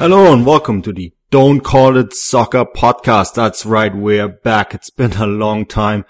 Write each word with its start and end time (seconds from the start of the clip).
Hello 0.00 0.32
and 0.32 0.46
welcome 0.46 0.80
to 0.80 0.94
the 0.94 1.12
Don't 1.30 1.60
Call 1.60 1.98
It 1.98 2.14
Soccer 2.14 2.64
podcast. 2.64 3.34
That's 3.34 3.66
right, 3.66 3.94
we're 3.94 4.28
back. 4.28 4.72
It's 4.72 4.88
been 4.88 5.12
a 5.12 5.26
long 5.26 5.66
time. 5.66 6.06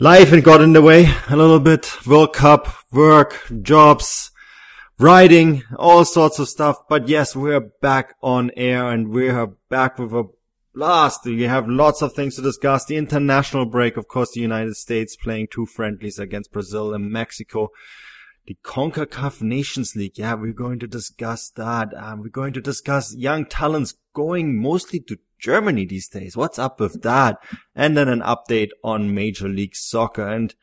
Life 0.00 0.30
had 0.30 0.44
got 0.44 0.62
in 0.62 0.72
the 0.72 0.80
way 0.80 1.12
a 1.28 1.36
little 1.36 1.60
bit. 1.60 2.06
World 2.06 2.32
Cup, 2.32 2.74
work, 2.90 3.38
jobs, 3.60 4.30
writing, 4.98 5.62
all 5.76 6.06
sorts 6.06 6.38
of 6.38 6.48
stuff. 6.48 6.78
But 6.88 7.06
yes, 7.06 7.36
we're 7.36 7.60
back 7.60 8.14
on 8.22 8.50
air 8.56 8.88
and 8.88 9.10
we're 9.10 9.46
back 9.68 9.98
with 9.98 10.14
a 10.14 10.30
blast. 10.74 11.26
We 11.26 11.42
have 11.42 11.68
lots 11.68 12.00
of 12.00 12.14
things 12.14 12.36
to 12.36 12.42
discuss. 12.42 12.86
The 12.86 12.96
international 12.96 13.66
break, 13.66 13.98
of 13.98 14.08
course, 14.08 14.30
the 14.32 14.40
United 14.40 14.76
States 14.76 15.16
playing 15.16 15.48
two 15.50 15.66
friendlies 15.66 16.18
against 16.18 16.50
Brazil 16.50 16.94
and 16.94 17.12
Mexico 17.12 17.72
the 18.46 18.56
CONCACAF 18.64 19.40
Nations 19.42 19.94
League. 19.94 20.18
Yeah, 20.18 20.34
we're 20.34 20.52
going 20.52 20.78
to 20.80 20.86
discuss 20.86 21.50
that. 21.50 21.94
Um, 21.96 22.20
we're 22.20 22.28
going 22.28 22.52
to 22.54 22.60
discuss 22.60 23.14
young 23.14 23.46
talents 23.46 23.94
going 24.14 24.60
mostly 24.60 25.00
to 25.00 25.18
Germany 25.38 25.86
these 25.86 26.08
days. 26.08 26.36
What's 26.36 26.58
up 26.58 26.80
with 26.80 27.02
that? 27.02 27.38
And 27.74 27.96
then 27.96 28.08
an 28.08 28.20
update 28.20 28.70
on 28.82 29.14
Major 29.14 29.48
League 29.48 29.76
Soccer. 29.76 30.26
And 30.26 30.54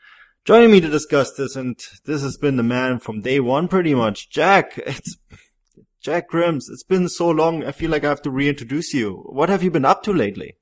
joining 0.46 0.72
me 0.72 0.82
to 0.82 0.90
discuss 0.90 1.34
this, 1.34 1.56
and 1.56 1.80
this 2.06 2.22
has 2.22 2.38
been 2.38 2.58
the 2.58 2.64
man 2.64 3.00
from 3.00 3.22
day 3.22 3.40
one 3.40 3.68
pretty 3.68 3.96
much, 3.96 4.30
Jack. 4.30 4.78
It's 4.78 5.18
Jack 6.02 6.30
Grims. 6.30 6.70
It's 6.70 6.84
been 6.84 7.10
so 7.10 7.30
long. 7.30 7.64
I 7.64 7.72
feel 7.72 7.92
like 7.92 8.04
I 8.04 8.10
have 8.10 8.22
to 8.24 8.32
reintroduce 8.32 8.94
you. 8.94 9.24
What 9.30 9.50
have 9.50 9.64
you 9.64 9.72
been 9.72 9.86
up 9.86 10.04
to 10.04 10.14
lately? 10.14 10.56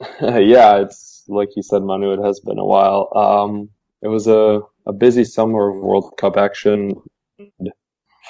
yeah, 0.20 0.80
it's 0.80 1.24
like 1.28 1.48
you 1.56 1.62
said, 1.62 1.82
Manu. 1.82 2.12
It 2.12 2.24
has 2.24 2.40
been 2.40 2.58
a 2.58 2.64
while. 2.64 3.08
Um, 3.14 3.70
it 4.02 4.08
was 4.08 4.26
a 4.26 4.60
a 4.86 4.92
busy 4.92 5.24
summer 5.24 5.70
of 5.70 5.82
World 5.82 6.14
Cup 6.18 6.36
action, 6.36 6.94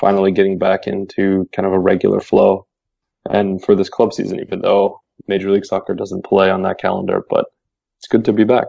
finally 0.01 0.33
getting 0.33 0.59
back 0.59 0.87
into 0.87 1.49
kind 1.55 1.67
of 1.67 1.73
a 1.73 1.79
regular 1.79 2.21
flow. 2.21 2.67
And 3.29 3.65
for 3.65 3.75
this 3.75 3.89
club 3.89 4.13
season, 4.13 4.41
even 4.41 4.61
though 4.61 5.01
Major 5.29 5.51
League 5.51 5.65
Soccer 5.65 5.95
doesn't 5.95 6.25
play 6.25 6.51
on 6.51 6.63
that 6.63 6.79
calendar, 6.79 7.25
but 7.29 7.47
it's 7.99 8.09
good 8.09 8.25
to 8.25 8.33
be 8.33 8.45
back. 8.45 8.69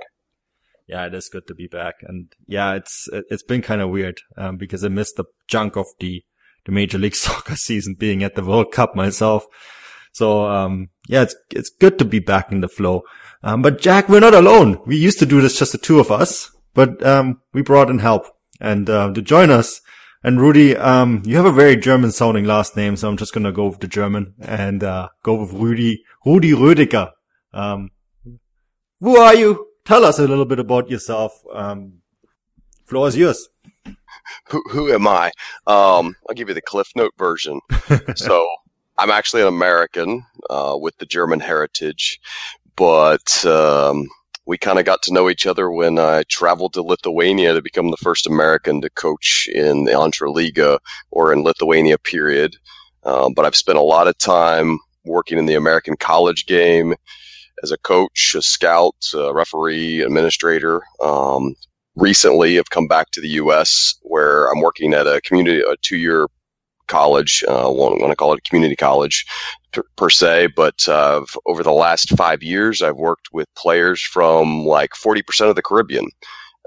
Yeah, 0.87 1.05
it 1.05 1.13
is 1.13 1.29
good 1.29 1.47
to 1.47 1.55
be 1.55 1.67
back, 1.67 1.95
and 2.01 2.31
yeah, 2.45 2.73
it's 2.73 3.07
it's 3.11 3.41
been 3.43 3.61
kind 3.61 3.81
of 3.81 3.89
weird 3.89 4.19
um, 4.37 4.57
because 4.57 4.83
I 4.83 4.89
missed 4.89 5.15
the 5.15 5.23
chunk 5.47 5.77
of 5.77 5.85
the 5.99 6.23
the 6.65 6.71
Major 6.71 6.97
League 6.97 7.15
Soccer 7.25 7.55
season 7.55 7.95
being 7.97 8.21
at 8.21 8.35
the 8.35 8.43
World 8.43 8.71
Cup 8.71 8.95
myself. 8.95 9.45
So 10.11 10.45
um, 10.45 10.89
yeah, 11.07 11.23
it's 11.23 11.35
it's 11.49 11.69
good 11.69 11.97
to 11.99 12.05
be 12.05 12.19
back 12.19 12.51
in 12.51 12.59
the 12.61 12.67
flow. 12.67 13.03
Um, 13.43 13.61
but 13.61 13.81
Jack, 13.81 14.09
we're 14.09 14.19
not 14.19 14.33
alone. 14.33 14.79
We 14.85 14.97
used 14.97 15.19
to 15.19 15.25
do 15.25 15.41
this 15.41 15.57
just 15.57 15.71
the 15.71 15.77
two 15.77 15.99
of 15.99 16.11
us. 16.11 16.51
But 16.73 17.05
um, 17.05 17.41
we 17.53 17.61
brought 17.61 17.89
in 17.89 17.99
help 17.99 18.27
and 18.59 18.89
uh, 18.89 19.13
to 19.13 19.21
join 19.21 19.51
us. 19.51 19.81
And 20.23 20.39
Rudy, 20.39 20.75
um, 20.77 21.21
you 21.25 21.35
have 21.35 21.45
a 21.45 21.51
very 21.51 21.75
German 21.75 22.11
sounding 22.11 22.45
last 22.45 22.77
name, 22.77 22.95
so 22.95 23.09
I'm 23.09 23.17
just 23.17 23.33
gonna 23.33 23.51
go 23.51 23.67
with 23.67 23.79
the 23.79 23.87
German 23.87 24.35
and 24.41 24.83
uh, 24.83 25.09
go 25.21 25.35
with 25.35 25.51
Rudy 25.51 26.03
Rudy 26.25 26.51
Rödiger. 26.51 27.11
Um, 27.53 27.89
who 29.01 29.17
are 29.17 29.35
you? 29.35 29.67
Tell 29.83 30.05
us 30.05 30.19
a 30.19 30.27
little 30.27 30.45
bit 30.45 30.59
about 30.59 30.89
yourself. 30.89 31.33
Um, 31.53 31.95
floor 32.85 33.09
is 33.09 33.17
yours. 33.17 33.49
Who, 34.49 34.63
who 34.71 34.93
am 34.93 35.07
I? 35.07 35.27
Um, 35.67 36.15
I'll 36.29 36.35
give 36.35 36.47
you 36.47 36.53
the 36.53 36.61
Cliff 36.61 36.87
Note 36.95 37.13
version. 37.17 37.59
so 38.15 38.47
I'm 38.97 39.09
actually 39.09 39.41
an 39.41 39.49
American 39.49 40.25
uh, 40.49 40.77
with 40.79 40.97
the 40.97 41.05
German 41.05 41.41
heritage, 41.41 42.21
but 42.77 43.45
um, 43.45 44.07
we 44.45 44.57
kind 44.57 44.79
of 44.79 44.85
got 44.85 45.01
to 45.03 45.13
know 45.13 45.29
each 45.29 45.45
other 45.45 45.71
when 45.71 45.97
I 45.97 46.23
traveled 46.27 46.73
to 46.73 46.81
Lithuania 46.83 47.53
to 47.53 47.61
become 47.61 47.91
the 47.91 47.97
first 47.97 48.27
American 48.27 48.81
to 48.81 48.89
coach 48.89 49.47
in 49.53 49.85
the 49.85 49.91
Antraliga 49.91 50.79
or 51.11 51.31
in 51.31 51.43
Lithuania, 51.43 51.97
period. 51.97 52.55
Um, 53.03 53.33
but 53.33 53.45
I've 53.45 53.55
spent 53.55 53.77
a 53.77 53.83
lot 53.83 54.07
of 54.07 54.17
time 54.17 54.79
working 55.05 55.37
in 55.37 55.45
the 55.45 55.55
American 55.55 55.95
college 55.95 56.45
game 56.45 56.93
as 57.61 57.71
a 57.71 57.77
coach, 57.77 58.35
a 58.35 58.41
scout, 58.41 58.95
a 59.13 59.33
referee, 59.33 60.01
administrator. 60.01 60.81
Um, 61.01 61.55
recently, 61.95 62.59
I've 62.59 62.69
come 62.69 62.87
back 62.87 63.11
to 63.11 63.21
the 63.21 63.29
U.S. 63.29 63.95
where 64.01 64.47
I'm 64.51 64.61
working 64.61 64.93
at 64.93 65.07
a 65.07 65.21
community, 65.21 65.61
a 65.61 65.75
two-year 65.81 66.27
college. 66.93 67.43
Uh, 67.47 67.65
won't 67.65 67.99
want 67.99 68.11
to 68.11 68.15
call 68.15 68.33
it 68.33 68.39
a 68.39 68.49
community 68.49 68.75
college 68.75 69.25
per, 69.71 69.83
per 69.95 70.09
se, 70.09 70.49
but 70.55 70.87
uh, 70.87 71.25
over 71.45 71.63
the 71.63 71.71
last 71.71 72.15
five 72.15 72.43
years, 72.43 72.81
I've 72.81 72.97
worked 72.97 73.29
with 73.33 73.47
players 73.55 74.01
from 74.01 74.65
like 74.65 74.91
40% 74.91 75.49
of 75.49 75.55
the 75.55 75.63
Caribbean. 75.63 76.07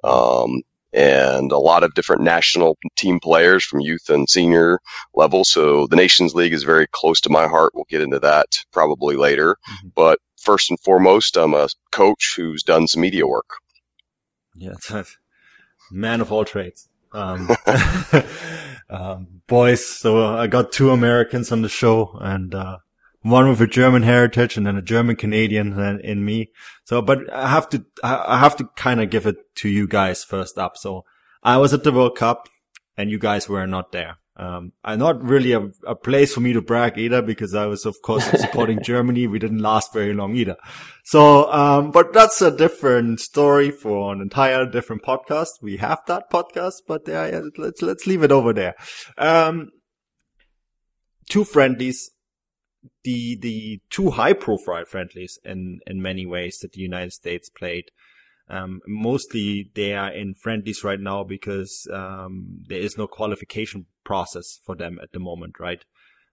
Um, 0.02 0.62
and 0.92 1.52
a 1.52 1.58
lot 1.58 1.84
of 1.84 1.94
different 1.94 2.22
national 2.22 2.78
team 2.96 3.20
players 3.20 3.64
from 3.64 3.80
youth 3.80 4.08
and 4.08 4.28
senior 4.28 4.80
level. 5.14 5.44
So 5.44 5.86
the 5.86 5.96
Nations 5.96 6.34
League 6.34 6.54
is 6.54 6.62
very 6.62 6.86
close 6.90 7.20
to 7.22 7.30
my 7.30 7.46
heart. 7.46 7.72
We'll 7.74 7.84
get 7.88 8.00
into 8.00 8.18
that 8.20 8.46
probably 8.72 9.16
later. 9.16 9.56
Mm-hmm. 9.70 9.88
But 9.94 10.18
first 10.40 10.70
and 10.70 10.80
foremost, 10.80 11.36
I'm 11.36 11.54
a 11.54 11.68
coach 11.92 12.34
who's 12.36 12.62
done 12.62 12.88
some 12.88 13.02
media 13.02 13.26
work. 13.26 13.50
Yeah, 14.54 14.74
man 15.90 16.20
of 16.20 16.32
all 16.32 16.44
trades. 16.44 16.88
Um, 17.12 17.50
um, 18.90 19.42
boys, 19.46 19.84
so 19.84 20.36
I 20.36 20.46
got 20.46 20.72
two 20.72 20.90
Americans 20.90 21.52
on 21.52 21.62
the 21.62 21.68
show 21.68 22.18
and, 22.20 22.54
uh, 22.54 22.78
one 23.22 23.48
with 23.48 23.60
a 23.60 23.66
German 23.66 24.04
heritage 24.04 24.56
and 24.56 24.64
then 24.64 24.76
a 24.76 24.82
German 24.82 25.16
Canadian 25.16 25.76
in 26.00 26.24
me. 26.24 26.50
So, 26.84 27.02
but 27.02 27.32
I 27.32 27.48
have 27.48 27.68
to, 27.70 27.84
I 28.04 28.38
have 28.38 28.56
to 28.58 28.66
kind 28.76 29.02
of 29.02 29.10
give 29.10 29.26
it 29.26 29.36
to 29.56 29.68
you 29.68 29.88
guys 29.88 30.22
first 30.22 30.58
up. 30.58 30.76
So 30.76 31.04
I 31.42 31.56
was 31.56 31.74
at 31.74 31.82
the 31.82 31.90
World 31.90 32.16
Cup 32.16 32.48
and 32.96 33.10
you 33.10 33.18
guys 33.18 33.48
were 33.48 33.66
not 33.66 33.90
there. 33.90 34.18
Um, 34.38 34.72
and 34.84 34.98
not 34.98 35.22
really 35.22 35.52
a, 35.52 35.70
a, 35.86 35.94
place 35.94 36.34
for 36.34 36.40
me 36.40 36.52
to 36.52 36.60
brag 36.60 36.98
either 36.98 37.22
because 37.22 37.54
I 37.54 37.64
was, 37.64 37.86
of 37.86 37.96
course, 38.02 38.24
supporting 38.38 38.82
Germany. 38.82 39.26
We 39.26 39.38
didn't 39.38 39.60
last 39.60 39.94
very 39.94 40.12
long 40.12 40.36
either. 40.36 40.56
So, 41.04 41.50
um, 41.50 41.90
but 41.90 42.12
that's 42.12 42.42
a 42.42 42.54
different 42.54 43.20
story 43.20 43.70
for 43.70 44.12
an 44.12 44.20
entire 44.20 44.66
different 44.66 45.02
podcast. 45.02 45.62
We 45.62 45.78
have 45.78 46.02
that 46.08 46.30
podcast, 46.30 46.82
but 46.86 47.08
yeah, 47.08 47.40
let's, 47.56 47.80
let's 47.80 48.06
leave 48.06 48.22
it 48.22 48.30
over 48.30 48.52
there. 48.52 48.74
Um, 49.16 49.70
two 51.30 51.44
friendlies 51.44 52.10
the 53.04 53.36
the 53.40 53.80
two 53.88 54.10
high 54.10 54.32
profile 54.32 54.84
friendlies 54.84 55.38
in 55.44 55.80
in 55.86 56.02
many 56.02 56.26
ways 56.26 56.58
that 56.58 56.72
the 56.72 56.80
United 56.80 57.12
States 57.12 57.48
played. 57.48 57.90
Um, 58.48 58.80
mostly 58.86 59.70
they 59.74 59.94
are 59.94 60.12
in 60.12 60.34
friendlies 60.34 60.84
right 60.84 61.00
now 61.00 61.24
because 61.24 61.88
um, 61.92 62.62
there 62.68 62.78
is 62.78 62.96
no 62.96 63.08
qualification 63.08 63.86
process 64.06 64.60
for 64.64 64.74
them 64.74 64.98
at 65.02 65.12
the 65.12 65.18
moment, 65.18 65.60
right? 65.60 65.84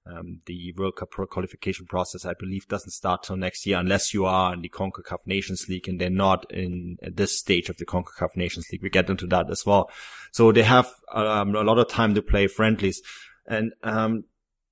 Um, 0.06 0.42
the 0.48 0.74
World 0.78 0.98
Cup 0.98 1.12
qualification 1.12 1.86
process, 1.86 2.26
I 2.26 2.34
believe, 2.34 2.68
doesn't 2.68 2.92
start 2.92 3.24
till 3.24 3.38
next 3.38 3.66
year 3.66 3.78
unless 3.78 4.14
you 4.14 4.26
are 4.26 4.54
in 4.54 4.62
the 4.62 4.68
CONCACAF 4.68 5.20
Nations 5.26 5.70
League 5.70 5.88
and 5.88 6.00
they're 6.00 6.10
not 6.10 6.46
in 6.52 6.98
this 7.02 7.40
stage 7.40 7.70
of 7.70 7.78
the 7.78 7.86
CONCACAF 7.86 8.36
Nations 8.36 8.68
League. 8.70 8.84
We 8.84 8.90
get 8.90 9.10
into 9.10 9.28
that 9.28 9.50
as 9.50 9.66
well. 9.66 9.90
So 10.34 10.52
they 10.52 10.64
have 10.64 10.92
um, 11.14 11.56
a 11.56 11.64
lot 11.64 11.80
of 11.80 11.88
time 11.88 12.16
to 12.16 12.22
play 12.22 12.48
friendlies. 12.48 13.02
And 13.48 13.72
um, 13.82 14.26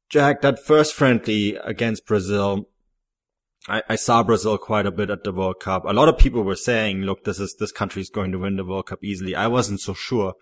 Jack, 0.10 0.42
that 0.42 0.60
first 0.60 0.94
friendly 0.94 1.56
against 1.56 2.06
Brazil, 2.06 2.68
I, 3.70 3.84
I, 3.88 3.96
saw 3.96 4.24
Brazil 4.24 4.58
quite 4.58 4.86
a 4.86 4.92
bit 4.92 5.10
at 5.10 5.24
the 5.24 5.32
World 5.32 5.62
Cup. 5.62 5.86
A 5.86 5.94
lot 5.94 6.10
of 6.10 6.18
people 6.18 6.44
were 6.44 6.58
saying, 6.58 7.04
look, 7.04 7.24
this 7.24 7.40
is, 7.40 7.56
this 7.58 7.72
country 7.72 8.02
is 8.02 8.10
going 8.10 8.34
to 8.34 8.40
win 8.40 8.58
the 8.58 8.66
World 8.66 8.88
Cup 8.88 9.02
easily. 9.02 9.36
I 9.36 9.48
wasn't 9.48 9.80
so 9.80 9.94
sure. 9.94 10.34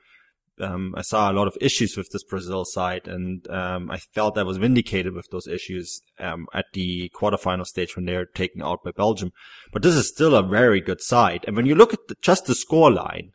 Um, 0.60 0.94
I 0.98 1.02
saw 1.02 1.32
a 1.32 1.34
lot 1.34 1.48
of 1.48 1.58
issues 1.62 1.96
with 1.96 2.10
this 2.12 2.24
Brazil 2.24 2.66
side 2.66 3.08
and, 3.08 3.48
um, 3.50 3.90
I 3.90 3.98
felt 3.98 4.38
I 4.38 4.44
was 4.44 4.58
vindicated 4.58 5.14
with 5.14 5.28
those 5.32 5.48
issues, 5.48 6.02
um, 6.20 6.48
at 6.54 6.66
the 6.74 7.10
quarterfinal 7.16 7.66
stage 7.66 7.96
when 7.96 8.06
they 8.06 8.16
were 8.16 8.26
taken 8.26 8.62
out 8.62 8.84
by 8.84 8.92
Belgium. 8.92 9.32
But 9.72 9.84
this 9.84 9.96
is 9.96 10.08
still 10.08 10.36
a 10.36 10.44
very 10.44 10.82
good 10.82 11.02
side. 11.02 11.46
And 11.48 11.56
when 11.56 11.66
you 11.66 11.76
look 11.76 11.94
at 11.94 12.08
the, 12.08 12.16
just 12.22 12.46
the 12.46 12.56
score 12.56 12.92
line, 12.92 13.32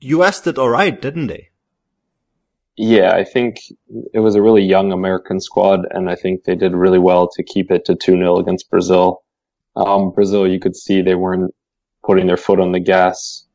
US 0.00 0.40
did 0.40 0.58
alright, 0.58 1.00
didn't 1.00 1.28
they? 1.28 1.50
Yeah, 2.76 3.12
I 3.12 3.24
think 3.24 3.58
it 4.14 4.20
was 4.20 4.34
a 4.34 4.42
really 4.42 4.62
young 4.62 4.90
American 4.90 5.40
squad, 5.40 5.86
and 5.90 6.08
I 6.08 6.14
think 6.14 6.44
they 6.44 6.54
did 6.54 6.72
really 6.72 6.98
well 6.98 7.28
to 7.28 7.42
keep 7.42 7.70
it 7.70 7.84
to 7.84 7.94
2 7.94 8.12
0 8.12 8.38
against 8.38 8.70
Brazil. 8.70 9.22
Um, 9.76 10.12
Brazil, 10.12 10.48
you 10.48 10.58
could 10.58 10.74
see 10.74 11.02
they 11.02 11.14
weren't 11.14 11.54
putting 12.02 12.26
their 12.26 12.38
foot 12.38 12.58
on 12.58 12.72
the 12.72 12.80
gas 12.80 13.46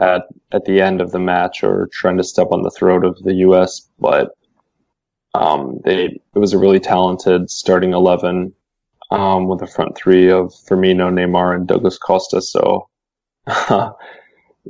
at, 0.00 0.22
at 0.52 0.64
the 0.64 0.80
end 0.80 1.00
of 1.00 1.12
the 1.12 1.18
match 1.18 1.62
or 1.62 1.88
trying 1.92 2.16
to 2.16 2.24
step 2.24 2.48
on 2.50 2.62
the 2.62 2.70
throat 2.70 3.04
of 3.04 3.22
the 3.22 3.34
U.S., 3.34 3.88
but 3.98 4.30
um, 5.34 5.80
they, 5.84 6.04
it 6.06 6.38
was 6.38 6.52
a 6.52 6.58
really 6.58 6.80
talented 6.80 7.50
starting 7.50 7.92
11 7.92 8.52
um, 9.12 9.48
with 9.48 9.62
a 9.62 9.66
front 9.66 9.96
three 9.96 10.30
of 10.30 10.52
Firmino, 10.68 11.12
Neymar, 11.12 11.54
and 11.54 11.68
Douglas 11.68 11.98
Costa. 11.98 12.40
So 12.42 12.88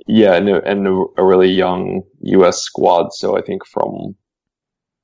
Yeah, 0.06 0.34
and, 0.34 0.48
a, 0.48 0.62
and 0.64 0.86
a 1.16 1.24
really 1.24 1.50
young 1.50 2.02
U.S. 2.20 2.60
squad. 2.62 3.12
So 3.12 3.36
I 3.36 3.42
think 3.42 3.66
from 3.66 4.16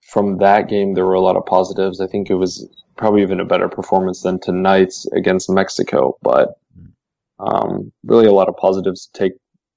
from 0.02 0.38
that 0.38 0.68
game 0.68 0.94
there 0.94 1.04
were 1.04 1.14
a 1.14 1.20
lot 1.20 1.36
of 1.36 1.46
positives. 1.46 2.00
I 2.00 2.06
think 2.06 2.30
it 2.30 2.36
was 2.36 2.68
probably 2.96 3.22
even 3.22 3.40
a 3.40 3.44
better 3.44 3.68
performance 3.68 4.22
than 4.22 4.40
tonight's 4.40 5.06
against 5.06 5.50
Mexico, 5.50 6.16
but 6.22 6.54
um, 7.38 7.92
really 8.04 8.26
a 8.26 8.32
lot 8.32 8.48
of 8.48 8.56
positives 8.56 9.06
to 9.06 9.18
take 9.18 9.32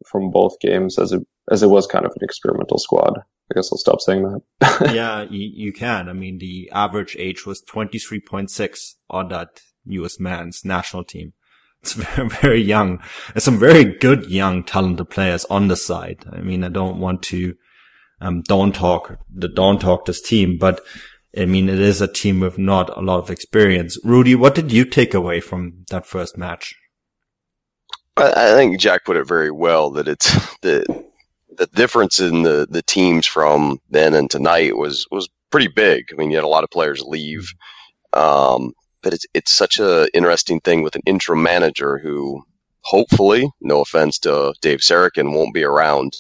from 0.06 0.32
both 0.32 0.60
games 0.60 0.98
as 0.98 1.12
it 1.12 1.22
as 1.52 1.64
it 1.64 1.68
was 1.68 1.88
kind 1.88 2.06
of 2.06 2.12
an 2.12 2.24
experimental 2.24 2.78
squad. 2.78 3.18
I 3.18 3.56
guess 3.56 3.72
I'll 3.72 3.78
stop 3.80 4.02
saying 4.02 4.24
that. 4.24 4.92
yeah, 4.94 5.24
you, 5.24 5.50
you 5.52 5.74
can. 5.74 6.08
I 6.08 6.14
mean, 6.14 6.38
the 6.38 6.70
average 6.72 7.16
age 7.18 7.48
was 7.48 7.64
23.6 7.64 8.94
on 9.10 9.30
that 9.30 9.62
U.S. 9.86 10.20
men's 10.20 10.64
national 10.64 11.04
team. 11.04 11.34
It's 11.82 11.94
very, 11.94 12.30
very 12.30 12.62
young. 12.62 13.02
There's 13.34 13.44
some 13.44 13.58
very 13.58 13.86
good 13.86 14.30
young 14.30 14.64
talented 14.64 15.10
players 15.10 15.46
on 15.46 15.68
the 15.68 15.76
side. 15.76 16.26
I 16.32 16.42
mean, 16.42 16.64
I 16.64 16.70
don't 16.70 17.00
want 17.00 17.24
to, 17.24 17.56
um, 18.22 18.44
don't 18.44 18.76
talk, 18.76 19.18
the 19.34 19.48
don't 19.48 19.82
talk 19.82 20.06
this 20.06 20.22
team, 20.22 20.60
but 20.60 20.82
I 21.38 21.46
mean, 21.46 21.70
it 21.70 21.80
is 21.80 22.02
a 22.02 22.08
team 22.08 22.40
with 22.40 22.58
not 22.58 22.96
a 22.98 23.02
lot 23.02 23.20
of 23.20 23.30
experience. 23.30 23.98
Rudy, 24.04 24.36
what 24.36 24.56
did 24.56 24.72
you 24.72 24.86
take 24.86 25.14
away 25.14 25.40
from 25.40 25.86
that 25.90 26.06
first 26.06 26.38
match? 26.38 26.76
I, 28.18 28.54
I 28.54 28.56
think 28.56 28.80
Jack 28.80 29.06
put 29.06 29.18
it 29.18 29.28
very 29.28 29.52
well 29.52 29.92
that 29.92 30.08
it's 30.08 30.58
the 30.62 30.86
the 31.58 31.68
difference 31.68 32.20
in 32.20 32.44
the 32.44 32.68
the 32.70 32.82
teams 32.82 33.26
from 33.26 33.80
then 33.90 34.14
and 34.14 34.30
tonight 34.30 34.78
was 34.78 35.06
was 35.12 35.30
pretty 35.52 35.68
big. 35.68 36.06
I 36.12 36.16
mean, 36.16 36.32
you 36.32 36.38
had 36.38 36.46
a 36.46 36.50
lot 36.50 36.64
of 36.64 36.70
players 36.70 37.02
leave, 37.02 37.52
um, 38.14 38.74
but 39.02 39.14
it's 39.14 39.26
it's 39.34 39.54
such 39.54 39.80
a 39.80 40.08
interesting 40.14 40.60
thing 40.62 40.84
with 40.84 40.96
an 40.96 41.02
interim 41.06 41.44
manager 41.44 41.98
who, 41.98 42.44
hopefully, 42.82 43.50
no 43.62 43.82
offense 43.82 44.20
to 44.20 44.54
Dave 44.62 44.80
Sarachan, 44.80 45.34
won't 45.34 45.54
be 45.54 45.64
around 45.64 46.14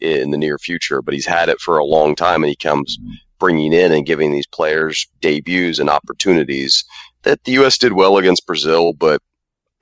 in 0.00 0.30
the 0.30 0.38
near 0.38 0.58
future, 0.58 1.02
but 1.02 1.14
he's 1.14 1.26
had 1.26 1.48
it 1.48 1.60
for 1.60 1.78
a 1.78 1.84
long 1.84 2.14
time, 2.14 2.42
and 2.42 2.50
he 2.50 2.56
comes 2.56 2.98
bringing 3.38 3.72
in 3.72 3.92
and 3.92 4.06
giving 4.06 4.32
these 4.32 4.46
players 4.46 5.08
debuts 5.20 5.78
and 5.78 5.90
opportunities. 5.90 6.84
That 7.22 7.42
the 7.44 7.52
U.S. 7.52 7.78
did 7.78 7.92
well 7.92 8.18
against 8.18 8.46
Brazil, 8.46 8.92
but 8.92 9.20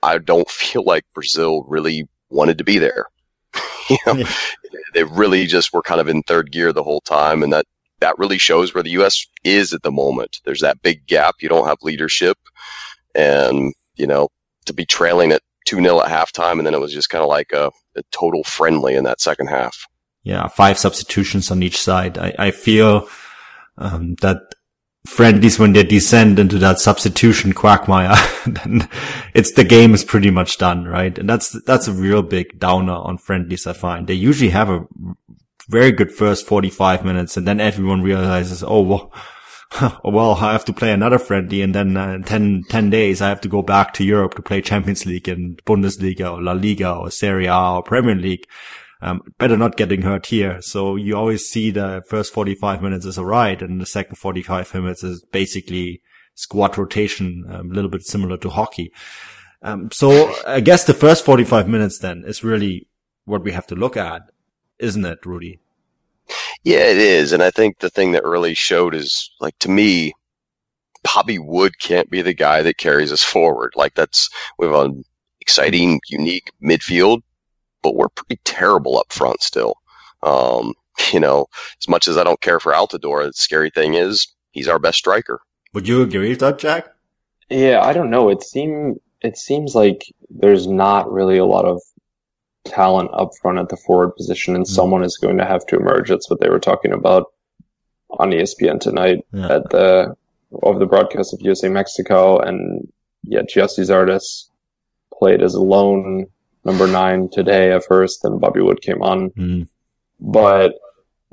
I 0.05 0.17
don't 0.19 0.49
feel 0.49 0.83
like 0.83 1.03
Brazil 1.13 1.63
really 1.67 2.07
wanted 2.29 2.57
to 2.59 2.63
be 2.63 2.79
there. 2.79 3.07
you 3.89 3.97
know, 4.05 4.13
yeah. 4.13 4.31
they 4.93 5.03
really 5.03 5.45
just 5.45 5.73
were 5.73 5.81
kind 5.81 6.01
of 6.01 6.07
in 6.07 6.21
third 6.23 6.51
gear 6.51 6.71
the 6.71 6.83
whole 6.83 7.01
time, 7.01 7.43
and 7.43 7.53
that 7.53 7.65
that 7.99 8.17
really 8.17 8.37
shows 8.37 8.73
where 8.73 8.83
the 8.83 8.91
U.S. 8.91 9.25
is 9.43 9.73
at 9.73 9.81
the 9.83 9.91
moment. 9.91 10.41
There's 10.43 10.61
that 10.61 10.81
big 10.81 11.05
gap. 11.07 11.35
You 11.39 11.49
don't 11.49 11.67
have 11.67 11.77
leadership, 11.81 12.37
and 13.13 13.73
you 13.95 14.07
know 14.07 14.29
to 14.65 14.73
be 14.73 14.85
trailing 14.85 15.31
at 15.31 15.41
two 15.65 15.81
0 15.81 16.01
at 16.01 16.09
halftime, 16.09 16.57
and 16.57 16.65
then 16.65 16.73
it 16.73 16.79
was 16.79 16.93
just 16.93 17.09
kind 17.09 17.23
of 17.23 17.29
like 17.29 17.51
a, 17.51 17.71
a, 17.95 18.03
total 18.11 18.43
friendly 18.43 18.95
in 18.95 19.03
that 19.03 19.21
second 19.21 19.47
half. 19.47 19.87
Yeah, 20.23 20.47
five 20.47 20.77
substitutions 20.77 21.51
on 21.51 21.63
each 21.63 21.79
side. 21.79 22.17
I, 22.17 22.33
I 22.37 22.51
feel 22.51 23.07
um, 23.77 24.15
that 24.21 24.54
friendlies 25.05 25.59
when 25.59 25.73
they 25.73 25.83
descend 25.83 26.39
into 26.39 26.57
that 26.59 26.79
substitution 26.79 27.53
quagmire, 27.53 28.15
then 28.47 28.89
it's 29.33 29.51
the 29.51 29.63
game 29.63 29.93
is 29.93 30.03
pretty 30.03 30.31
much 30.31 30.57
done, 30.57 30.85
right? 30.85 31.17
And 31.17 31.29
that's 31.29 31.51
that's 31.63 31.87
a 31.87 31.93
real 31.93 32.21
big 32.21 32.59
downer 32.59 32.93
on 32.93 33.17
friendlies. 33.17 33.67
I 33.67 33.73
find 33.73 34.07
they 34.07 34.13
usually 34.13 34.51
have 34.51 34.69
a 34.69 34.85
very 35.67 35.91
good 35.91 36.11
first 36.11 36.45
45 36.45 37.05
minutes 37.05 37.37
and 37.37 37.47
then 37.47 37.59
everyone 37.59 38.01
realizes, 38.01 38.63
oh, 38.63 38.81
well, 38.81 39.13
well, 40.03 40.35
I 40.35 40.51
have 40.51 40.65
to 40.65 40.73
play 40.73 40.91
another 40.91 41.17
friendly 41.17 41.61
and 41.61 41.73
then 41.73 41.97
uh, 41.97 42.19
10, 42.19 42.63
10 42.69 42.89
days 42.89 43.21
I 43.21 43.29
have 43.29 43.41
to 43.41 43.47
go 43.47 43.61
back 43.61 43.93
to 43.93 44.03
Europe 44.03 44.35
to 44.35 44.41
play 44.41 44.61
Champions 44.61 45.05
League 45.05 45.27
and 45.27 45.63
Bundesliga 45.65 46.31
or 46.31 46.41
La 46.41 46.53
Liga 46.53 46.93
or 46.93 47.09
Serie 47.09 47.47
A 47.47 47.75
or 47.75 47.83
Premier 47.83 48.15
League. 48.15 48.45
Um, 49.05 49.21
better 49.37 49.55
not 49.55 49.77
getting 49.77 50.01
hurt 50.01 50.25
here. 50.25 50.61
So 50.61 50.95
you 50.95 51.15
always 51.15 51.45
see 51.45 51.69
the 51.69 52.01
first 52.09 52.33
45 52.33 52.81
minutes 52.81 53.05
as 53.05 53.19
a 53.19 53.23
ride 53.23 53.61
and 53.61 53.79
the 53.79 53.85
second 53.85 54.15
45 54.15 54.73
minutes 54.73 55.03
is 55.03 55.23
basically 55.31 56.01
squad 56.33 56.75
rotation, 56.75 57.45
um, 57.47 57.69
a 57.69 57.73
little 57.75 57.89
bit 57.89 58.01
similar 58.01 58.35
to 58.37 58.49
hockey. 58.49 58.91
Um, 59.61 59.91
so 59.91 60.33
I 60.47 60.59
guess 60.59 60.85
the 60.85 60.95
first 60.95 61.23
45 61.23 61.69
minutes 61.69 61.99
then 61.99 62.23
is 62.25 62.43
really 62.43 62.87
what 63.25 63.43
we 63.43 63.51
have 63.51 63.67
to 63.67 63.75
look 63.75 63.95
at 63.95 64.23
isn't 64.79 65.05
it, 65.05 65.25
Rudy? 65.25 65.59
Yeah, 66.63 66.79
it 66.79 66.97
is. 66.97 67.31
And 67.31 67.43
I 67.43 67.51
think 67.51 67.79
the 67.79 67.89
thing 67.89 68.13
that 68.13 68.25
really 68.25 68.55
showed 68.55 68.95
is 68.95 69.31
like 69.39 69.57
to 69.59 69.69
me, 69.69 70.13
Bobby 71.03 71.37
Wood 71.37 71.79
can't 71.79 72.09
be 72.09 72.21
the 72.21 72.33
guy 72.33 72.63
that 72.63 72.77
carries 72.77 73.11
us 73.11 73.23
forward. 73.23 73.73
Like 73.75 73.93
that's 73.93 74.29
we 74.57 74.65
have 74.65 74.75
an 74.75 75.03
exciting, 75.39 76.01
unique 76.09 76.51
midfield, 76.61 77.21
but 77.85 77.95
we're 77.95 78.09
pretty 78.09 78.41
terrible 78.43 78.97
up 78.97 79.13
front 79.13 79.43
still. 79.43 79.75
Um, 80.23 80.73
you 81.13 81.19
know, 81.19 81.45
as 81.79 81.87
much 81.87 82.07
as 82.07 82.17
I 82.17 82.23
don't 82.23 82.41
care 82.41 82.59
for 82.59 82.73
Altidore, 82.73 83.27
the 83.27 83.33
scary 83.33 83.69
thing 83.69 83.93
is 83.93 84.27
he's 84.51 84.67
our 84.67 84.79
best 84.79 84.97
striker. 84.97 85.39
Would 85.73 85.87
you 85.87 86.01
agree 86.01 86.29
with 86.29 86.39
that, 86.39 86.57
Jack? 86.57 86.87
Yeah, 87.49 87.81
I 87.81 87.93
don't 87.93 88.09
know. 88.09 88.29
It 88.29 88.41
seem 88.41 88.95
it 89.21 89.37
seems 89.37 89.75
like 89.75 90.01
there's 90.29 90.67
not 90.67 91.11
really 91.11 91.37
a 91.37 91.45
lot 91.45 91.65
of 91.65 91.81
talent 92.63 93.11
up 93.13 93.31
front 93.39 93.59
at 93.59 93.69
the 93.69 93.77
forward 93.77 94.15
position, 94.15 94.55
and 94.55 94.65
mm-hmm. 94.65 94.73
someone 94.73 95.03
is 95.03 95.17
going 95.17 95.37
to 95.37 95.45
have 95.45 95.65
to 95.67 95.75
emerge. 95.75 96.09
That's 96.09 96.29
what 96.29 96.39
they 96.39 96.49
were 96.49 96.59
talking 96.59 96.91
about 96.91 97.31
on 98.17 98.31
ESPN 98.31 98.79
tonight 98.79 99.25
yeah. 99.31 99.53
at 99.53 99.69
the 99.69 100.15
of 100.63 100.79
the 100.79 100.85
broadcast 100.85 101.33
of 101.33 101.41
USA 101.41 101.69
Mexico, 101.69 102.39
and 102.39 102.87
yeah, 103.23 103.41
Gyasi 103.41 103.85
Zardes 103.85 104.49
played 105.13 105.43
as 105.43 105.53
a 105.53 105.61
lone 105.61 106.27
number 106.65 106.87
nine 106.87 107.29
today 107.31 107.71
at 107.71 107.85
first, 107.85 108.21
then 108.23 108.39
Bobby 108.39 108.61
Wood 108.61 108.81
came 108.81 109.01
on, 109.01 109.29
mm-hmm. 109.29 109.63
but 110.19 110.73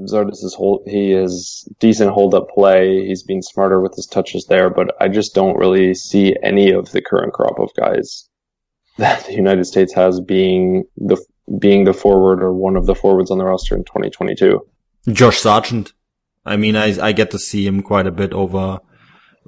Zardes 0.01 0.45
is 0.45 0.55
hold, 0.55 0.83
he 0.87 1.13
is 1.13 1.69
decent 1.79 2.11
hold 2.11 2.35
up 2.35 2.49
play. 2.51 3.07
He's 3.07 3.23
been 3.23 3.43
smarter 3.43 3.81
with 3.81 3.95
his 3.95 4.07
touches 4.07 4.47
there, 4.47 4.71
but 4.71 4.95
I 5.01 5.09
just 5.09 5.35
don't 5.35 5.57
really 5.57 5.95
see 5.95 6.37
any 6.43 6.71
of 6.71 6.93
the 6.93 7.03
current 7.03 7.33
crop 7.33 7.59
of 7.59 7.75
guys 7.75 8.29
that 8.99 9.25
the 9.27 9.35
United 9.35 9.65
States 9.65 9.93
has 9.95 10.21
being 10.21 10.85
the 10.97 11.17
being 11.59 11.85
the 11.85 11.95
forward 11.95 12.43
or 12.43 12.53
one 12.53 12.77
of 12.77 12.87
the 12.87 12.95
forwards 12.95 13.31
on 13.31 13.39
the 13.39 13.45
roster 13.45 13.75
in 13.75 13.85
2022. 13.85 14.61
Josh 15.11 15.39
Sargent. 15.39 15.93
I 16.45 16.57
mean, 16.57 16.77
I 16.77 16.99
I 17.01 17.13
get 17.13 17.31
to 17.31 17.39
see 17.39 17.67
him 17.67 17.83
quite 17.83 18.07
a 18.07 18.13
bit 18.13 18.33
over 18.33 18.81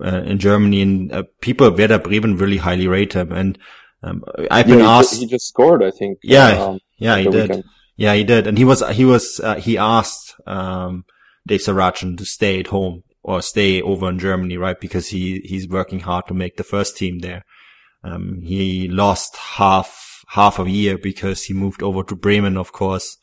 uh, 0.02 0.22
in 0.22 0.38
Germany, 0.38 0.82
and 0.82 1.12
uh, 1.12 1.22
people 1.40 1.66
at 1.66 1.76
Werder 1.76 1.98
Bremen 1.98 2.36
really 2.36 2.56
highly 2.56 2.88
rate 2.88 3.12
him. 3.12 3.32
And 3.32 3.58
um, 4.04 4.24
I've 4.50 4.66
been 4.66 4.80
asked. 4.80 5.16
He 5.16 5.26
just 5.26 5.48
scored, 5.48 5.82
I 5.82 5.90
think. 5.90 6.18
Yeah, 6.22 6.48
um, 6.48 6.78
yeah, 6.98 7.16
he 7.18 7.24
did. 7.24 7.48
Weekend. 7.48 7.64
Yeah, 7.96 8.14
he 8.14 8.24
did, 8.24 8.46
and 8.46 8.58
he 8.58 8.64
was 8.64 8.82
he 8.90 9.04
was 9.04 9.40
uh, 9.42 9.54
he 9.56 9.78
asked 9.78 10.34
um, 10.46 11.04
Dave 11.46 11.60
Sarachan 11.60 12.18
to 12.18 12.24
stay 12.24 12.60
at 12.60 12.68
home 12.68 13.02
or 13.22 13.40
stay 13.40 13.80
over 13.80 14.08
in 14.08 14.18
Germany, 14.18 14.56
right? 14.56 14.78
Because 14.78 15.08
he 15.08 15.40
he's 15.44 15.68
working 15.68 16.00
hard 16.00 16.26
to 16.26 16.34
make 16.34 16.56
the 16.56 16.64
first 16.64 16.96
team 16.96 17.20
there. 17.20 17.44
Um, 18.04 18.42
he 18.42 18.86
lost 18.88 19.36
half, 19.36 20.24
half 20.28 20.58
a 20.58 20.70
year 20.70 20.98
because 20.98 21.44
he 21.44 21.54
moved 21.54 21.82
over 21.82 22.02
to 22.04 22.14
Bremen, 22.14 22.58
of 22.58 22.72
course, 22.72 23.16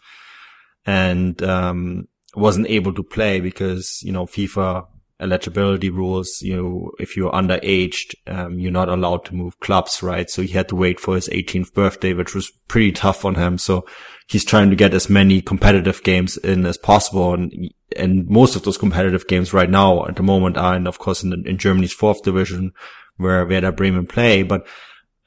and, 0.86 1.42
um, 1.44 2.08
wasn't 2.36 2.68
able 2.68 2.94
to 2.94 3.04
play 3.04 3.40
because, 3.40 4.02
you 4.02 4.12
know, 4.12 4.26
FIFA 4.26 4.88
eligibility 5.22 5.90
rules, 5.90 6.42
you 6.42 6.56
know, 6.56 6.92
if 7.00 7.16
you're 7.16 7.32
underaged, 7.32 8.16
um, 8.28 8.60
you're 8.60 8.72
not 8.72 8.90
allowed 8.90 9.24
to 9.26 9.36
move 9.36 9.60
clubs, 9.60 10.02
right? 10.02 10.30
So 10.30 10.42
he 10.42 10.50
had 10.50 10.68
to 10.70 10.76
wait 10.76 11.00
for 11.00 11.16
his 11.16 11.30
18th 11.30 11.74
birthday, 11.74 12.14
which 12.14 12.34
was 12.34 12.52
pretty 12.68 12.92
tough 12.92 13.24
on 13.24 13.36
him. 13.36 13.58
So 13.58 13.86
he's 14.28 14.44
trying 14.46 14.70
to 14.72 14.76
get 14.76 14.94
as 14.94 15.10
many 15.10 15.42
competitive 15.42 16.04
games 16.04 16.38
in 16.38 16.66
as 16.66 16.78
possible. 16.78 17.34
And, 17.34 17.72
and 17.96 18.28
most 18.28 18.56
of 18.56 18.64
those 18.64 18.78
competitive 18.78 19.28
games 19.28 19.54
right 19.54 19.70
now 19.70 20.06
at 20.06 20.16
the 20.16 20.24
moment 20.24 20.58
are 20.58 20.76
in, 20.76 20.88
of 20.88 21.00
course, 21.00 21.24
in, 21.24 21.46
in 21.46 21.58
Germany's 21.58 21.94
fourth 21.94 22.24
division, 22.24 22.74
where 23.18 23.46
Werder 23.46 23.72
Bremen 23.72 24.08
play, 24.08 24.44
but 24.44 24.66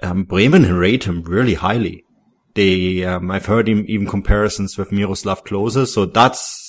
um, 0.03 0.25
Bremen 0.25 0.73
rate 0.75 1.05
him 1.05 1.23
really 1.23 1.55
highly. 1.55 2.05
They, 2.55 3.05
um, 3.05 3.31
I've 3.31 3.47
heard 3.47 3.69
him 3.69 3.85
even 3.89 4.07
comparisons 4.07 4.77
with 4.77 4.93
Miroslav 4.93 5.45
Klose, 5.45 5.89
so 5.89 6.07
that's 6.07 6.64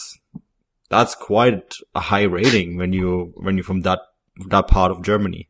that's 0.90 1.16
quite 1.16 1.74
a 1.94 2.00
high 2.00 2.24
rating 2.24 2.78
when 2.78 2.94
you 2.94 3.34
when 3.36 3.56
you're 3.56 3.64
from 3.64 3.82
that 3.82 4.00
that 4.50 4.68
part 4.68 4.92
of 4.92 5.04
Germany. 5.04 5.50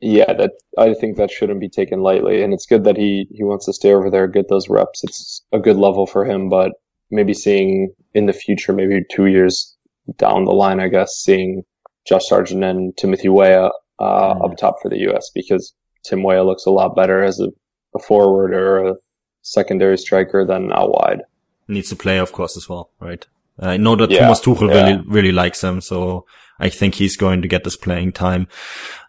Yeah, 0.00 0.32
that 0.34 0.52
I 0.76 0.94
think 0.94 1.16
that 1.16 1.30
shouldn't 1.30 1.60
be 1.60 1.68
taken 1.68 2.00
lightly, 2.00 2.42
and 2.42 2.52
it's 2.52 2.66
good 2.66 2.84
that 2.84 2.96
he 2.96 3.26
he 3.30 3.44
wants 3.44 3.66
to 3.66 3.72
stay 3.72 3.92
over 3.92 4.10
there, 4.10 4.26
get 4.26 4.48
those 4.48 4.68
reps. 4.68 5.02
It's 5.04 5.42
a 5.52 5.58
good 5.58 5.76
level 5.76 6.06
for 6.06 6.24
him, 6.24 6.48
but 6.48 6.72
maybe 7.10 7.32
seeing 7.32 7.94
in 8.14 8.26
the 8.26 8.32
future, 8.32 8.72
maybe 8.72 9.04
two 9.10 9.26
years 9.26 9.76
down 10.18 10.44
the 10.44 10.52
line, 10.52 10.80
I 10.80 10.88
guess, 10.88 11.12
seeing 11.16 11.62
Josh 12.06 12.28
Sargent 12.28 12.62
and 12.62 12.96
Timothy 12.96 13.28
Weah 13.28 13.70
uh, 13.98 14.34
mm. 14.34 14.44
up 14.44 14.56
top 14.56 14.76
for 14.82 14.88
the 14.88 15.00
U.S. 15.00 15.30
because 15.34 15.74
Tim 16.04 16.22
Weah 16.22 16.44
looks 16.44 16.66
a 16.66 16.70
lot 16.70 16.94
better 16.94 17.22
as 17.22 17.40
a, 17.40 17.48
a 17.94 17.98
forward 17.98 18.54
or 18.54 18.88
a 18.88 18.94
secondary 19.42 19.98
striker 19.98 20.44
than 20.44 20.72
out 20.72 20.90
wide. 20.90 21.22
Needs 21.68 21.88
to 21.88 21.96
play, 21.96 22.18
of 22.18 22.32
course, 22.32 22.56
as 22.56 22.68
well, 22.68 22.90
right? 23.00 23.26
I 23.58 23.76
know 23.76 23.96
that 23.96 24.10
yeah, 24.10 24.20
Thomas 24.20 24.40
Tuchel 24.40 24.68
yeah. 24.68 24.82
really, 24.82 25.04
really 25.06 25.32
likes 25.32 25.62
him, 25.62 25.80
so 25.80 26.26
I 26.58 26.68
think 26.68 26.94
he's 26.94 27.16
going 27.16 27.42
to 27.42 27.48
get 27.48 27.64
this 27.64 27.76
playing 27.76 28.12
time. 28.12 28.48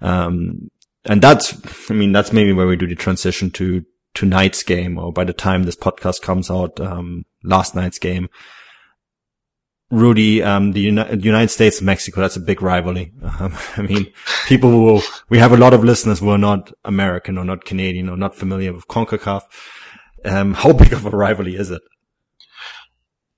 Um, 0.02 0.70
and 1.06 1.22
that's, 1.22 1.90
I 1.90 1.94
mean, 1.94 2.12
that's 2.12 2.34
maybe 2.34 2.54
where 2.54 2.68
we 2.68 2.76
do 2.76 2.88
the 2.88 2.96
transition 2.96 3.52
to 3.52 3.86
tonight's 4.14 4.64
game, 4.64 4.98
or 4.98 5.12
by 5.12 5.24
the 5.24 5.34
time 5.34 5.64
this 5.64 5.76
podcast 5.76 6.22
comes 6.22 6.50
out, 6.50 6.80
um, 6.80 7.26
last 7.44 7.76
night's 7.76 8.00
game. 8.00 8.30
Rudy, 9.90 10.44
um, 10.44 10.74
the 10.74 10.82
Uni- 10.82 11.18
United 11.22 11.48
States 11.50 11.78
and 11.78 11.86
Mexico, 11.86 12.20
that's 12.20 12.36
a 12.36 12.42
big 12.42 12.62
rivalry. 12.62 13.14
Um, 13.40 13.56
I 13.76 13.84
mean, 13.84 14.12
people 14.48 14.72
will, 14.72 15.02
we 15.30 15.38
have 15.38 15.52
a 15.52 15.58
lot 15.58 15.74
of 15.74 15.84
listeners 15.84 16.20
who 16.20 16.30
are 16.30 16.38
not 16.40 16.74
American 16.84 17.38
or 17.38 17.46
not 17.46 17.66
Canadian 17.66 18.10
or 18.10 18.18
not 18.18 18.36
familiar 18.36 18.74
with 18.74 18.88
CONCACAF. 18.88 19.44
Um, 20.26 20.56
how 20.56 20.74
big 20.74 20.92
of 20.92 21.06
a 21.06 21.12
rivalry 21.12 21.56
is 21.56 21.70
it? 21.70 21.84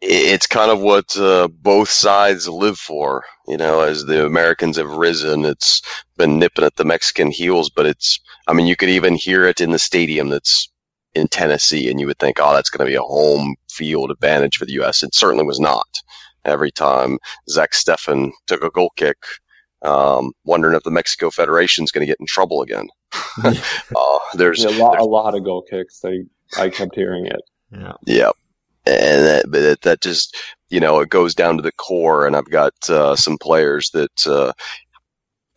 It's 0.01 0.47
kind 0.47 0.71
of 0.71 0.79
what 0.79 1.17
uh, 1.17 1.47
both 1.47 1.89
sides 1.89 2.47
live 2.47 2.77
for. 2.77 3.25
You 3.47 3.57
know, 3.57 3.81
as 3.81 4.05
the 4.05 4.25
Americans 4.25 4.77
have 4.77 4.89
risen, 4.89 5.45
it's 5.45 5.81
been 6.17 6.39
nipping 6.39 6.65
at 6.65 6.75
the 6.75 6.85
Mexican 6.85 7.31
heels, 7.31 7.69
but 7.69 7.85
it's, 7.85 8.19
I 8.47 8.53
mean, 8.53 8.67
you 8.67 8.75
could 8.75 8.89
even 8.89 9.15
hear 9.15 9.45
it 9.45 9.59
in 9.59 9.71
the 9.71 9.79
stadium 9.79 10.29
that's 10.29 10.69
in 11.15 11.27
Tennessee, 11.27 11.89
and 11.89 11.99
you 11.99 12.07
would 12.07 12.19
think, 12.19 12.37
oh, 12.39 12.53
that's 12.53 12.69
going 12.69 12.85
to 12.85 12.91
be 12.91 12.95
a 12.95 13.01
home 13.01 13.55
field 13.69 14.11
advantage 14.11 14.57
for 14.57 14.65
the 14.65 14.73
U.S. 14.73 15.03
It 15.03 15.15
certainly 15.15 15.45
was 15.45 15.59
not. 15.59 15.87
Every 16.45 16.71
time 16.71 17.17
Zach 17.49 17.71
Steffen 17.71 18.31
took 18.47 18.63
a 18.63 18.69
goal 18.69 18.91
kick, 18.95 19.17
um, 19.81 20.31
wondering 20.45 20.75
if 20.75 20.83
the 20.83 20.91
Mexico 20.91 21.29
Federation 21.31 21.83
is 21.83 21.91
going 21.91 22.05
to 22.05 22.11
get 22.11 22.19
in 22.19 22.25
trouble 22.27 22.61
again. 22.61 22.87
uh, 23.43 24.19
there's, 24.35 24.63
yeah, 24.63 24.69
a, 24.69 24.77
lot, 24.77 24.91
there's, 24.91 25.01
a 25.01 25.09
lot 25.09 25.35
of 25.35 25.43
goal 25.43 25.63
kicks. 25.69 26.03
I, 26.05 26.19
I 26.57 26.69
kept 26.69 26.95
hearing 26.95 27.25
it. 27.25 27.41
Yeah. 27.71 27.93
Yeah 28.05 28.31
and 28.89 29.25
that, 29.25 29.45
but 29.49 29.81
that 29.81 30.01
just 30.01 30.37
you 30.69 30.79
know 30.79 30.99
it 30.99 31.09
goes 31.09 31.35
down 31.35 31.57
to 31.57 31.63
the 31.63 31.71
core. 31.71 32.25
And 32.27 32.35
I've 32.35 32.49
got 32.49 32.73
uh, 32.89 33.15
some 33.15 33.37
players 33.37 33.89
that 33.91 34.27
uh, 34.27 34.53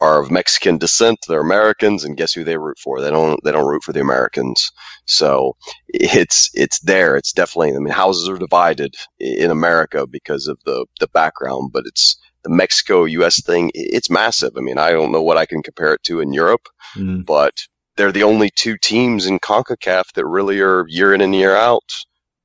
are 0.01 0.21
of 0.21 0.31
Mexican 0.31 0.79
descent. 0.79 1.19
They're 1.29 1.41
Americans, 1.41 2.05
and 2.05 2.17
guess 2.17 2.33
who 2.33 2.45
they 2.45 2.57
root 2.57 2.79
for? 2.79 3.01
They 3.01 3.11
don't. 3.11 3.43
They 3.45 3.53
don't 3.53 3.69
root 3.69 3.85
for 3.85 3.93
the 3.93 4.01
Americans. 4.01 4.73
So 5.07 5.57
it's 5.89 6.51
it's 6.55 6.81
there. 6.81 7.17
It's 7.17 7.33
definitely. 7.33 7.77
I 7.77 7.79
mean, 7.79 7.93
houses 7.93 8.29
are 8.29 8.39
divided 8.39 8.95
in 9.19 9.51
America 9.51 10.07
because 10.07 10.49
of 10.49 10.59
the 10.65 10.87
the 11.01 11.09
background, 11.09 11.71
but 11.73 11.85
it's 11.87 12.19
the 12.43 12.51
Mexico 12.51 13.05
U.S. 13.05 13.43
thing. 13.43 13.71
It's 13.75 14.11
massive. 14.11 14.53
I 14.57 14.61
mean, 14.61 14.79
I 14.79 14.91
don't 14.91 15.13
know 15.13 15.23
what 15.23 15.39
I 15.39 15.47
can 15.47 15.63
compare 15.63 15.95
it 15.95 16.03
to 16.05 16.21
in 16.21 16.33
Europe, 16.33 16.69
mm. 16.97 17.25
but 17.25 17.55
they're 17.97 18.13
the 18.13 18.25
only 18.25 18.51
two 18.55 18.77
teams 18.79 19.27
in 19.27 19.39
CONCACAF 19.39 20.13
that 20.15 20.27
really 20.27 20.61
are 20.61 20.85
year 20.89 21.15
in 21.15 21.21
and 21.21 21.35
year 21.35 21.55
out 21.55 21.89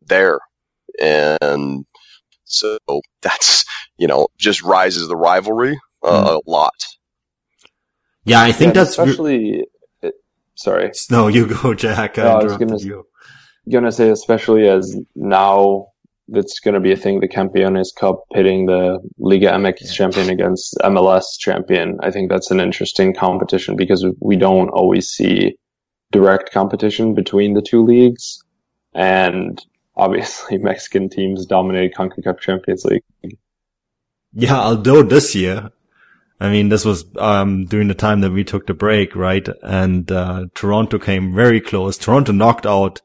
there 0.06 0.39
and 1.01 1.86
so 2.46 2.77
that's 3.22 3.66
you 3.98 4.08
know 4.08 4.27
just 4.38 4.63
rises 4.63 5.08
the 5.08 5.16
rivalry 5.16 5.80
uh, 6.04 6.30
mm. 6.30 6.42
a 6.46 6.50
lot. 6.50 6.86
Yeah, 8.25 8.42
I 8.42 8.51
think 8.51 8.75
yeah, 8.75 8.84
that's 8.84 8.98
especially. 8.98 9.66
It, 10.01 10.16
sorry. 10.56 10.92
No, 11.10 11.27
you 11.27 11.48
go, 11.48 11.74
Jack. 11.74 12.18
I, 12.18 12.24
no, 12.24 12.30
I 12.30 12.44
was 12.44 12.58
gonna, 12.58 12.77
you. 12.77 13.06
gonna 13.70 13.92
say, 13.92 14.10
especially 14.10 14.68
as 14.68 14.98
now 15.16 15.88
that's 16.27 16.60
going 16.60 16.74
to 16.74 16.80
be 16.80 16.92
a 16.92 16.98
thing. 16.98 17.20
The 17.20 17.27
Campeones 17.27 17.96
Cup 17.96 18.24
pitting 18.34 18.66
the 18.66 19.00
Liga 19.18 19.48
MX 19.48 19.94
champion 19.94 20.30
against 20.30 20.75
MLS 20.84 21.38
champion. 21.39 22.00
I 22.01 22.12
think 22.12 22.30
that's 22.30 22.51
an 22.51 22.60
interesting 22.60 23.13
competition 23.13 23.75
because 23.75 24.06
we 24.20 24.36
don't 24.36 24.70
always 24.70 25.08
see 25.08 25.58
direct 26.12 26.51
competition 26.51 27.13
between 27.13 27.54
the 27.54 27.62
two 27.62 27.84
leagues. 27.84 28.44
And 28.94 29.63
obviously 29.98 30.58
Mexican 30.60 31.10
teams 31.10 31.46
dominated 31.46 31.96
CONCACAF 31.96 32.39
Champions 32.39 32.86
League. 32.86 33.04
Yeah, 34.34 34.60
although 34.60 35.04
this 35.04 35.36
year, 35.36 35.72
I 36.39 36.50
mean, 36.50 36.70
this 36.70 36.86
was 36.86 37.06
um, 37.18 37.66
during 37.66 37.88
the 37.88 37.96
time 37.96 38.22
that 38.22 38.32
we 38.32 38.44
took 38.44 38.68
the 38.68 38.74
break, 38.74 39.16
right? 39.16 39.48
And 39.63 40.10
uh, 40.12 40.46
Toronto 40.54 41.00
came 41.00 41.34
very 41.34 41.60
close. 41.60 41.98
Toronto 41.98 42.32
knocked 42.32 42.66
out 42.66 43.01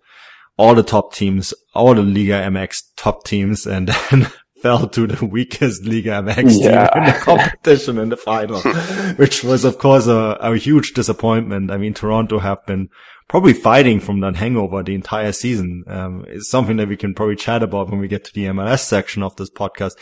all 0.59 0.75
the 0.75 0.83
top 0.83 1.15
teams, 1.15 1.55
all 1.75 1.95
the 1.95 2.03
Liga 2.03 2.43
MX 2.43 2.83
top 2.97 3.25
teams, 3.25 3.67
and 3.67 3.89
then 4.11 4.31
fell 4.63 4.89
to 4.89 5.07
the 5.07 5.27
weakest 5.37 5.85
Liga 5.85 6.23
MX 6.23 6.63
yeah. 6.63 6.89
team 6.89 7.03
in 7.03 7.13
the 7.13 7.19
competition 7.21 7.99
in 7.99 8.09
the 8.09 8.17
final, 8.17 8.61
which 9.17 9.43
was, 9.43 9.65
of 9.65 9.79
course, 9.79 10.07
a, 10.07 10.39
a 10.41 10.57
huge 10.57 10.93
disappointment. 10.93 11.71
I 11.71 11.77
mean, 11.77 11.93
Toronto 11.93 12.39
have 12.39 12.65
been 12.65 12.89
probably 13.29 13.53
fighting 13.53 13.99
from 13.99 14.21
that 14.21 14.37
hangover 14.37 14.83
the 14.83 14.95
entire 14.95 15.33
season. 15.33 15.85
Um, 15.87 16.25
it's 16.29 16.49
something 16.49 16.77
that 16.77 16.89
we 16.89 16.97
can 16.97 17.15
probably 17.15 17.37
chat 17.37 17.63
about 17.63 17.91
when 17.91 18.01
we 18.01 18.09
get 18.09 18.25
to 18.25 18.33
the 18.33 18.47
MLS 18.47 18.81
section 18.81 19.23
of 19.23 19.37
this 19.37 19.51
podcast. 19.51 19.93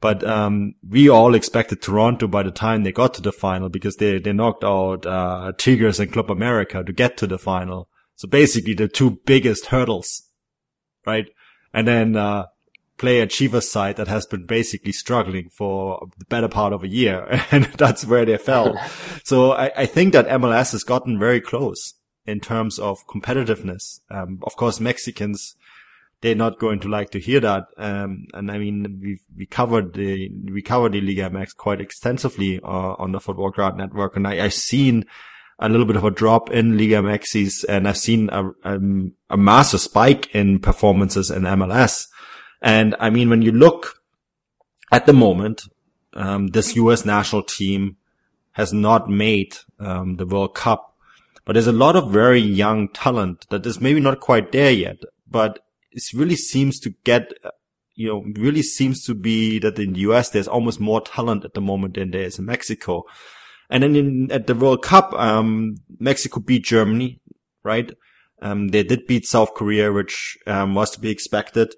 But 0.00 0.24
um, 0.24 0.74
we 0.86 1.08
all 1.08 1.34
expected 1.36 1.80
Toronto 1.80 2.26
by 2.26 2.42
the 2.42 2.50
time 2.50 2.82
they 2.82 2.90
got 2.90 3.14
to 3.14 3.22
the 3.22 3.30
final 3.30 3.68
because 3.68 3.96
they 3.96 4.18
they 4.18 4.32
knocked 4.32 4.64
out 4.64 5.06
uh, 5.06 5.52
Tigres 5.56 6.00
and 6.00 6.12
Club 6.12 6.28
America 6.28 6.82
to 6.82 6.92
get 6.92 7.16
to 7.18 7.28
the 7.28 7.38
final. 7.38 7.88
So 8.16 8.26
basically, 8.26 8.74
the 8.74 8.88
two 8.88 9.20
biggest 9.24 9.66
hurdles, 9.66 10.28
right? 11.06 11.26
And 11.72 11.86
then 11.86 12.16
uh, 12.16 12.46
play 13.02 13.18
a 13.18 13.26
Chivas 13.26 13.64
side 13.64 13.96
that 13.96 14.06
has 14.06 14.26
been 14.26 14.46
basically 14.46 14.92
struggling 14.92 15.48
for 15.50 16.06
the 16.18 16.24
better 16.26 16.46
part 16.46 16.72
of 16.72 16.84
a 16.84 16.88
year, 16.88 17.26
and 17.50 17.64
that's 17.76 18.06
where 18.06 18.24
they 18.24 18.38
fell. 18.38 18.78
so 19.24 19.52
I, 19.52 19.72
I 19.76 19.86
think 19.86 20.12
that 20.12 20.28
MLS 20.28 20.70
has 20.70 20.84
gotten 20.84 21.18
very 21.18 21.40
close 21.40 21.94
in 22.26 22.38
terms 22.38 22.78
of 22.78 23.04
competitiveness. 23.08 23.98
Um, 24.08 24.38
of 24.44 24.54
course, 24.54 24.78
Mexicans, 24.78 25.56
they're 26.20 26.36
not 26.36 26.60
going 26.60 26.78
to 26.78 26.88
like 26.88 27.10
to 27.10 27.18
hear 27.18 27.40
that. 27.40 27.64
Um, 27.76 28.26
and 28.34 28.52
I 28.52 28.58
mean, 28.58 29.00
we 29.02 29.18
we 29.36 29.46
covered 29.46 29.94
the 29.94 30.30
we 30.52 30.62
covered 30.62 30.92
the 30.92 31.00
Liga 31.00 31.28
MX 31.28 31.56
quite 31.56 31.80
extensively 31.80 32.60
uh, 32.62 32.94
on 33.00 33.10
the 33.10 33.20
Football 33.20 33.50
Crowd 33.50 33.76
Network, 33.76 34.14
and 34.14 34.28
I, 34.28 34.44
I've 34.44 34.54
seen 34.54 35.06
a 35.58 35.68
little 35.68 35.86
bit 35.86 35.96
of 35.96 36.04
a 36.04 36.10
drop 36.12 36.50
in 36.50 36.78
Liga 36.78 37.02
MXs, 37.02 37.64
and 37.68 37.88
I've 37.88 37.98
seen 37.98 38.30
a, 38.30 38.48
a, 38.62 38.78
a 39.30 39.36
massive 39.36 39.80
spike 39.80 40.32
in 40.32 40.60
performances 40.60 41.32
in 41.32 41.42
MLS. 41.42 42.06
And 42.62 42.94
I 42.98 43.10
mean, 43.10 43.28
when 43.28 43.42
you 43.42 43.52
look 43.52 44.00
at 44.90 45.06
the 45.06 45.12
moment, 45.12 45.62
um, 46.14 46.48
this 46.48 46.76
U.S. 46.76 47.04
national 47.04 47.42
team 47.42 47.96
has 48.52 48.72
not 48.72 49.10
made 49.10 49.56
um, 49.78 50.16
the 50.16 50.26
World 50.26 50.54
Cup 50.54 50.92
but 51.44 51.54
there's 51.54 51.66
a 51.66 51.72
lot 51.72 51.96
of 51.96 52.10
very 52.10 52.40
young 52.40 52.88
talent 52.88 53.46
that 53.50 53.66
is 53.66 53.80
maybe 53.80 54.00
not 54.00 54.20
quite 54.20 54.52
there 54.52 54.70
yet, 54.70 54.98
but 55.28 55.60
it 55.90 56.02
really 56.14 56.36
seems 56.36 56.78
to 56.80 56.90
get, 57.04 57.32
you 57.94 58.08
know, 58.08 58.24
really 58.40 58.62
seems 58.62 59.04
to 59.04 59.14
be 59.14 59.58
that 59.58 59.78
in 59.78 59.94
the 59.94 60.00
US 60.00 60.30
there's 60.30 60.48
almost 60.48 60.80
more 60.80 61.00
talent 61.00 61.44
at 61.44 61.54
the 61.54 61.60
moment 61.60 61.94
than 61.94 62.12
there 62.12 62.22
is 62.22 62.38
in 62.38 62.46
Mexico. 62.46 63.04
And 63.70 63.82
then 63.82 63.96
in, 63.96 64.32
at 64.32 64.46
the 64.46 64.54
World 64.54 64.82
Cup, 64.82 65.12
um, 65.14 65.76
Mexico 65.98 66.40
beat 66.40 66.64
Germany, 66.64 67.20
right? 67.64 67.90
Um, 68.40 68.68
they 68.68 68.82
did 68.82 69.06
beat 69.06 69.26
South 69.26 69.54
Korea, 69.54 69.92
which, 69.92 70.36
um, 70.46 70.74
was 70.74 70.90
to 70.92 71.00
be 71.00 71.10
expected. 71.10 71.74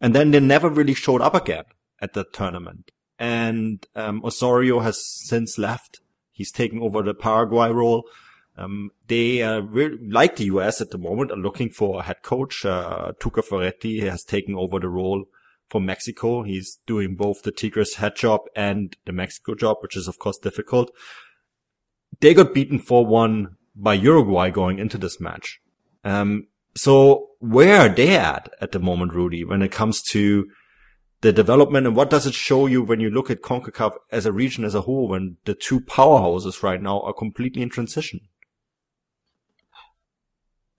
And 0.00 0.14
then 0.14 0.30
they 0.30 0.40
never 0.40 0.68
really 0.68 0.94
showed 0.94 1.22
up 1.22 1.34
again 1.34 1.64
at 2.00 2.12
the 2.12 2.24
tournament. 2.24 2.90
And, 3.18 3.86
um, 3.94 4.22
Osorio 4.24 4.80
has 4.80 5.04
since 5.04 5.58
left. 5.58 6.00
He's 6.32 6.52
taken 6.52 6.80
over 6.82 7.02
the 7.02 7.14
Paraguay 7.14 7.70
role. 7.70 8.04
Um, 8.58 8.90
they 9.06 9.42
uh, 9.42 9.60
really, 9.60 9.98
like 10.08 10.36
the 10.36 10.44
US 10.44 10.80
at 10.80 10.90
the 10.90 10.98
moment 10.98 11.30
are 11.30 11.36
looking 11.36 11.70
for 11.70 12.00
a 12.00 12.02
head 12.02 12.22
coach. 12.22 12.64
Uh, 12.64 13.12
Tuca 13.20 13.44
Ferretti 13.44 14.00
has 14.00 14.24
taken 14.24 14.54
over 14.54 14.80
the 14.80 14.88
role 14.88 15.24
for 15.68 15.80
Mexico. 15.80 16.42
He's 16.42 16.78
doing 16.86 17.16
both 17.16 17.42
the 17.42 17.52
Tigres 17.52 17.96
head 17.96 18.16
job 18.16 18.42
and 18.54 18.96
the 19.04 19.12
Mexico 19.12 19.54
job, 19.54 19.78
which 19.80 19.96
is 19.96 20.08
of 20.08 20.18
course 20.18 20.38
difficult. 20.38 20.90
They 22.20 22.34
got 22.34 22.54
beaten 22.54 22.78
4-1 22.78 23.56
by 23.74 23.94
Uruguay 23.94 24.50
going 24.50 24.78
into 24.78 24.96
this 24.96 25.20
match. 25.20 25.60
Um, 26.04 26.46
so 26.74 27.30
where 27.50 27.80
are 27.80 27.88
they 27.88 28.16
at 28.16 28.48
at 28.60 28.72
the 28.72 28.78
moment, 28.78 29.14
Rudy, 29.14 29.44
when 29.44 29.62
it 29.62 29.72
comes 29.72 30.02
to 30.10 30.46
the 31.20 31.32
development 31.32 31.86
and 31.86 31.96
what 31.96 32.10
does 32.10 32.26
it 32.26 32.34
show 32.34 32.66
you 32.66 32.82
when 32.82 33.00
you 33.00 33.10
look 33.10 33.30
at 33.30 33.42
CONCACAF 33.42 33.94
as 34.12 34.26
a 34.26 34.32
region 34.32 34.64
as 34.64 34.74
a 34.74 34.82
whole 34.82 35.08
when 35.08 35.36
the 35.44 35.54
two 35.54 35.80
powerhouses 35.80 36.62
right 36.62 36.80
now 36.80 37.00
are 37.00 37.14
completely 37.14 37.62
in 37.62 37.70
transition? 37.70 38.20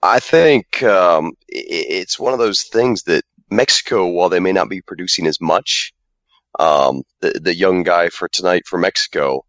I 0.02 0.20
think 0.20 0.82
um, 0.82 1.32
it's 1.48 2.18
one 2.18 2.32
of 2.32 2.38
those 2.38 2.62
things 2.62 3.02
that 3.04 3.24
Mexico, 3.50 4.06
while 4.06 4.28
they 4.28 4.40
may 4.40 4.52
not 4.52 4.68
be 4.68 4.80
producing 4.80 5.26
as 5.26 5.40
much, 5.40 5.92
um, 6.58 7.02
the 7.20 7.40
the 7.42 7.54
young 7.54 7.82
guy 7.82 8.08
for 8.08 8.28
tonight 8.28 8.62
for 8.66 8.78
Mexico, 8.78 9.44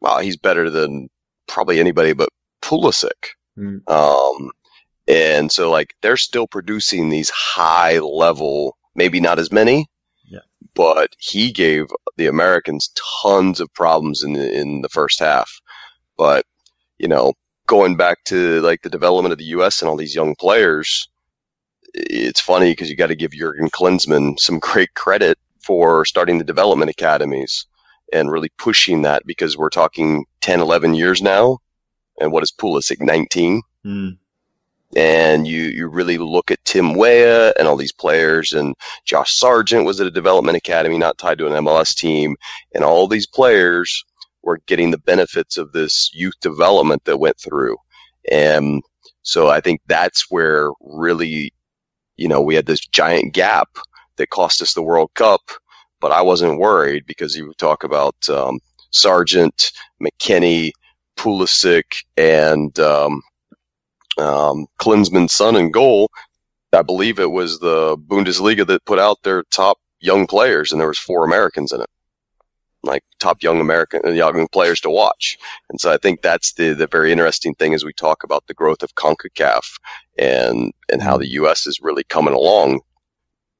well, 0.00 0.18
he's 0.18 0.36
better 0.36 0.68
than 0.68 1.08
probably 1.46 1.80
anybody 1.80 2.12
but 2.12 2.28
Pulisic. 2.60 3.30
Mm. 3.58 3.88
Um, 3.90 4.50
and 5.12 5.52
so 5.52 5.70
like 5.70 5.94
they're 6.00 6.16
still 6.16 6.46
producing 6.46 7.10
these 7.10 7.28
high 7.28 7.98
level, 7.98 8.78
maybe 8.94 9.20
not 9.20 9.38
as 9.38 9.52
many, 9.52 9.86
yeah. 10.24 10.40
but 10.74 11.14
he 11.18 11.52
gave 11.52 11.86
the 12.16 12.28
Americans 12.28 12.90
tons 13.22 13.60
of 13.60 13.72
problems 13.74 14.22
in 14.22 14.32
the, 14.32 14.58
in 14.58 14.80
the 14.80 14.88
first 14.88 15.20
half. 15.20 15.60
But 16.16 16.46
you 16.96 17.08
know, 17.08 17.34
going 17.66 17.96
back 17.96 18.24
to 18.24 18.62
like 18.62 18.80
the 18.80 18.88
development 18.88 19.32
of 19.32 19.38
the 19.38 19.52
U.S. 19.56 19.82
and 19.82 19.88
all 19.90 19.96
these 19.96 20.14
young 20.14 20.34
players, 20.34 21.08
it's 21.92 22.40
funny 22.40 22.72
because 22.72 22.88
you 22.88 22.96
got 22.96 23.08
to 23.08 23.14
give 23.14 23.32
Jurgen 23.32 23.68
Klinsmann 23.68 24.40
some 24.40 24.58
great 24.60 24.94
credit 24.94 25.38
for 25.62 26.06
starting 26.06 26.38
the 26.38 26.44
development 26.44 26.90
academies 26.90 27.66
and 28.14 28.30
really 28.30 28.50
pushing 28.56 29.02
that 29.02 29.26
because 29.26 29.58
we're 29.58 29.68
talking 29.68 30.24
10, 30.40 30.60
11 30.60 30.94
years 30.94 31.20
now. 31.20 31.58
And 32.18 32.32
what 32.32 32.42
is 32.42 32.52
Pulisic, 32.52 33.00
19? 33.00 33.62
Mm. 33.84 34.18
And 34.96 35.46
you, 35.46 35.62
you 35.64 35.88
really 35.88 36.18
look 36.18 36.50
at 36.50 36.64
Tim 36.64 36.94
Weah 36.94 37.52
and 37.58 37.68
all 37.68 37.76
these 37.76 37.92
players 37.92 38.52
and 38.52 38.74
Josh 39.06 39.34
Sargent 39.36 39.86
was 39.86 40.00
at 40.00 40.06
a 40.06 40.10
development 40.10 40.56
academy, 40.56 40.98
not 40.98 41.18
tied 41.18 41.38
to 41.38 41.46
an 41.46 41.64
MLS 41.64 41.94
team. 41.96 42.36
And 42.74 42.84
all 42.84 43.08
these 43.08 43.26
players 43.26 44.04
were 44.42 44.58
getting 44.66 44.90
the 44.90 44.98
benefits 44.98 45.56
of 45.56 45.72
this 45.72 46.10
youth 46.14 46.34
development 46.42 47.04
that 47.04 47.18
went 47.20 47.38
through. 47.40 47.76
And 48.30 48.82
so 49.22 49.48
I 49.48 49.60
think 49.60 49.80
that's 49.86 50.30
where 50.30 50.70
really, 50.80 51.52
you 52.16 52.28
know, 52.28 52.42
we 52.42 52.54
had 52.54 52.66
this 52.66 52.80
giant 52.86 53.34
gap 53.34 53.68
that 54.16 54.30
cost 54.30 54.62
us 54.62 54.74
the 54.74 54.82
World 54.82 55.10
Cup. 55.14 55.42
But 56.00 56.12
I 56.12 56.22
wasn't 56.22 56.60
worried 56.60 57.04
because 57.06 57.36
you 57.36 57.52
talk 57.58 57.84
about 57.84 58.16
um, 58.28 58.58
Sargent, 58.90 59.72
McKennie, 60.02 60.72
Pulisic, 61.16 61.84
and 62.16 62.78
um, 62.80 63.22
um, 64.18 64.66
Klinsmann's 64.80 65.32
son 65.32 65.56
in 65.56 65.70
goal. 65.70 66.10
I 66.72 66.82
believe 66.82 67.18
it 67.18 67.30
was 67.30 67.58
the 67.58 67.96
Bundesliga 67.98 68.66
that 68.66 68.84
put 68.84 68.98
out 68.98 69.22
their 69.22 69.42
top 69.50 69.78
young 70.00 70.26
players, 70.26 70.72
and 70.72 70.80
there 70.80 70.88
was 70.88 70.98
four 70.98 71.24
Americans 71.24 71.72
in 71.72 71.80
it, 71.80 71.90
like 72.82 73.02
top 73.20 73.42
young 73.42 73.60
American 73.60 74.00
uh, 74.04 74.10
young 74.10 74.48
players 74.48 74.80
to 74.80 74.90
watch. 74.90 75.36
And 75.70 75.80
so 75.80 75.92
I 75.92 75.98
think 75.98 76.22
that's 76.22 76.54
the 76.54 76.72
the 76.72 76.86
very 76.86 77.12
interesting 77.12 77.54
thing 77.54 77.74
as 77.74 77.84
we 77.84 77.92
talk 77.92 78.24
about 78.24 78.46
the 78.46 78.54
growth 78.54 78.82
of 78.82 78.94
Concacaf 78.94 79.64
and 80.18 80.72
and 80.90 81.02
how 81.02 81.18
the 81.18 81.28
U.S. 81.32 81.66
is 81.66 81.80
really 81.82 82.04
coming 82.04 82.34
along. 82.34 82.80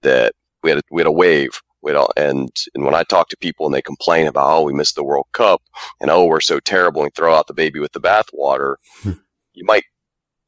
That 0.02 0.32
we 0.62 0.70
had 0.70 0.78
a, 0.78 0.82
we 0.90 1.00
had 1.00 1.06
a 1.06 1.12
wave. 1.12 1.60
We 1.82 1.92
had 1.92 1.98
a, 2.00 2.08
and 2.16 2.50
and 2.74 2.84
when 2.84 2.94
I 2.94 3.02
talk 3.04 3.28
to 3.28 3.36
people 3.36 3.66
and 3.66 3.74
they 3.74 3.82
complain 3.82 4.26
about 4.26 4.58
oh 4.58 4.62
we 4.62 4.72
missed 4.72 4.94
the 4.94 5.04
World 5.04 5.26
Cup 5.32 5.62
and 6.00 6.10
oh 6.10 6.24
we're 6.24 6.40
so 6.40 6.60
terrible 6.60 7.02
and 7.02 7.14
throw 7.14 7.34
out 7.34 7.46
the 7.46 7.54
baby 7.54 7.78
with 7.78 7.92
the 7.92 8.00
bathwater, 8.00 8.76
you 9.54 9.64
might 9.66 9.84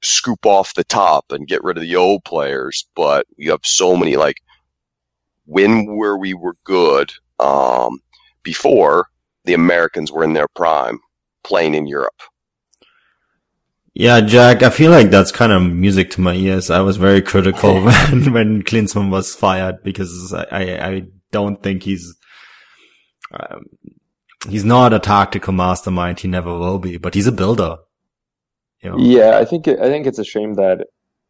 scoop 0.04 0.46
off 0.46 0.74
the 0.74 0.84
top 0.84 1.26
and 1.30 1.48
get 1.48 1.64
rid 1.64 1.76
of 1.76 1.82
the 1.82 1.96
old 1.96 2.24
players, 2.24 2.86
but 2.94 3.26
you 3.36 3.50
have 3.50 3.64
so 3.64 3.96
many 3.96 4.16
like 4.16 4.36
when 5.46 5.96
where 5.96 6.16
we 6.16 6.34
were 6.34 6.56
good 6.64 7.12
um, 7.38 7.98
before 8.42 9.08
the 9.44 9.54
Americans 9.54 10.10
were 10.10 10.24
in 10.24 10.32
their 10.32 10.48
prime 10.48 10.98
playing 11.42 11.74
in 11.74 11.86
Europe. 11.86 12.22
Yeah, 13.94 14.20
Jack, 14.22 14.64
I 14.64 14.70
feel 14.70 14.90
like 14.90 15.10
that's 15.10 15.30
kind 15.30 15.52
of 15.52 15.62
music 15.62 16.10
to 16.12 16.20
my 16.20 16.34
ears. 16.34 16.68
I 16.68 16.80
was 16.80 16.96
very 16.96 17.22
critical 17.22 17.74
when, 17.84 18.32
when 18.32 18.62
Klinsmann 18.64 19.10
was 19.10 19.34
fired 19.34 19.84
because 19.84 20.32
I, 20.34 20.46
I, 20.50 20.86
I 20.88 21.02
don't 21.30 21.62
think 21.62 21.84
he's, 21.84 22.16
um, 23.32 23.66
he's 24.48 24.64
not 24.64 24.92
a 24.92 24.98
tactical 24.98 25.52
mastermind. 25.52 26.18
He 26.18 26.26
never 26.26 26.58
will 26.58 26.80
be, 26.80 26.96
but 26.96 27.14
he's 27.14 27.28
a 27.28 27.32
builder. 27.32 27.76
You 28.84 28.90
know? 28.90 28.98
Yeah, 28.98 29.38
I 29.38 29.44
think, 29.44 29.66
I 29.66 29.88
think 29.88 30.06
it's 30.06 30.18
a 30.18 30.24
shame 30.24 30.54
that, 30.54 30.86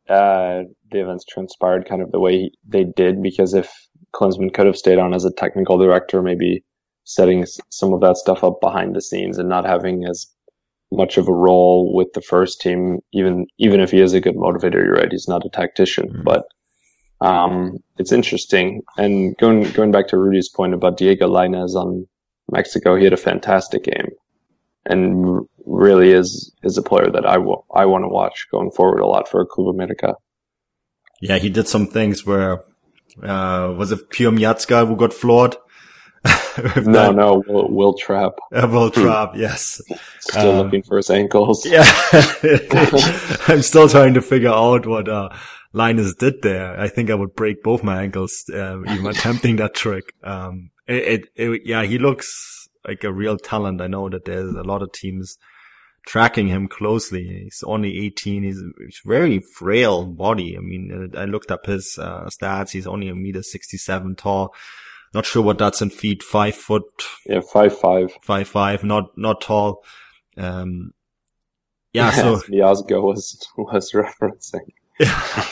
uh, 0.08 0.64
the 0.90 1.00
events 1.00 1.24
transpired 1.24 1.88
kind 1.88 2.02
of 2.02 2.12
the 2.12 2.20
way 2.20 2.50
they 2.68 2.84
did 2.84 3.22
because 3.22 3.54
if 3.54 3.72
Klinsmann 4.14 4.52
could 4.52 4.66
have 4.66 4.76
stayed 4.76 4.98
on 4.98 5.14
as 5.14 5.24
a 5.24 5.32
technical 5.32 5.78
director, 5.78 6.20
maybe 6.20 6.62
setting 7.04 7.46
some 7.70 7.92
of 7.92 8.00
that 8.00 8.16
stuff 8.16 8.42
up 8.42 8.60
behind 8.60 8.94
the 8.94 9.00
scenes 9.00 9.38
and 9.38 9.48
not 9.48 9.64
having 9.64 10.04
as 10.04 10.26
much 10.92 11.18
of 11.18 11.28
a 11.28 11.32
role 11.32 11.94
with 11.94 12.12
the 12.14 12.20
first 12.20 12.60
team. 12.60 12.98
Even 13.12 13.46
even 13.58 13.80
if 13.80 13.90
he 13.90 14.00
is 14.00 14.12
a 14.12 14.20
good 14.20 14.36
motivator, 14.36 14.74
you're 14.74 14.94
right, 14.94 15.10
he's 15.10 15.28
not 15.28 15.44
a 15.44 15.50
tactician. 15.50 16.08
Mm-hmm. 16.08 16.22
But 16.22 16.44
um, 17.20 17.78
it's 17.98 18.12
interesting. 18.12 18.82
And 18.96 19.36
going 19.38 19.70
going 19.72 19.90
back 19.90 20.08
to 20.08 20.18
Rudy's 20.18 20.48
point 20.48 20.74
about 20.74 20.96
Diego 20.96 21.28
Lainez 21.28 21.74
on 21.74 22.06
Mexico, 22.50 22.96
he 22.96 23.04
had 23.04 23.12
a 23.12 23.18
fantastic 23.18 23.84
game, 23.84 24.10
and 24.86 25.46
really 25.66 26.12
is 26.12 26.52
is 26.62 26.78
a 26.78 26.82
player 26.82 27.10
that 27.10 27.26
I, 27.26 27.34
w- 27.34 27.62
I 27.74 27.86
want 27.86 28.04
to 28.04 28.08
watch 28.08 28.48
going 28.50 28.70
forward 28.70 29.00
a 29.00 29.06
lot 29.06 29.28
for 29.28 29.44
Club 29.46 29.68
America. 29.68 30.14
Yeah, 31.20 31.38
he 31.38 31.50
did 31.50 31.68
some 31.68 31.86
things 31.86 32.26
where 32.26 32.62
uh, 33.22 33.74
was 33.76 33.92
it 33.92 34.10
Miazga 34.10 34.86
who 34.86 34.96
got 34.96 35.12
floored? 35.12 35.56
no, 36.84 37.12
no, 37.12 37.42
Will, 37.46 37.70
Wil 37.70 37.94
Trapp. 37.94 38.32
Uh, 38.52 38.66
Wil 38.70 38.90
Trapp, 38.90 39.36
yes. 39.36 39.80
Still 40.20 40.52
um, 40.52 40.64
looking 40.64 40.82
for 40.82 40.96
his 40.96 41.10
ankles. 41.10 41.66
Yeah. 41.70 41.84
I'm 43.48 43.62
still 43.62 43.88
trying 43.88 44.14
to 44.14 44.22
figure 44.22 44.50
out 44.50 44.86
what, 44.86 45.08
uh, 45.08 45.28
Lainez 45.74 46.16
did 46.16 46.40
there. 46.42 46.80
I 46.80 46.88
think 46.88 47.10
I 47.10 47.14
would 47.14 47.34
break 47.34 47.62
both 47.62 47.82
my 47.82 48.02
ankles, 48.02 48.44
uh, 48.52 48.80
even 48.82 49.06
attempting 49.06 49.56
that 49.56 49.74
trick. 49.74 50.14
Um, 50.22 50.70
it, 50.86 50.94
it, 50.94 51.28
it, 51.34 51.62
yeah, 51.64 51.82
he 51.82 51.98
looks 51.98 52.68
like 52.86 53.02
a 53.04 53.12
real 53.12 53.36
talent. 53.36 53.80
I 53.80 53.88
know 53.88 54.08
that 54.08 54.24
there's 54.24 54.54
a 54.54 54.62
lot 54.62 54.82
of 54.82 54.92
teams 54.92 55.36
tracking 56.06 56.48
him 56.48 56.68
closely. 56.68 57.42
He's 57.44 57.62
only 57.66 58.04
18. 58.06 58.42
He's, 58.42 58.62
he's 58.78 59.00
very 59.04 59.40
frail 59.40 60.04
body. 60.04 60.56
I 60.56 60.60
mean, 60.60 61.12
I 61.16 61.24
looked 61.24 61.50
up 61.50 61.66
his 61.66 61.98
uh, 61.98 62.28
stats. 62.28 62.70
He's 62.70 62.86
only 62.86 63.08
a 63.08 63.14
meter 63.14 63.42
67 63.42 64.16
tall. 64.16 64.54
Not 65.14 65.26
sure 65.26 65.42
what 65.42 65.58
that's 65.58 65.80
in 65.80 65.90
feet. 65.90 66.22
Five 66.22 66.56
foot. 66.56 66.82
Yeah, 67.24 67.40
five 67.40 67.78
five. 67.78 68.12
Five 68.22 68.48
five. 68.48 68.82
Not 68.82 69.16
not 69.16 69.40
tall. 69.40 69.84
Um, 70.36 70.90
yeah. 71.92 72.10
So 72.10 72.36
Miazga 72.50 73.00
was 73.00 73.40
was 73.56 73.92
referencing. 73.94 74.72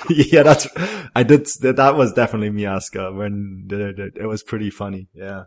yeah, 0.08 0.42
that's 0.42 0.66
I 1.14 1.22
did. 1.22 1.46
That 1.60 1.94
was 1.96 2.12
definitely 2.12 2.50
Miazga 2.50 3.16
when 3.16 3.68
it 3.70 4.26
was 4.26 4.42
pretty 4.42 4.70
funny. 4.70 5.08
Yeah. 5.14 5.44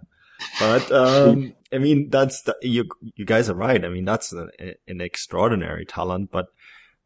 But 0.59 0.91
um, 0.91 1.53
I 1.73 1.77
mean, 1.77 2.09
that's 2.09 2.41
the, 2.43 2.55
you. 2.61 2.89
You 3.15 3.25
guys 3.25 3.49
are 3.49 3.55
right. 3.55 3.83
I 3.83 3.89
mean, 3.89 4.05
that's 4.05 4.33
a, 4.33 4.47
an 4.87 5.01
extraordinary 5.01 5.85
talent. 5.85 6.31
But 6.31 6.47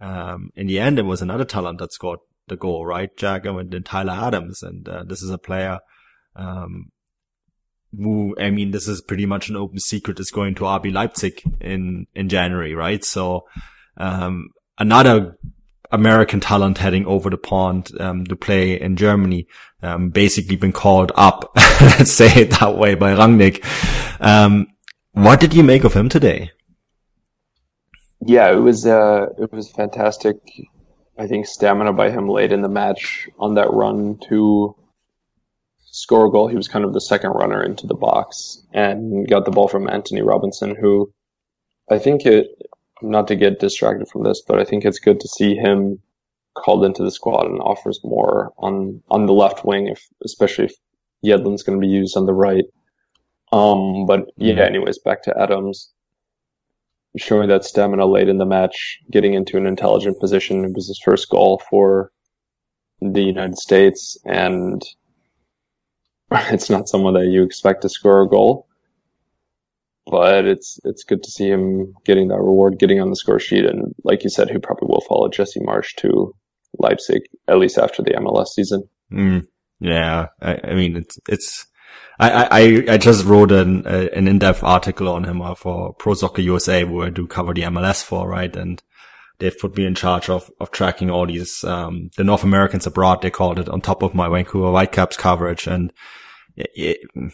um, 0.02 0.52
in 0.56 0.68
the 0.68 0.80
end, 0.80 1.00
it 1.00 1.04
was 1.04 1.22
another 1.22 1.46
talent 1.46 1.80
that 1.80 1.94
scored 1.94 2.20
the 2.48 2.58
goal, 2.58 2.86
right? 2.86 3.16
Jagger 3.16 3.60
and 3.60 3.72
then 3.72 3.84
Tyler 3.84 4.14
Adams, 4.14 4.64
and 4.64 4.88
uh, 4.88 5.04
this 5.04 5.22
is 5.22 5.30
a 5.30 5.38
player 5.38 5.80
um, 6.36 6.92
who, 7.96 8.36
I 8.40 8.50
mean, 8.50 8.72
this 8.72 8.88
is 8.88 9.02
pretty 9.02 9.26
much 9.26 9.50
an 9.50 9.56
open 9.56 9.80
secret, 9.80 10.20
is 10.20 10.32
going 10.32 10.56
to 10.56 10.64
RB 10.64 10.94
Leipzig 10.94 11.42
in 11.62 12.08
in 12.14 12.30
January, 12.30 12.76
right? 12.76 13.04
So 13.04 13.48
um, 13.98 14.50
another 14.78 15.38
American 15.92 16.40
talent 16.40 16.78
heading 16.78 17.06
over 17.06 17.30
the 17.30 17.38
pond 17.38 17.92
um, 18.00 18.26
to 18.26 18.36
play 18.36 18.80
in 18.80 18.96
Germany, 18.96 19.48
um, 19.82 20.10
basically 20.10 20.56
been 20.56 20.72
called 20.72 21.12
up, 21.16 21.52
let's 21.82 22.12
say 22.12 22.42
it 22.42 22.52
that 22.60 22.78
way, 22.78 22.96
by 22.96 23.14
Rangnick. 23.14 23.64
Um, 24.20 24.68
what 25.14 25.40
did 25.40 25.54
you 25.54 25.64
make 25.64 25.84
of 25.84 25.94
him 25.94 26.10
today? 26.10 26.52
Yeah, 28.22 28.52
it 28.52 28.60
was 28.60 28.86
uh, 28.86 29.28
it 29.38 29.52
was 29.52 29.72
fantastic. 29.72 30.36
I 31.18 31.28
think 31.28 31.48
stamina 31.48 31.94
by 31.94 32.12
him 32.12 32.30
late 32.30 32.52
in 32.52 32.62
the 32.62 32.70
match 32.70 33.28
on 33.40 33.56
that 33.56 33.72
run 33.72 34.20
to 34.30 34.76
score 35.86 36.28
a 36.28 36.32
goal. 36.32 36.48
He 36.48 36.56
was 36.56 36.68
kind 36.68 36.86
of 36.86 36.94
the 36.94 37.02
second 37.02 37.32
runner 37.32 37.64
into 37.64 37.88
the 37.88 37.96
box 37.96 38.62
and 38.74 39.28
got 39.28 39.46
the 39.46 39.52
ball 39.52 39.68
from 39.68 39.90
Antonee 39.90 40.22
Robinson, 40.22 40.76
who 40.76 41.12
I 41.90 41.98
think 41.98 42.26
it 42.26 42.48
not 43.02 43.28
to 43.28 43.36
get 43.36 43.60
distracted 43.60 44.08
from 44.08 44.24
this, 44.24 44.42
but 44.48 44.60
I 44.60 44.64
think 44.64 44.86
it's 44.86 45.00
good 45.00 45.20
to 45.20 45.28
see 45.28 45.56
him 45.56 46.00
called 46.56 46.84
into 46.84 47.04
the 47.04 47.12
squad 47.12 47.46
and 47.46 47.62
offers 47.62 48.00
more 48.04 48.52
on 48.58 49.02
on 49.10 49.26
the 49.26 49.34
left 49.34 49.66
wing, 49.66 49.88
if 49.88 50.06
especially 50.24 50.66
if 50.66 50.74
Yedlin's 51.24 51.64
going 51.64 51.80
to 51.80 51.86
be 51.86 51.92
used 51.92 52.18
on 52.18 52.26
the 52.26 52.34
right. 52.34 52.66
Um, 53.52 54.06
but 54.06 54.26
yeah, 54.38 54.54
mm-hmm. 54.54 54.62
anyways, 54.62 55.00
back 55.00 55.24
to 55.24 55.38
Adams. 55.40 55.92
Showing 57.18 57.50
that 57.50 57.66
stamina 57.66 58.06
late 58.06 58.30
in 58.30 58.38
the 58.38 58.46
match, 58.46 59.00
getting 59.10 59.34
into 59.34 59.58
an 59.58 59.66
intelligent 59.66 60.20
position. 60.20 60.64
It 60.64 60.74
was 60.76 60.88
his 60.88 61.02
first 61.04 61.28
goal 61.30 61.60
for 61.70 62.12
the 63.02 63.24
United 63.24 63.58
States, 63.58 64.16
and 64.26 64.82
it's 66.32 66.70
not 66.70 66.88
someone 66.88 67.16
that 67.16 67.28
you 67.28 67.44
expect 67.44 67.82
to 67.82 67.90
score 67.90 68.22
a 68.22 68.30
goal 68.30 68.69
but 70.10 70.46
it's 70.46 70.80
it's 70.84 71.04
good 71.04 71.24
to 71.24 71.32
see 71.32 71.48
him 71.48 71.94
getting 72.06 72.30
that 72.30 72.40
reward, 72.40 72.80
getting 72.80 73.00
on 73.00 73.10
the 73.10 73.16
score 73.16 73.40
sheet, 73.40 73.66
and 73.66 73.94
like 74.04 74.24
you 74.24 74.30
said, 74.30 74.50
he 74.50 74.58
probably 74.58 74.88
will 74.88 75.02
follow 75.02 75.30
Jesse 75.30 75.60
Marsch 75.60 75.96
to 75.98 76.34
Leipzig 76.78 77.24
at 77.48 77.58
least 77.58 77.78
after 77.78 78.02
the 78.02 78.12
MLS 78.12 78.48
season. 78.48 78.84
Mm, 79.12 79.48
yeah, 79.80 80.28
I, 80.42 80.60
I, 80.64 80.74
mean 80.74 80.96
it's 80.96 81.20
it's. 81.28 81.66
I, 82.20 82.44
I, 82.52 82.94
I 82.94 82.98
just 82.98 83.26
wrote 83.26 83.52
an, 83.52 83.88
an 83.88 84.28
in-depth 84.28 84.62
article 84.62 85.08
on 85.08 85.24
him 85.24 85.42
uh, 85.42 85.56
for 85.56 85.94
Pro 85.94 86.14
Soccer 86.14 86.42
USA 86.42 86.84
where 86.84 87.08
I 87.08 87.10
do 87.12 87.26
cover 87.28 87.54
the 87.54 87.62
MLS 87.62 88.04
for, 88.04 88.28
right? 88.28 88.54
And 88.54 88.84
they've 89.40 89.58
put 89.58 89.78
me 89.78 89.86
in 89.86 89.96
charge 89.96 90.30
of, 90.30 90.52
of 90.60 90.72
tracking 90.72 91.10
all 91.10 91.26
these, 91.26 91.64
um, 91.64 92.10
the 92.18 92.26
North 92.26 92.44
Americans 92.44 92.86
abroad, 92.86 93.22
they 93.22 93.30
called 93.30 93.58
it 93.58 93.70
on 93.70 93.80
top 93.80 94.04
of 94.04 94.14
my 94.14 94.28
Vancouver 94.28 94.70
Whitecaps 94.70 95.16
coverage. 95.16 95.66
And 95.66 95.94
it, 96.58 96.70
it, 96.76 97.32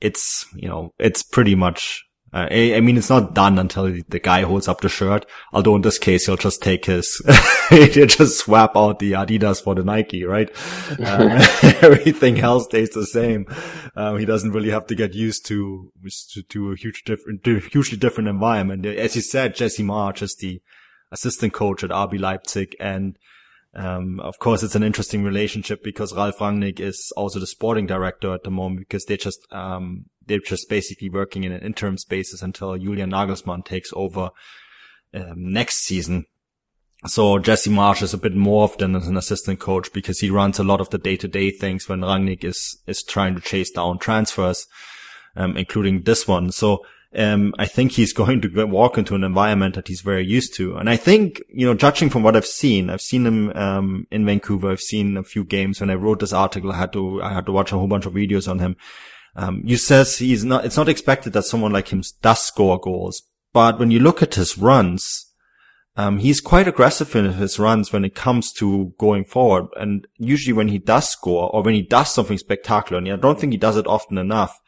it's, 0.00 0.46
you 0.54 0.68
know, 0.68 0.94
it's 1.00 1.24
pretty 1.24 1.56
much 1.56 2.04
uh, 2.32 2.46
I, 2.50 2.74
I, 2.74 2.80
mean, 2.80 2.98
it's 2.98 3.08
not 3.08 3.34
done 3.34 3.58
until 3.58 3.84
the 4.08 4.18
guy 4.18 4.42
holds 4.42 4.68
up 4.68 4.82
the 4.82 4.88
shirt. 4.88 5.24
Although 5.52 5.76
in 5.76 5.82
this 5.82 5.98
case, 5.98 6.26
he'll 6.26 6.36
just 6.36 6.62
take 6.62 6.84
his, 6.84 7.22
he'll 7.70 8.06
just 8.06 8.38
swap 8.38 8.76
out 8.76 8.98
the 8.98 9.12
Adidas 9.12 9.62
for 9.62 9.74
the 9.74 9.84
Nike, 9.84 10.24
right? 10.24 10.50
Uh, 10.98 11.46
everything 11.82 12.40
else 12.40 12.64
stays 12.64 12.90
the 12.90 13.06
same. 13.06 13.46
Um, 13.94 14.18
he 14.18 14.24
doesn't 14.24 14.52
really 14.52 14.70
have 14.70 14.86
to 14.88 14.94
get 14.94 15.14
used 15.14 15.46
to, 15.46 15.92
to, 16.32 16.42
to 16.42 16.72
a 16.72 16.76
huge 16.76 17.04
different, 17.04 17.44
to 17.44 17.58
hugely 17.58 17.96
different 17.96 18.28
environment. 18.28 18.84
As 18.84 19.14
you 19.14 19.22
said, 19.22 19.54
Jesse 19.54 19.82
Marsch 19.82 20.22
is 20.22 20.34
the 20.36 20.60
assistant 21.12 21.52
coach 21.52 21.84
at 21.84 21.90
RB 21.90 22.18
Leipzig 22.18 22.74
and, 22.80 23.16
um, 23.74 24.18
of 24.20 24.38
course, 24.38 24.62
it's 24.62 24.74
an 24.74 24.82
interesting 24.82 25.22
relationship 25.22 25.82
because 25.84 26.14
Ralf 26.14 26.38
Rangnick 26.38 26.80
is 26.80 27.12
also 27.16 27.38
the 27.38 27.46
sporting 27.46 27.86
director 27.86 28.34
at 28.34 28.42
the 28.42 28.50
moment 28.50 28.80
because 28.80 29.04
they 29.04 29.16
just, 29.16 29.46
um, 29.52 30.06
they're 30.28 30.38
just 30.38 30.68
basically 30.68 31.10
working 31.10 31.44
in 31.44 31.52
an 31.52 31.62
interim 31.62 31.96
basis 32.08 32.42
until 32.42 32.76
Julian 32.76 33.10
Nagelsmann 33.10 33.64
takes 33.64 33.90
over 33.94 34.30
um, 35.14 35.52
next 35.52 35.78
season. 35.84 36.26
so 37.06 37.38
Jesse 37.38 37.70
Marsch 37.70 38.02
is 38.02 38.14
a 38.14 38.18
bit 38.18 38.34
more 38.34 38.64
often 38.64 38.94
as 38.94 39.08
an 39.08 39.16
assistant 39.16 39.58
coach 39.58 39.92
because 39.92 40.20
he 40.20 40.30
runs 40.30 40.58
a 40.58 40.64
lot 40.64 40.80
of 40.80 40.90
the 40.90 40.98
day 40.98 41.16
to 41.16 41.28
day 41.28 41.50
things 41.50 41.88
when 41.88 42.00
Rangnick 42.00 42.44
is, 42.44 42.78
is 42.86 43.02
trying 43.02 43.34
to 43.34 43.40
chase 43.40 43.70
down 43.70 43.98
transfers, 43.98 44.66
um, 45.36 45.56
including 45.56 46.02
this 46.02 46.28
one. 46.28 46.52
So, 46.52 46.84
um, 47.16 47.54
I 47.58 47.66
think 47.66 47.92
he's 47.92 48.12
going 48.22 48.40
to 48.42 48.64
walk 48.66 48.98
into 48.98 49.14
an 49.14 49.24
environment 49.24 49.74
that 49.74 49.88
he's 49.88 50.00
very 50.00 50.26
used 50.26 50.54
to. 50.56 50.76
And 50.76 50.90
I 50.90 50.96
think, 50.96 51.42
you 51.48 51.66
know, 51.66 51.74
judging 51.74 52.10
from 52.10 52.22
what 52.22 52.36
I've 52.36 52.46
seen, 52.46 52.90
I've 52.90 53.00
seen 53.00 53.26
him, 53.26 53.50
um, 53.56 54.06
in 54.10 54.26
Vancouver. 54.26 54.70
I've 54.70 54.80
seen 54.80 55.16
a 55.16 55.22
few 55.22 55.44
games. 55.44 55.80
When 55.80 55.90
I 55.90 55.94
wrote 55.94 56.20
this 56.20 56.32
article, 56.32 56.72
I 56.72 56.76
had 56.76 56.92
to, 56.92 57.22
I 57.22 57.32
had 57.32 57.46
to 57.46 57.52
watch 57.52 57.72
a 57.72 57.76
whole 57.76 57.88
bunch 57.88 58.06
of 58.06 58.12
videos 58.12 58.48
on 58.48 58.58
him. 58.58 58.76
Um, 59.38 59.62
you 59.64 59.76
says 59.76 60.18
he's 60.18 60.44
not, 60.44 60.64
it's 60.64 60.76
not 60.76 60.88
expected 60.88 61.32
that 61.32 61.44
someone 61.44 61.70
like 61.70 61.92
him 61.92 62.02
does 62.22 62.42
score 62.42 62.76
goals, 62.80 63.22
but 63.52 63.78
when 63.78 63.92
you 63.92 64.00
look 64.00 64.20
at 64.20 64.34
his 64.34 64.58
runs, 64.58 65.32
um, 65.96 66.18
he's 66.18 66.40
quite 66.40 66.66
aggressive 66.66 67.14
in 67.14 67.32
his 67.34 67.56
runs 67.56 67.92
when 67.92 68.04
it 68.04 68.16
comes 68.16 68.52
to 68.54 68.94
going 68.98 69.24
forward. 69.24 69.66
And 69.76 70.08
usually 70.16 70.52
when 70.52 70.66
he 70.66 70.78
does 70.78 71.08
score 71.08 71.54
or 71.54 71.62
when 71.62 71.74
he 71.74 71.82
does 71.82 72.12
something 72.12 72.36
spectacular, 72.36 72.98
and 72.98 73.08
I 73.08 73.16
don't 73.16 73.38
think 73.38 73.52
he 73.52 73.58
does 73.58 73.76
it 73.76 73.86
often 73.86 74.18
enough, 74.18 74.58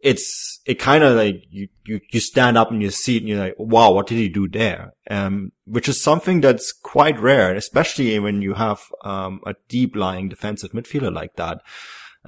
it's, 0.00 0.60
it 0.66 0.80
kind 0.80 1.04
of 1.04 1.16
like 1.16 1.44
you, 1.48 1.68
you, 1.86 2.00
you 2.10 2.18
stand 2.18 2.58
up 2.58 2.72
in 2.72 2.80
your 2.80 2.90
seat 2.90 3.22
and 3.22 3.28
you're 3.28 3.38
like, 3.38 3.54
wow, 3.56 3.92
what 3.92 4.08
did 4.08 4.18
he 4.18 4.28
do 4.28 4.48
there? 4.48 4.94
Um, 5.08 5.52
which 5.64 5.88
is 5.88 6.02
something 6.02 6.40
that's 6.40 6.72
quite 6.72 7.20
rare, 7.20 7.54
especially 7.54 8.18
when 8.18 8.42
you 8.42 8.54
have, 8.54 8.80
um, 9.04 9.40
a 9.46 9.54
deep 9.68 9.94
lying 9.94 10.28
defensive 10.28 10.72
midfielder 10.72 11.14
like 11.14 11.36
that. 11.36 11.60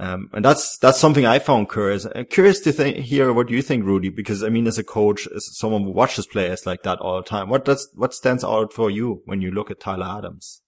Um, 0.01 0.31
and 0.33 0.43
that's, 0.43 0.79
that's 0.79 0.99
something 0.99 1.27
I 1.27 1.37
found 1.37 1.69
curious. 1.69 2.05
I'm 2.05 2.25
curious 2.25 2.59
to 2.61 2.71
think, 2.71 2.97
hear 2.97 3.31
what 3.31 3.51
you 3.51 3.61
think, 3.61 3.85
Rudy, 3.85 4.09
because 4.09 4.43
I 4.43 4.49
mean, 4.49 4.65
as 4.65 4.79
a 4.79 4.83
coach, 4.83 5.27
as 5.35 5.55
someone 5.55 5.83
who 5.83 5.91
watches 5.91 6.25
players 6.25 6.65
like 6.65 6.81
that 6.83 6.99
all 6.99 7.17
the 7.17 7.23
time, 7.23 7.49
what 7.49 7.65
does, 7.65 7.87
what 7.93 8.15
stands 8.15 8.43
out 8.43 8.73
for 8.73 8.89
you 8.89 9.21
when 9.25 9.41
you 9.41 9.51
look 9.51 9.69
at 9.69 9.79
Tyler 9.79 10.17
Adams? 10.17 10.63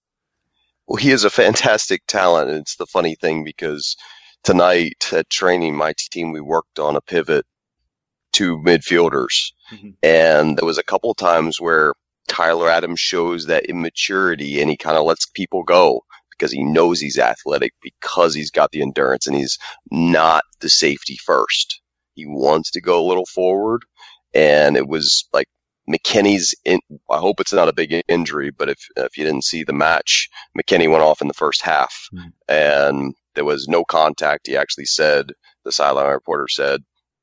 Well, 0.86 0.98
he 0.98 1.10
is 1.10 1.24
a 1.24 1.32
fantastic 1.32 2.04
talent. 2.08 2.52
And 2.52 2.60
it's 2.60 2.76
the 2.76 2.86
funny 2.86 3.16
thing 3.16 3.44
because 3.44 3.96
tonight 4.44 5.12
at 5.12 5.32
training, 5.32 5.76
my 5.76 5.96
team, 5.98 6.32
we 6.32 6.40
worked 6.40 6.78
on 6.78 6.96
a 6.96 7.02
pivot 7.02 7.46
to 8.34 8.60
midfielders. 8.60 9.52
Mm-hmm. 9.72 9.90
And 10.04 10.58
there 10.58 10.66
was 10.66 10.78
a 10.78 10.84
couple 10.84 11.14
times 11.16 11.60
where 11.60 11.96
Tyler 12.28 12.70
Adams 12.70 13.00
shows 13.00 13.48
that 13.48 13.66
immaturity 13.66 14.62
and 14.62 14.70
he 14.70 14.78
kind 14.78 14.98
of 14.98 15.06
lets 15.06 15.26
people 15.26 15.64
go 15.64 16.04
because 16.38 16.52
he 16.52 16.64
knows 16.64 17.00
he's 17.00 17.20
athletic, 17.20 17.74
because 17.82 18.34
he's 18.34 18.52
got 18.52 18.72
the 18.72 18.82
endurance, 18.82 19.28
and 19.28 19.36
he's 19.36 19.58
not 19.92 20.44
the 20.62 20.70
safety 20.70 21.18
first. 21.18 21.82
He 22.16 22.26
wants 22.26 22.72
to 22.72 22.82
go 22.82 23.02
a 23.02 23.08
little 23.08 23.26
forward, 23.26 23.84
and 24.34 24.78
it 24.78 24.88
was 24.88 25.28
like 25.34 25.48
McKennie's. 25.90 26.54
In, 26.66 26.80
I 27.10 27.18
hope 27.18 27.40
it's 27.40 27.54
not 27.54 27.70
a 27.70 27.74
big 27.74 28.04
injury, 28.08 28.52
but 28.52 28.70
if 28.70 28.80
if 28.96 29.18
you 29.18 29.24
didn't 29.24 29.46
see 29.46 29.64
the 29.64 29.74
match, 29.74 30.30
McKennie 30.58 30.90
went 30.90 31.04
off 31.04 31.22
in 31.22 31.28
the 31.28 31.34
first 31.34 31.62
half, 31.62 32.08
mm. 32.14 32.32
and 32.48 33.14
there 33.36 33.46
was 33.46 33.68
no 33.68 33.84
contact. 33.84 34.48
He 34.48 34.58
actually 34.58 34.86
said 34.86 35.32
the 35.64 35.72
sideline 35.72 36.12
reporter 36.12 36.48
said 36.48 36.82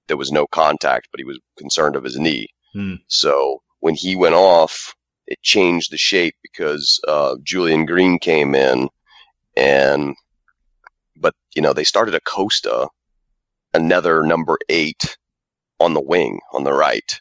there 0.08 0.16
was 0.16 0.32
no 0.32 0.46
contact, 0.46 1.08
but 1.10 1.20
he 1.20 1.24
was 1.24 1.38
concerned 1.56 1.96
of 1.96 2.04
his 2.04 2.18
knee. 2.18 2.48
Mm. 2.74 2.98
So 3.06 3.62
when 3.80 3.94
he 3.94 4.16
went 4.16 4.34
off, 4.34 4.94
it 5.26 5.40
changed 5.42 5.92
the 5.92 5.98
shape 5.98 6.34
because 6.42 7.00
uh, 7.06 7.36
Julian 7.42 7.86
Green 7.86 8.18
came 8.18 8.54
in 8.54 8.88
and 9.56 10.14
but 11.16 11.34
you 11.54 11.62
know 11.62 11.72
they 11.72 11.84
started 11.84 12.14
Acosta, 12.14 12.88
another 13.74 14.22
number 14.22 14.58
eight 14.68 15.16
on 15.78 15.94
the 15.94 16.00
wing 16.00 16.40
on 16.52 16.64
the 16.64 16.72
right, 16.72 17.20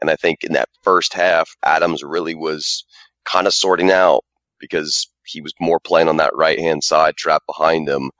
and 0.00 0.10
I 0.10 0.16
think 0.16 0.44
in 0.44 0.54
that 0.54 0.68
first 0.82 1.14
half 1.14 1.50
Adams 1.64 2.02
really 2.02 2.34
was 2.34 2.84
kind 3.24 3.46
of 3.46 3.54
sorting 3.54 3.90
out 3.90 4.22
because 4.60 5.10
he 5.24 5.40
was 5.40 5.52
more 5.60 5.80
playing 5.80 6.08
on 6.08 6.18
that 6.18 6.34
right 6.34 6.58
hand 6.58 6.84
side, 6.84 7.16
trapped 7.16 7.46
behind 7.46 7.88
him. 7.88 8.10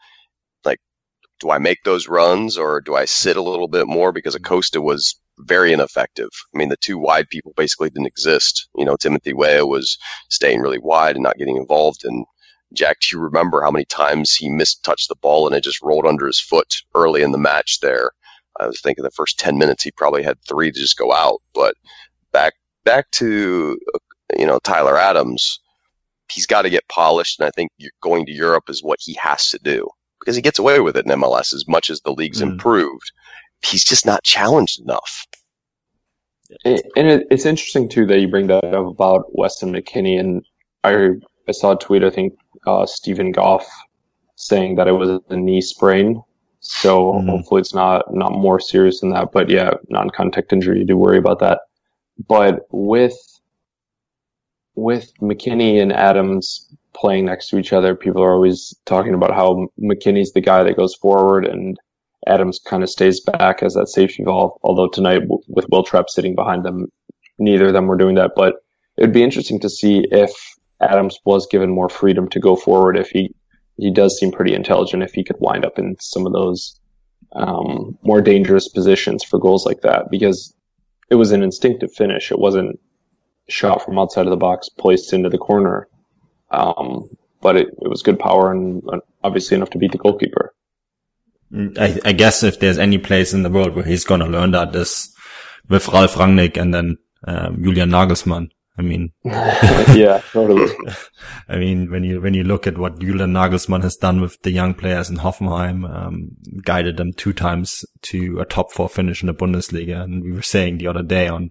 Like, 0.64 0.80
do 1.40 1.50
I 1.50 1.58
make 1.58 1.78
those 1.84 2.08
runs 2.08 2.58
or 2.58 2.80
do 2.80 2.94
I 2.96 3.04
sit 3.06 3.36
a 3.36 3.42
little 3.42 3.68
bit 3.68 3.86
more 3.86 4.12
because 4.12 4.34
Acosta 4.34 4.82
was 4.82 5.18
very 5.38 5.72
ineffective. 5.72 6.30
I 6.54 6.58
mean, 6.58 6.68
the 6.68 6.76
two 6.76 6.98
wide 6.98 7.28
people 7.28 7.52
basically 7.56 7.90
didn't 7.90 8.06
exist. 8.06 8.68
You 8.76 8.84
know, 8.84 8.96
Timothy 8.96 9.32
Weah 9.32 9.66
was 9.66 9.98
staying 10.30 10.60
really 10.60 10.78
wide 10.78 11.16
and 11.16 11.22
not 11.22 11.36
getting 11.38 11.56
involved, 11.56 12.04
and 12.04 12.24
Jack, 12.76 12.98
do 13.00 13.16
you 13.16 13.22
remember 13.22 13.62
how 13.62 13.70
many 13.70 13.84
times 13.86 14.34
he 14.34 14.48
mistouched 14.48 15.08
the 15.08 15.16
ball 15.16 15.46
and 15.46 15.56
it 15.56 15.64
just 15.64 15.82
rolled 15.82 16.06
under 16.06 16.26
his 16.26 16.40
foot 16.40 16.82
early 16.94 17.22
in 17.22 17.32
the 17.32 17.38
match 17.38 17.80
there? 17.80 18.12
I 18.58 18.66
was 18.66 18.80
thinking 18.80 19.04
the 19.04 19.10
first 19.10 19.38
10 19.38 19.58
minutes 19.58 19.82
he 19.82 19.90
probably 19.90 20.22
had 20.22 20.38
three 20.42 20.70
to 20.70 20.78
just 20.78 20.96
go 20.96 21.12
out. 21.12 21.42
But 21.54 21.74
back 22.32 22.54
back 22.84 23.10
to 23.12 23.78
you 24.38 24.46
know 24.46 24.58
Tyler 24.60 24.96
Adams, 24.96 25.60
he's 26.30 26.46
got 26.46 26.62
to 26.62 26.70
get 26.70 26.88
polished, 26.88 27.38
and 27.38 27.46
I 27.46 27.50
think 27.50 27.70
going 28.02 28.26
to 28.26 28.32
Europe 28.32 28.68
is 28.68 28.82
what 28.82 28.98
he 29.02 29.14
has 29.14 29.50
to 29.50 29.58
do 29.58 29.88
because 30.20 30.36
he 30.36 30.42
gets 30.42 30.58
away 30.58 30.80
with 30.80 30.96
it 30.96 31.06
in 31.06 31.20
MLS 31.20 31.54
as 31.54 31.68
much 31.68 31.90
as 31.90 32.00
the 32.00 32.12
league's 32.12 32.40
mm. 32.40 32.50
improved. 32.50 33.12
He's 33.62 33.84
just 33.84 34.06
not 34.06 34.22
challenged 34.22 34.80
enough. 34.80 35.26
And 36.64 36.80
it's 36.94 37.46
interesting 37.46 37.88
too 37.88 38.06
that 38.06 38.20
you 38.20 38.28
bring 38.28 38.46
that 38.46 38.64
up 38.64 38.86
about 38.86 39.26
Weston 39.36 39.72
McKennie, 39.72 40.18
and 40.18 40.44
I 40.84 41.10
I 41.48 41.52
saw 41.52 41.72
a 41.72 41.78
tweet 41.78 42.04
I 42.04 42.10
think 42.10 42.34
uh, 42.66 42.86
Steven 42.86 43.32
Goff 43.32 43.66
saying 44.36 44.76
that 44.76 44.88
it 44.88 44.92
was 44.92 45.20
a 45.28 45.36
knee 45.36 45.60
sprain. 45.60 46.22
So 46.60 47.12
mm-hmm. 47.12 47.28
hopefully 47.28 47.60
it's 47.60 47.74
not 47.74 48.12
not 48.12 48.32
more 48.32 48.58
serious 48.60 49.00
than 49.00 49.10
that. 49.10 49.32
But 49.32 49.48
yeah, 49.50 49.70
non-contact 49.88 50.52
injury. 50.52 50.80
You 50.80 50.84
do 50.84 50.96
worry 50.96 51.18
about 51.18 51.38
that. 51.40 51.60
But 52.28 52.66
with 52.70 53.16
with 54.74 55.12
McKennie 55.20 55.80
and 55.80 55.92
Adams 55.92 56.68
playing 56.94 57.26
next 57.26 57.48
to 57.48 57.58
each 57.58 57.72
other, 57.72 57.94
people 57.94 58.22
are 58.22 58.32
always 58.32 58.74
talking 58.84 59.14
about 59.14 59.34
how 59.34 59.68
McKennie's 59.80 60.32
the 60.32 60.40
guy 60.40 60.62
that 60.62 60.76
goes 60.76 60.94
forward 60.94 61.46
and 61.46 61.78
Adams 62.26 62.58
kind 62.58 62.82
of 62.82 62.90
stays 62.90 63.20
back 63.20 63.62
as 63.62 63.74
that 63.74 63.88
safety 63.88 64.24
valve. 64.24 64.58
Although 64.62 64.88
tonight 64.88 65.22
with 65.48 65.68
Wil 65.70 65.84
Trapp 65.84 66.10
sitting 66.10 66.34
behind 66.34 66.64
them, 66.64 66.86
neither 67.38 67.68
of 67.68 67.72
them 67.72 67.86
were 67.86 67.96
doing 67.96 68.16
that. 68.16 68.32
But 68.34 68.56
it 68.96 69.02
would 69.02 69.12
be 69.12 69.22
interesting 69.22 69.60
to 69.60 69.70
see 69.70 70.06
if 70.10 70.32
Adams 70.80 71.18
was 71.24 71.46
given 71.46 71.70
more 71.70 71.88
freedom 71.88 72.28
to 72.28 72.40
go 72.40 72.56
forward 72.56 72.96
if 72.96 73.10
he 73.10 73.34
he 73.78 73.90
does 73.90 74.18
seem 74.18 74.32
pretty 74.32 74.54
intelligent 74.54 75.02
if 75.02 75.12
he 75.12 75.24
could 75.24 75.36
wind 75.38 75.64
up 75.64 75.78
in 75.78 75.96
some 76.00 76.26
of 76.26 76.32
those 76.32 76.80
um, 77.32 77.98
more 78.02 78.22
dangerous 78.22 78.68
positions 78.68 79.22
for 79.22 79.38
goals 79.38 79.66
like 79.66 79.82
that 79.82 80.10
because 80.10 80.54
it 81.10 81.16
was 81.16 81.30
an 81.32 81.42
instinctive 81.42 81.92
finish. 81.92 82.30
It 82.30 82.38
wasn't 82.38 82.80
shot 83.48 83.84
from 83.84 83.98
outside 83.98 84.26
of 84.26 84.30
the 84.30 84.36
box 84.36 84.68
placed 84.68 85.12
into 85.12 85.28
the 85.28 85.38
corner. 85.38 85.88
Um, 86.50 87.10
but 87.40 87.56
it, 87.56 87.68
it 87.82 87.88
was 87.88 88.02
good 88.02 88.18
power 88.18 88.50
and 88.50 88.82
obviously 89.22 89.56
enough 89.56 89.70
to 89.70 89.78
beat 89.78 89.92
the 89.92 89.98
goalkeeper. 89.98 90.54
Mm, 91.52 91.78
I, 91.78 92.00
I 92.04 92.12
guess 92.12 92.42
if 92.42 92.58
there's 92.58 92.78
any 92.78 92.98
place 92.98 93.32
in 93.32 93.42
the 93.42 93.50
world 93.50 93.74
where 93.74 93.84
he's 93.84 94.04
going 94.04 94.20
to 94.20 94.26
learn 94.26 94.52
that 94.52 94.74
is 94.74 95.14
with 95.68 95.88
Ralf 95.88 96.14
Rangnick 96.14 96.60
and 96.60 96.72
then 96.72 96.98
um, 97.24 97.62
Julian 97.62 97.90
Nagelsmann. 97.90 98.50
I 98.78 98.82
mean, 98.82 99.12
yeah, 99.24 100.20
totally. 100.32 100.72
I 101.48 101.56
mean, 101.56 101.90
when 101.90 102.04
you 102.04 102.20
when 102.20 102.34
you 102.34 102.44
look 102.44 102.66
at 102.66 102.78
what 102.78 102.98
Julian 102.98 103.32
Nagelsmann 103.32 103.82
has 103.82 103.96
done 103.96 104.20
with 104.20 104.40
the 104.42 104.50
young 104.50 104.74
players 104.74 105.08
in 105.08 105.16
Hoffenheim, 105.16 105.88
um, 105.88 106.28
guided 106.62 106.96
them 106.98 107.12
two 107.12 107.32
times 107.32 107.84
to 108.02 108.38
a 108.40 108.44
top 108.44 108.72
four 108.72 108.88
finish 108.88 109.22
in 109.22 109.28
the 109.28 109.34
Bundesliga, 109.34 110.02
and 110.02 110.22
we 110.22 110.32
were 110.32 110.42
saying 110.42 110.78
the 110.78 110.88
other 110.88 111.02
day 111.02 111.26
on 111.28 111.50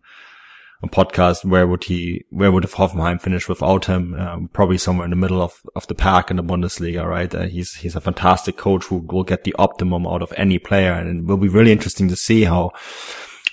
a 0.84 0.88
podcast 0.88 1.44
where 1.44 1.66
would 1.66 1.86
he 1.86 2.26
where 2.30 2.52
would 2.52 2.64
Hoffenheim 2.64 3.20
finish 3.20 3.50
without 3.50 3.86
him? 3.86 4.14
Um, 4.14 4.50
probably 4.54 4.78
somewhere 4.78 5.06
in 5.06 5.10
the 5.10 5.16
middle 5.16 5.42
of 5.42 5.62
of 5.76 5.88
the 5.88 5.96
pack 5.96 6.30
in 6.30 6.38
the 6.38 6.44
Bundesliga, 6.44 7.06
right? 7.06 7.34
Uh, 7.34 7.44
he's 7.44 7.76
he's 7.76 7.96
a 7.96 8.02
fantastic 8.02 8.58
coach 8.58 8.86
who 8.86 8.98
will 8.98 9.24
get 9.24 9.46
the 9.46 9.56
optimum 9.58 10.06
out 10.06 10.22
of 10.22 10.34
any 10.38 10.60
player, 10.60 10.94
and 10.94 11.22
it 11.22 11.26
will 11.26 11.38
be 11.38 11.48
really 11.48 11.72
interesting 11.72 12.08
to 12.10 12.16
see 12.16 12.44
how. 12.44 12.72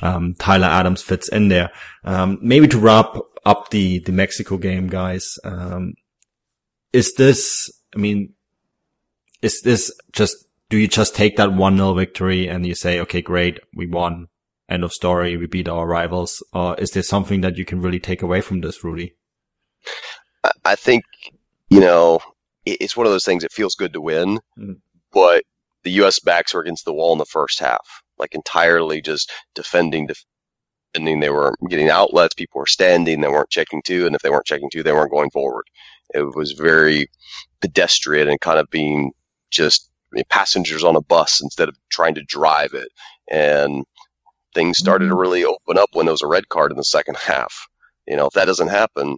Um, 0.00 0.34
Tyler 0.34 0.66
Adams 0.66 1.00
fits 1.00 1.28
in 1.28 1.46
there. 1.46 1.70
Um, 2.02 2.40
maybe 2.42 2.66
to 2.66 2.78
wrap 2.80 3.16
up 3.44 3.70
the, 3.70 3.98
the 4.00 4.12
Mexico 4.12 4.56
game, 4.56 4.88
guys. 4.88 5.38
Um, 5.44 5.94
is 6.92 7.14
this, 7.14 7.70
I 7.94 7.98
mean, 7.98 8.34
is 9.40 9.60
this 9.62 9.92
just, 10.12 10.36
do 10.68 10.78
you 10.78 10.88
just 10.88 11.14
take 11.14 11.36
that 11.36 11.50
1-0 11.50 11.96
victory 11.96 12.48
and 12.48 12.64
you 12.66 12.74
say, 12.74 13.00
okay, 13.00 13.20
great, 13.20 13.60
we 13.74 13.86
won, 13.86 14.28
end 14.68 14.84
of 14.84 14.92
story, 14.92 15.36
we 15.36 15.46
beat 15.46 15.68
our 15.68 15.86
rivals? 15.86 16.42
Or 16.52 16.78
is 16.78 16.92
there 16.92 17.02
something 17.02 17.40
that 17.42 17.56
you 17.56 17.64
can 17.64 17.80
really 17.80 18.00
take 18.00 18.22
away 18.22 18.40
from 18.40 18.60
this, 18.60 18.82
Rudy? 18.84 19.16
I 20.64 20.76
think, 20.76 21.04
you 21.68 21.80
know, 21.80 22.20
it's 22.64 22.96
one 22.96 23.06
of 23.06 23.12
those 23.12 23.24
things, 23.24 23.44
it 23.44 23.52
feels 23.52 23.74
good 23.74 23.92
to 23.92 24.00
win, 24.00 24.38
mm-hmm. 24.58 24.72
but 25.12 25.44
the 25.82 25.90
U.S. 25.92 26.20
backs 26.20 26.54
were 26.54 26.60
against 26.60 26.84
the 26.84 26.92
wall 26.92 27.12
in 27.12 27.18
the 27.18 27.24
first 27.24 27.58
half, 27.58 28.02
like 28.18 28.34
entirely 28.34 29.00
just 29.00 29.30
defending, 29.54 30.06
def- 30.06 30.24
they 30.94 31.30
weren't 31.30 31.56
getting 31.68 31.90
outlets. 31.90 32.34
People 32.34 32.60
were 32.60 32.66
standing. 32.66 33.20
They 33.20 33.28
weren't 33.28 33.50
checking 33.50 33.82
two. 33.82 34.06
And 34.06 34.14
if 34.14 34.22
they 34.22 34.30
weren't 34.30 34.46
checking 34.46 34.70
two, 34.70 34.82
they 34.82 34.92
weren't 34.92 35.10
going 35.10 35.30
forward. 35.30 35.64
It 36.14 36.34
was 36.34 36.52
very 36.52 37.08
pedestrian 37.60 38.28
and 38.28 38.40
kind 38.40 38.58
of 38.58 38.68
being 38.70 39.12
just 39.50 39.90
passengers 40.28 40.84
on 40.84 40.96
a 40.96 41.00
bus 41.00 41.40
instead 41.40 41.68
of 41.68 41.76
trying 41.90 42.14
to 42.16 42.22
drive 42.24 42.74
it. 42.74 42.88
And 43.30 43.84
things 44.54 44.78
started 44.78 45.06
to 45.06 45.12
mm-hmm. 45.12 45.20
really 45.20 45.44
open 45.44 45.78
up 45.78 45.90
when 45.92 46.06
there 46.06 46.12
was 46.12 46.22
a 46.22 46.26
red 46.26 46.48
card 46.48 46.70
in 46.70 46.76
the 46.76 46.84
second 46.84 47.16
half. 47.16 47.66
You 48.06 48.16
know, 48.16 48.26
if 48.26 48.34
that 48.34 48.46
doesn't 48.46 48.68
happen, 48.68 49.16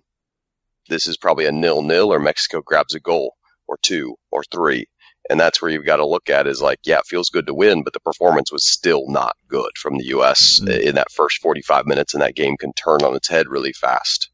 this 0.88 1.06
is 1.06 1.16
probably 1.16 1.46
a 1.46 1.52
nil 1.52 1.82
nil 1.82 2.12
or 2.12 2.20
Mexico 2.20 2.60
grabs 2.60 2.94
a 2.94 3.00
goal 3.00 3.34
or 3.66 3.78
two 3.82 4.14
or 4.30 4.44
three. 4.52 4.86
And 5.30 5.40
that's 5.40 5.62
where 5.62 5.70
you've 5.70 5.86
got 5.86 5.96
to 5.96 6.06
look 6.06 6.28
at 6.28 6.46
is 6.46 6.60
like, 6.60 6.80
yeah, 6.84 6.98
it 6.98 7.06
feels 7.06 7.30
good 7.30 7.46
to 7.46 7.54
win, 7.54 7.82
but 7.82 7.94
the 7.94 8.00
performance 8.00 8.52
was 8.52 8.66
still 8.66 9.08
not 9.08 9.36
good 9.48 9.70
from 9.80 9.96
the 9.96 10.04
U.S. 10.06 10.60
Mm-hmm. 10.60 10.88
in 10.88 10.94
that 10.96 11.10
first 11.10 11.40
45 11.40 11.86
minutes, 11.86 12.14
and 12.14 12.22
that 12.22 12.34
game 12.34 12.56
can 12.56 12.72
turn 12.74 13.02
on 13.02 13.14
its 13.14 13.28
head 13.28 13.48
really 13.48 13.72
fast. 13.72 14.30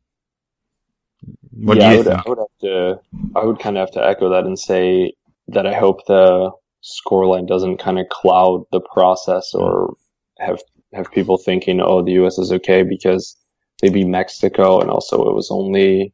What 1.52 1.78
yeah, 1.78 1.90
I 1.90 1.96
would, 1.96 2.08
I 2.08 2.22
would, 2.26 2.38
have 2.38 2.58
to, 2.62 3.00
I 3.36 3.44
would 3.44 3.60
kind 3.60 3.76
of 3.76 3.82
have 3.82 3.94
to 3.94 4.04
echo 4.04 4.30
that 4.30 4.46
and 4.46 4.58
say 4.58 5.12
that 5.48 5.66
I 5.66 5.74
hope 5.74 6.06
the 6.06 6.50
scoreline 6.82 7.46
doesn't 7.46 7.78
kind 7.78 7.98
of 7.98 8.08
cloud 8.08 8.64
the 8.72 8.80
process 8.80 9.52
or 9.54 9.94
have 10.38 10.60
have 10.92 11.12
people 11.12 11.38
thinking, 11.38 11.80
oh, 11.80 12.02
the 12.02 12.12
U.S. 12.12 12.38
is 12.38 12.50
okay 12.52 12.82
because 12.82 13.36
they 13.80 13.90
beat 13.90 14.06
Mexico, 14.06 14.80
and 14.80 14.90
also 14.90 15.28
it 15.28 15.34
was 15.34 15.50
only 15.50 16.12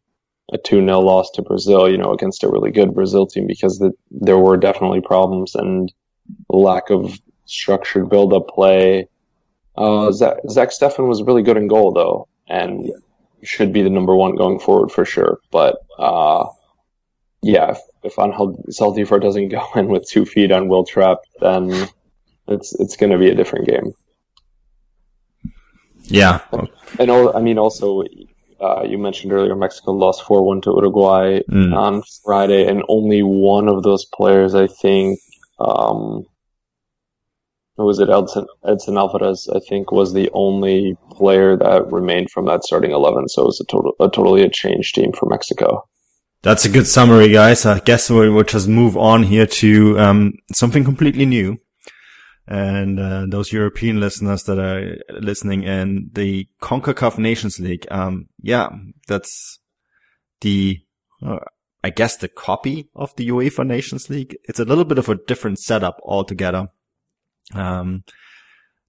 a 0.52 0.58
2 0.58 0.84
0 0.84 1.00
loss 1.00 1.30
to 1.32 1.42
Brazil, 1.42 1.88
you 1.88 1.98
know, 1.98 2.12
against 2.12 2.44
a 2.44 2.48
really 2.48 2.70
good 2.70 2.94
Brazil 2.94 3.26
team 3.26 3.46
because 3.46 3.78
the, 3.78 3.92
there 4.10 4.38
were 4.38 4.56
definitely 4.56 5.00
problems 5.00 5.54
and 5.54 5.92
lack 6.48 6.90
of 6.90 7.18
structured 7.46 8.08
build 8.08 8.32
up 8.32 8.48
play. 8.48 9.08
Uh, 9.76 10.12
Zach, 10.12 10.36
Zach 10.48 10.70
Steffen 10.70 11.08
was 11.08 11.22
really 11.22 11.42
good 11.42 11.56
in 11.56 11.66
goal, 11.66 11.92
though, 11.92 12.28
and 12.48 12.90
should 13.42 13.72
be 13.72 13.82
the 13.82 13.90
number 13.90 14.14
one 14.14 14.36
going 14.36 14.58
forward 14.58 14.90
for 14.90 15.04
sure. 15.04 15.38
But, 15.50 15.76
uh, 15.98 16.46
yeah, 17.42 17.72
if, 17.72 17.78
if 18.04 18.16
Zaldívar 18.16 19.20
doesn't 19.20 19.48
go 19.50 19.66
in 19.74 19.88
with 19.88 20.08
two 20.08 20.24
feet 20.24 20.52
on 20.52 20.68
Wil 20.68 20.84
Trapp, 20.84 21.18
then 21.40 21.88
it's, 22.48 22.74
it's 22.80 22.96
going 22.96 23.12
to 23.12 23.18
be 23.18 23.30
a 23.30 23.34
different 23.34 23.66
game. 23.66 23.92
Yeah. 26.04 26.40
And, 26.98 27.10
all, 27.10 27.36
I 27.36 27.40
mean, 27.40 27.58
also, 27.58 28.04
uh, 28.60 28.82
you 28.82 28.98
mentioned 28.98 29.32
earlier, 29.32 29.54
Mexico 29.54 29.92
lost 29.92 30.22
4-1 30.24 30.62
to 30.62 30.70
Uruguay 30.70 31.40
mm. 31.50 31.74
on 31.74 32.02
Friday, 32.24 32.66
and 32.66 32.82
only 32.88 33.22
one 33.22 33.68
of 33.68 33.82
those 33.82 34.04
players, 34.06 34.54
I 34.54 34.66
think, 34.66 35.18
um, 35.58 36.24
was 37.76 37.98
it 37.98 38.08
Edson, 38.08 38.46
Edson 38.66 38.96
Alvarez, 38.96 39.48
I 39.54 39.60
think, 39.68 39.92
was 39.92 40.14
the 40.14 40.30
only 40.32 40.96
player 41.10 41.56
that 41.56 41.92
remained 41.92 42.30
from 42.30 42.46
that 42.46 42.64
starting 42.64 42.92
11. 42.92 43.28
So 43.28 43.42
it 43.42 43.46
was 43.46 43.60
a, 43.60 43.64
total, 43.64 43.92
a 44.00 44.08
totally 44.08 44.42
a 44.42 44.48
changed 44.48 44.94
team 44.94 45.12
for 45.12 45.26
Mexico. 45.28 45.86
That's 46.42 46.64
a 46.64 46.70
good 46.70 46.86
summary, 46.86 47.28
guys. 47.28 47.66
I 47.66 47.80
guess 47.80 48.08
we'll 48.08 48.42
just 48.44 48.68
move 48.68 48.96
on 48.96 49.24
here 49.24 49.46
to 49.46 49.98
um, 49.98 50.34
something 50.54 50.84
completely 50.84 51.26
new 51.26 51.58
and 52.48 53.00
uh, 53.00 53.26
those 53.28 53.52
European 53.52 53.98
listeners 54.00 54.44
that 54.44 54.58
are 54.58 54.96
listening 55.20 55.64
in 55.64 56.10
the 56.12 56.48
CONCACAF 56.62 57.18
Nations 57.18 57.58
League. 57.58 57.86
Um, 57.90 58.28
yeah, 58.40 58.68
that's 59.08 59.58
the, 60.40 60.80
uh, 61.24 61.38
I 61.82 61.90
guess 61.90 62.16
the 62.16 62.28
copy 62.28 62.88
of 62.94 63.14
the 63.16 63.28
UEFA 63.28 63.66
Nations 63.66 64.08
League. 64.08 64.36
It's 64.44 64.60
a 64.60 64.64
little 64.64 64.84
bit 64.84 64.98
of 64.98 65.08
a 65.08 65.16
different 65.16 65.58
setup 65.58 66.00
altogether. 66.04 66.68
Um, 67.54 68.04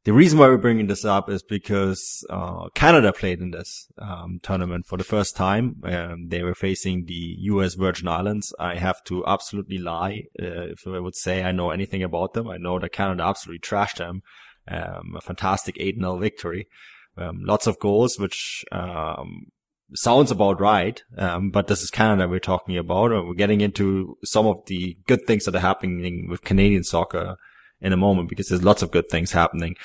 the 0.08 0.14
reason 0.14 0.40
why 0.40 0.48
we're 0.48 0.56
bringing 0.56 0.88
this 0.88 1.04
up 1.04 1.30
is 1.30 1.44
because 1.44 2.26
uh, 2.30 2.70
Canada 2.74 3.12
played 3.12 3.42
in 3.42 3.52
this 3.52 3.90
um, 3.98 4.40
tournament 4.42 4.86
for 4.86 4.98
the 4.98 5.04
first 5.04 5.36
time. 5.36 5.82
Um, 5.84 6.30
they 6.30 6.44
were 6.44 6.56
facing 6.56 7.08
the 7.08 7.36
U.S. 7.40 7.74
Virgin 7.74 8.08
Islands. 8.08 8.56
I 8.58 8.76
have 8.76 9.04
to 9.04 9.26
absolutely 9.28 9.78
lie 9.78 10.24
uh, 10.42 10.72
if 10.72 10.88
I 10.88 11.00
would 11.00 11.18
say 11.18 11.44
I 11.44 11.52
know 11.52 11.72
anything 11.72 12.04
about 12.04 12.32
them. 12.32 12.48
I 12.48 12.56
know 12.56 12.80
that 12.80 12.94
Canada 12.94 13.24
absolutely 13.24 13.60
trashed 13.60 13.98
them. 13.98 14.22
Um, 14.70 15.16
a 15.18 15.20
fantastic 15.20 15.76
8-0 15.76 16.22
victory. 16.22 16.70
Um, 17.18 17.42
lots 17.44 17.68
of 17.68 17.78
goals, 17.78 18.18
which 18.18 18.64
um, 18.72 19.48
sounds 19.94 20.32
about 20.32 20.62
right. 20.62 21.04
Um, 21.18 21.50
but 21.50 21.68
this 21.68 21.84
is 21.84 21.92
Canada 21.92 22.30
we're 22.30 22.40
talking 22.40 22.78
about. 22.78 23.12
We're 23.12 23.34
getting 23.34 23.60
into 23.60 24.18
some 24.24 24.48
of 24.48 24.66
the 24.68 24.96
good 25.06 25.26
things 25.28 25.44
that 25.44 25.56
are 25.56 25.60
happening 25.60 26.30
with 26.30 26.46
Canadian 26.46 26.86
soccer 26.86 27.36
in 27.82 27.94
a 27.94 27.98
moment 27.98 28.30
because 28.30 28.48
there's 28.48 28.64
lots 28.64 28.82
of 28.82 28.92
good 28.92 29.10
things 29.10 29.32
happening. 29.32 29.76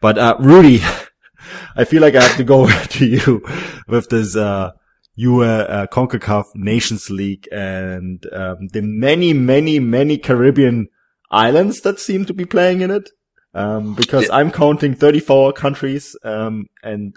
But, 0.00 0.18
uh, 0.18 0.36
Rudy, 0.40 0.80
I 1.76 1.84
feel 1.84 2.02
like 2.02 2.14
I 2.14 2.22
have 2.22 2.36
to 2.36 2.44
go 2.44 2.68
to 2.82 3.06
you 3.06 3.44
with 3.86 4.08
this, 4.08 4.36
uh, 4.36 4.72
you, 5.14 5.42
uh, 5.42 5.86
CONCACAF 5.88 6.54
Nations 6.54 7.10
League 7.10 7.48
and, 7.52 8.24
um, 8.32 8.68
the 8.68 8.80
many, 8.82 9.32
many, 9.32 9.78
many 9.78 10.18
Caribbean 10.18 10.88
islands 11.30 11.80
that 11.82 12.00
seem 12.00 12.24
to 12.26 12.34
be 12.34 12.44
playing 12.44 12.80
in 12.80 12.90
it. 12.90 13.10
Um, 13.54 13.94
because. 13.94 14.30
I'm 14.30 14.50
counting 14.50 14.94
34 14.94 15.52
countries, 15.52 16.16
um, 16.24 16.68
and 16.82 17.14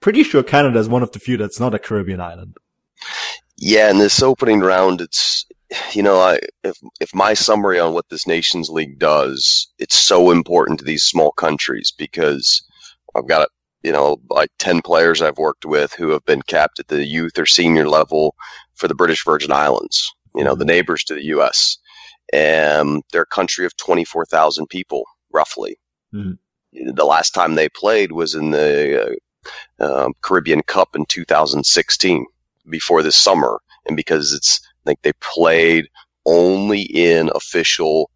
pretty 0.00 0.22
sure 0.22 0.42
Canada 0.42 0.78
is 0.78 0.88
one 0.88 1.02
of 1.02 1.12
the 1.12 1.18
few 1.18 1.36
that's 1.36 1.60
not 1.60 1.74
a 1.74 1.78
Caribbean 1.78 2.20
island. 2.20 2.56
Yeah, 3.58 3.90
in 3.90 3.98
this 3.98 4.22
opening 4.22 4.60
round, 4.60 5.00
it's 5.00 5.44
you 5.92 6.02
know, 6.02 6.18
I, 6.20 6.38
if 6.64 6.78
if 7.00 7.14
my 7.14 7.34
summary 7.34 7.78
on 7.78 7.92
what 7.92 8.08
this 8.08 8.26
Nations 8.26 8.70
League 8.70 8.98
does, 8.98 9.68
it's 9.78 9.96
so 9.96 10.30
important 10.30 10.78
to 10.78 10.84
these 10.84 11.02
small 11.02 11.32
countries 11.32 11.92
because 11.96 12.62
I've 13.14 13.28
got 13.28 13.48
you 13.82 13.92
know 13.92 14.18
like 14.30 14.50
ten 14.58 14.80
players 14.82 15.20
I've 15.20 15.38
worked 15.38 15.64
with 15.64 15.92
who 15.92 16.10
have 16.10 16.24
been 16.24 16.42
capped 16.42 16.78
at 16.78 16.88
the 16.88 17.04
youth 17.04 17.38
or 17.38 17.46
senior 17.46 17.88
level 17.88 18.34
for 18.74 18.88
the 18.88 18.94
British 18.94 19.24
Virgin 19.24 19.52
Islands. 19.52 20.10
You 20.34 20.44
know, 20.44 20.54
the 20.54 20.64
mm-hmm. 20.64 20.68
neighbors 20.68 21.04
to 21.04 21.14
the 21.14 21.24
U.S. 21.26 21.78
and 22.32 23.02
they're 23.12 23.22
a 23.22 23.26
country 23.26 23.66
of 23.66 23.76
twenty 23.76 24.04
four 24.04 24.24
thousand 24.24 24.68
people 24.68 25.04
roughly. 25.32 25.78
Mm-hmm. 26.14 26.92
The 26.94 27.04
last 27.04 27.30
time 27.30 27.54
they 27.54 27.68
played 27.68 28.12
was 28.12 28.34
in 28.34 28.50
the 28.50 29.18
uh, 29.80 29.84
uh, 29.84 30.08
Caribbean 30.22 30.62
Cup 30.62 30.94
in 30.94 31.06
2016 31.06 32.26
before 32.68 33.02
this 33.02 33.16
summer, 33.16 33.60
and 33.86 33.96
because 33.96 34.32
it's 34.32 34.60
think 34.88 35.02
they 35.02 35.12
played 35.20 35.88
only 36.24 36.82
in 36.82 37.30
official 37.34 38.10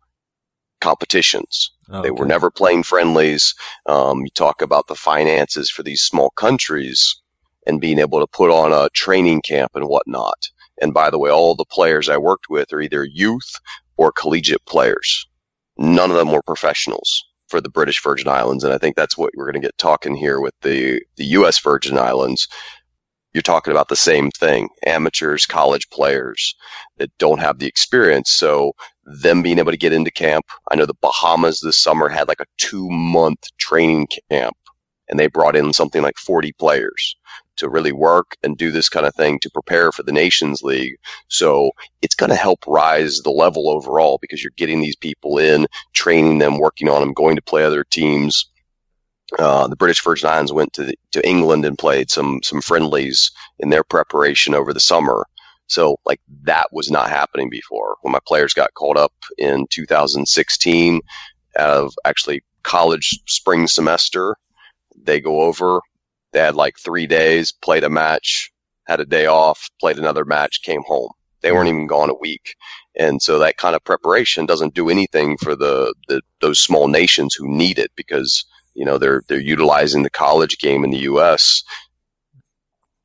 competitions. 0.81 1.71
Okay. 1.91 2.03
They 2.03 2.11
were 2.11 2.27
never 2.27 2.51
playing 2.51 2.83
friendlies. 2.83 3.55
Um, 3.87 4.21
you 4.21 4.31
talk 4.35 4.63
about 4.63 4.89
the 4.89 4.95
finances 4.95 5.71
for 5.71 5.83
these 5.83 6.01
small 6.01 6.31
countries 6.31 7.21
and 7.67 7.81
being 7.81 7.99
able 7.99 8.21
to 8.21 8.27
put 8.27 8.51
on 8.51 8.73
a 8.73 8.89
training 8.91 9.43
camp 9.43 9.73
and 9.75 9.87
whatnot. 9.87 10.49
And 10.81 10.95
by 10.95 11.11
the 11.11 11.19
way, 11.19 11.31
all 11.31 11.55
the 11.55 11.65
players 11.65 12.09
I 12.09 12.17
worked 12.17 12.47
with 12.49 12.73
are 12.73 12.81
either 12.81 13.05
youth 13.05 13.53
or 13.97 14.11
collegiate 14.11 14.65
players. 14.67 15.27
None 15.77 16.11
of 16.11 16.17
them 16.17 16.33
were 16.33 16.43
professionals 16.43 17.25
for 17.49 17.61
the 17.61 17.69
British 17.69 18.03
Virgin 18.03 18.29
Islands. 18.29 18.65
And 18.65 18.73
I 18.73 18.79
think 18.79 18.97
that's 18.97 19.17
what 19.17 19.33
we're 19.37 19.45
going 19.45 19.61
to 19.61 19.67
get 19.67 19.77
talking 19.79 20.17
here 20.17 20.41
with 20.41 20.55
the, 20.63 21.03
the 21.17 21.27
U.S. 21.27 21.59
Virgin 21.61 21.99
Islands 21.99 22.49
you're 23.33 23.43
talking 23.43 23.73
about 23.73 23.89
the 23.89 23.97
same 23.97 24.31
thing 24.31 24.69
amateurs 24.87 25.47
college 25.47 25.89
players 25.91 26.55
that 26.99 27.11
don't 27.19 27.41
have 27.41 27.59
the 27.59 27.67
experience. 27.67 28.31
So 28.33 28.73
them 29.05 29.43
being 29.43 29.59
able 29.59 29.73
to 29.73 29.77
get 29.77 29.93
into 29.93 30.13
camp 30.13 30.45
i 30.71 30.77
know 30.77 30.87
the 30.87 30.95
bahamas 31.01 31.61
this 31.61 31.77
summer 31.77 32.09
had 32.09 32.29
like 32.29 32.41
a 32.41 32.47
two 32.57 32.89
month 32.89 33.41
training 33.59 34.07
camp 34.31 34.57
and 35.09 35.19
they 35.19 35.27
brought 35.27 35.57
in 35.57 35.73
something 35.73 36.03
like 36.03 36.17
40 36.17 36.53
players 36.53 37.17
to 37.57 37.69
really 37.69 37.93
work 37.93 38.37
and 38.43 38.57
do 38.57 38.71
this 38.71 38.89
kind 38.89 39.05
of 39.05 39.15
thing 39.15 39.39
to 39.41 39.51
prepare 39.51 39.93
for 39.93 40.03
the 40.03 40.13
nations 40.13 40.63
league. 40.63 40.97
So 41.29 41.73
it's 42.01 42.15
going 42.15 42.31
to 42.31 42.37
help 42.37 42.61
rise 42.67 43.19
the 43.19 43.31
level 43.31 43.69
overall 43.69 44.19
because 44.23 44.43
you're 44.43 44.53
getting 44.57 44.81
these 44.81 44.97
people 44.97 45.39
in 45.39 45.67
training 45.93 46.39
them 46.39 46.59
working 46.59 46.89
on 46.89 47.01
them 47.01 47.13
going 47.13 47.37
to 47.37 47.43
play 47.43 47.63
other 47.65 47.85
teams 47.85 48.47
uh, 49.39 49.67
the 49.69 49.77
British 49.77 50.03
Virgin 50.03 50.29
Islands 50.29 50.53
went 50.53 50.73
to 50.75 50.85
the, 50.85 50.99
to 51.13 51.27
England 51.27 51.65
and 51.65 51.79
played 51.79 52.11
some 52.11 52.41
some 52.43 52.61
friendlies 52.61 53.31
in 53.59 53.71
their 53.71 53.85
preparation 53.85 54.55
over 54.55 54.73
the 54.73 54.81
summer. 54.81 55.27
So 55.69 55.97
like 56.05 56.21
that 56.45 56.69
was 56.73 56.91
not 56.91 57.09
happening 57.09 57.49
before. 57.51 57.97
When 58.03 58.13
my 58.13 58.21
players 58.27 58.55
got 58.55 58.75
called 58.75 58.99
up 58.99 59.13
in 59.39 59.67
2016 59.71 61.01
out 61.59 61.71
of 61.71 61.95
actually 62.05 62.43
college 62.63 63.21
spring 63.27 63.67
semester, 63.67 64.37
they 64.97 65.21
go 65.21 65.43
over. 65.43 65.81
They 66.33 66.41
had 66.41 66.55
like 66.57 66.77
three 66.79 67.07
days, 67.07 67.53
played 67.53 67.85
a 67.85 67.91
match, 67.91 68.53
had 68.87 69.01
a 69.01 69.07
day 69.07 69.27
off, 69.27 69.71
played 69.81 69.99
another 69.99 70.25
match, 70.25 70.63
came 70.63 70.83
home. 70.87 71.11
They 71.41 71.53
weren't 71.53 71.69
even 71.69 71.87
gone 71.87 72.11
a 72.11 72.15
week. 72.15 72.55
And 72.97 73.21
so 73.21 73.39
that 73.41 73.57
kind 73.57 73.75
of 73.75 73.85
preparation 73.85 74.47
doesn't 74.47 74.75
do 74.75 74.89
anything 74.91 75.37
for 75.39 75.57
the, 75.57 75.95
the 76.09 76.23
those 76.41 76.61
small 76.61 76.89
nations 76.89 77.35
who 77.35 77.49
need 77.49 77.79
it 77.79 77.91
because 77.97 78.45
you 78.75 78.85
know, 78.85 78.99
they're 78.99 79.23
they're 79.29 79.41
utilizing 79.41 80.03
the 80.03 80.11
college 80.11 80.59
game 80.59 80.85
in 80.85 80.91
the 80.91 80.99
U.S. 80.99 81.63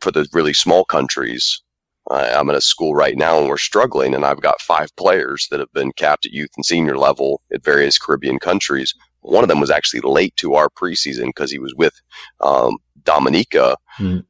for 0.01 0.12
the 0.12 0.27
really 0.34 0.53
small 0.53 0.86
countries. 0.86 1.62
Uh, 2.10 2.36
I'm 2.38 2.49
in 2.49 2.56
a 2.56 2.62
school 2.62 2.95
right 2.95 3.17
now 3.17 3.38
and 3.39 3.49
we're 3.49 3.58
struggling, 3.58 4.13
and 4.15 4.25
I've 4.25 4.41
got 4.41 4.62
five 4.62 4.95
players 4.95 5.47
that 5.51 5.60
have 5.60 5.71
been 5.73 5.91
capped 5.91 6.25
at 6.25 6.32
youth 6.32 6.51
and 6.56 6.65
senior 6.65 6.97
level 6.97 7.41
at 7.51 7.63
various 7.63 7.97
Caribbean 7.97 8.39
countries. 8.39 8.93
One 9.21 9.43
of 9.43 9.49
them 9.49 9.60
was 9.60 9.71
actually 9.71 10.01
late 10.01 10.36
to 10.38 10.56
our 10.56 10.69
preseason 10.69 11.27
because 11.27 11.51
he 11.51 11.60
was 11.60 11.75
with 11.75 11.93
um, 12.39 12.77
Dominica 13.03 13.75
mm. 13.99 14.23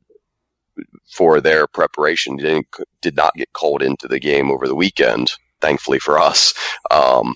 for 1.11 1.39
their 1.39 1.67
preparation. 1.67 2.39
He 2.39 2.63
did 3.01 3.15
not 3.15 3.35
get 3.35 3.53
called 3.53 3.83
into 3.83 4.07
the 4.07 4.19
game 4.19 4.49
over 4.49 4.67
the 4.67 4.75
weekend, 4.75 5.31
thankfully 5.61 5.99
for 5.99 6.17
us. 6.17 6.55
Um, 6.89 7.35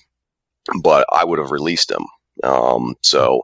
but 0.81 1.05
I 1.11 1.23
would 1.23 1.37
have 1.37 1.51
released 1.51 1.91
him. 1.91 2.05
Um, 2.43 2.95
so 3.03 3.43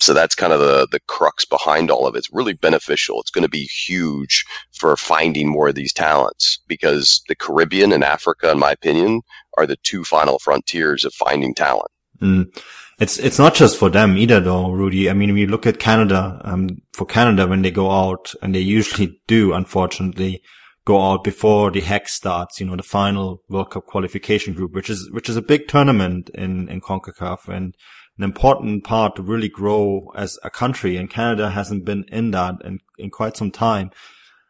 so 0.00 0.14
that's 0.14 0.34
kind 0.34 0.52
of 0.52 0.60
the 0.60 0.88
the 0.90 1.00
crux 1.06 1.44
behind 1.44 1.90
all 1.90 2.06
of 2.06 2.14
it. 2.14 2.18
It's 2.18 2.32
really 2.32 2.54
beneficial. 2.54 3.20
It's 3.20 3.30
going 3.30 3.44
to 3.44 3.48
be 3.48 3.64
huge 3.64 4.44
for 4.72 4.96
finding 4.96 5.48
more 5.48 5.68
of 5.68 5.74
these 5.74 5.92
talents 5.92 6.58
because 6.66 7.22
the 7.28 7.34
Caribbean 7.34 7.92
and 7.92 8.02
Africa, 8.04 8.50
in 8.50 8.58
my 8.58 8.72
opinion, 8.72 9.22
are 9.58 9.66
the 9.66 9.76
two 9.82 10.04
final 10.04 10.38
frontiers 10.38 11.04
of 11.04 11.12
finding 11.14 11.54
talent. 11.54 11.90
Mm. 12.20 12.62
It's 12.98 13.18
it's 13.18 13.38
not 13.38 13.54
just 13.54 13.78
for 13.78 13.88
them 13.88 14.18
either, 14.18 14.40
though, 14.40 14.70
Rudy. 14.70 15.08
I 15.08 15.14
mean, 15.14 15.32
we 15.32 15.46
look 15.46 15.66
at 15.66 15.78
Canada. 15.78 16.40
Um, 16.44 16.82
for 16.92 17.06
Canada, 17.06 17.46
when 17.46 17.62
they 17.62 17.70
go 17.70 17.90
out, 17.90 18.34
and 18.42 18.54
they 18.54 18.60
usually 18.60 19.18
do, 19.26 19.54
unfortunately, 19.54 20.42
go 20.84 21.00
out 21.00 21.24
before 21.24 21.70
the 21.70 21.80
hex 21.80 22.12
starts. 22.12 22.60
You 22.60 22.66
know, 22.66 22.76
the 22.76 22.82
final 22.82 23.42
World 23.48 23.70
Cup 23.70 23.86
qualification 23.86 24.52
group, 24.52 24.74
which 24.74 24.90
is 24.90 25.10
which 25.12 25.30
is 25.30 25.36
a 25.36 25.42
big 25.42 25.66
tournament 25.66 26.28
in 26.34 26.68
in 26.68 26.82
Concacaf 26.82 27.48
and 27.48 27.74
an 28.20 28.24
important 28.24 28.84
part 28.84 29.16
to 29.16 29.22
really 29.22 29.48
grow 29.48 30.12
as 30.14 30.38
a 30.44 30.50
country. 30.50 30.98
And 30.98 31.08
Canada 31.08 31.48
hasn't 31.48 31.86
been 31.86 32.04
in 32.08 32.32
that 32.32 32.56
in, 32.62 32.80
in 32.98 33.08
quite 33.08 33.34
some 33.34 33.50
time. 33.50 33.90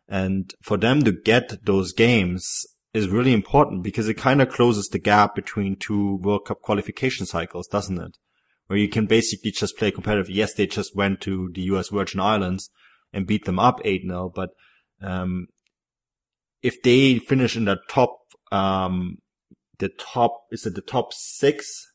And 0.08 0.52
for 0.60 0.76
them 0.76 1.04
to 1.04 1.12
get 1.12 1.64
those 1.64 1.92
games 1.92 2.66
is 2.92 3.08
really 3.08 3.32
important 3.32 3.84
because 3.84 4.08
it 4.08 4.14
kind 4.14 4.42
of 4.42 4.48
closes 4.48 4.88
the 4.88 4.98
gap 4.98 5.36
between 5.36 5.76
two 5.76 6.16
World 6.16 6.46
Cup 6.46 6.62
qualification 6.62 7.26
cycles, 7.26 7.68
doesn't 7.68 8.00
it? 8.00 8.16
Where 8.66 8.78
you 8.78 8.88
can 8.88 9.06
basically 9.06 9.52
just 9.52 9.78
play 9.78 9.92
competitive. 9.92 10.28
Yes, 10.28 10.54
they 10.54 10.66
just 10.66 10.96
went 10.96 11.20
to 11.20 11.48
the 11.54 11.62
US 11.74 11.90
Virgin 11.90 12.18
Islands 12.18 12.70
and 13.12 13.24
beat 13.24 13.44
them 13.44 13.60
up 13.60 13.80
8-0, 13.84 14.34
but, 14.34 14.50
um, 15.00 15.46
if 16.60 16.82
they 16.82 17.20
finish 17.20 17.56
in 17.56 17.66
the 17.66 17.78
top, 17.88 18.18
um, 18.50 19.18
the 19.78 19.88
top, 19.90 20.42
is 20.50 20.66
it 20.66 20.74
the 20.74 20.82
top 20.82 21.12
six? 21.12 21.89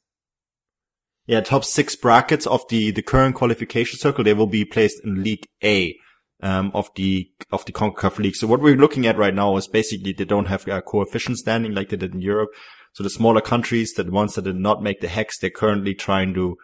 Yeah, 1.28 1.42
top 1.42 1.64
six 1.66 1.96
brackets 1.96 2.46
of 2.46 2.68
the, 2.70 2.92
the 2.92 3.02
current 3.02 3.36
qualification 3.36 3.98
circle, 3.98 4.24
they 4.24 4.34
will 4.34 4.48
be 4.48 4.64
placed 4.64 5.04
in 5.04 5.24
League 5.24 5.48
A 5.64 5.96
um, 6.42 6.72
of 6.74 6.90
the 6.96 7.30
of 7.52 7.66
the 7.66 7.72
CONCACAF 7.72 8.20
league. 8.20 8.36
So 8.36 8.48
what 8.48 8.62
we're 8.62 8.76
looking 8.76 9.08
at 9.08 9.18
right 9.18 9.34
now 9.34 9.58
is 9.58 9.68
basically 9.68 10.14
they 10.14 10.26
don't 10.26 10.48
have 10.48 10.68
a 10.68 10.82
coefficient 10.82 11.40
standing 11.40 11.74
like 11.74 11.90
they 11.90 11.98
did 11.98 12.14
in 12.14 12.22
Europe. 12.22 12.50
So 12.94 13.04
the 13.04 13.10
smaller 13.10 13.42
countries, 13.42 13.94
the 13.94 14.04
ones 14.04 14.36
that 14.36 14.44
did 14.44 14.56
not 14.56 14.84
make 14.84 15.02
the 15.02 15.08
hex, 15.08 15.40
they're 15.40 15.50
currently 15.50 15.96
trying 15.96 16.34
to 16.36 16.58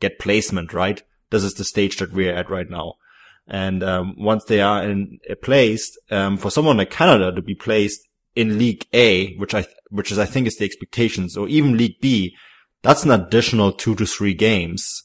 get 0.00 0.18
placement. 0.18 0.72
Right, 0.72 1.02
this 1.30 1.44
is 1.44 1.54
the 1.54 1.64
stage 1.64 1.98
that 1.98 2.12
we're 2.12 2.34
at 2.34 2.50
right 2.50 2.70
now. 2.70 2.94
And 3.46 3.82
um, 3.82 4.14
once 4.18 4.44
they 4.44 4.60
are 4.60 4.82
in 4.82 5.18
uh, 5.30 5.34
placed, 5.40 5.98
um, 6.10 6.36
for 6.36 6.50
someone 6.50 6.78
like 6.78 6.90
Canada 6.90 7.32
to 7.32 7.42
be 7.42 7.54
placed 7.54 8.00
in 8.34 8.58
League 8.58 8.86
A, 8.92 9.34
which 9.36 9.54
I 9.54 9.66
which 9.90 10.10
is 10.10 10.18
I 10.18 10.24
think 10.24 10.46
is 10.46 10.56
the 10.56 10.64
expectations, 10.64 11.36
or 11.36 11.48
even 11.48 11.76
League 11.76 12.00
B, 12.00 12.34
that's 12.86 13.04
an 13.04 13.10
additional 13.10 13.72
two 13.72 13.96
to 13.96 14.06
three 14.06 14.32
games 14.32 15.02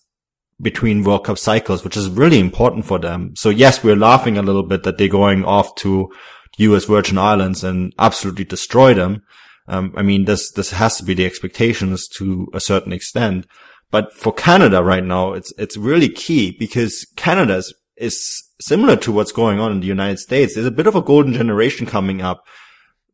between 0.62 1.04
World 1.04 1.26
Cup 1.26 1.40
cycles, 1.40 1.84
which 1.84 1.98
is 1.98 2.10
really 2.10 2.40
important 2.40 2.86
for 2.86 3.00
them. 3.00 3.34
So 3.36 3.50
yes, 3.50 3.84
we're 3.84 3.96
laughing 3.96 4.38
a 4.38 4.44
little 4.44 4.62
bit 4.62 4.84
that 4.84 5.00
they're 5.00 5.08
going 5.08 5.44
off 5.44 5.74
to 5.78 6.12
US 6.58 6.86
Virgin 6.86 7.18
Islands 7.18 7.64
and 7.64 7.92
absolutely 7.98 8.46
destroy 8.46 8.94
them. 8.94 9.24
Um, 9.68 9.94
I 9.98 10.04
mean, 10.04 10.26
this, 10.26 10.52
this 10.52 10.72
has 10.72 10.98
to 10.98 11.04
be 11.04 11.16
the 11.16 11.26
expectations 11.26 12.08
to 12.18 12.48
a 12.54 12.60
certain 12.60 12.94
extent. 12.94 13.48
But 13.90 14.14
for 14.14 14.32
Canada 14.32 14.84
right 14.84 15.04
now, 15.04 15.34
it's, 15.34 15.52
it's 15.58 15.76
really 15.76 16.10
key 16.10 16.56
because 16.58 17.08
Canada 17.16 17.56
is, 17.56 17.74
is 17.98 18.44
similar 18.60 18.96
to 18.98 19.12
what's 19.12 19.32
going 19.32 19.60
on 19.60 19.72
in 19.72 19.80
the 19.80 19.88
United 19.88 20.20
States. 20.20 20.54
There's 20.54 20.68
a 20.68 20.72
bit 20.72 20.88
of 20.88 20.96
a 20.96 21.02
golden 21.02 21.34
generation 21.34 21.88
coming 21.88 22.22
up 22.22 22.44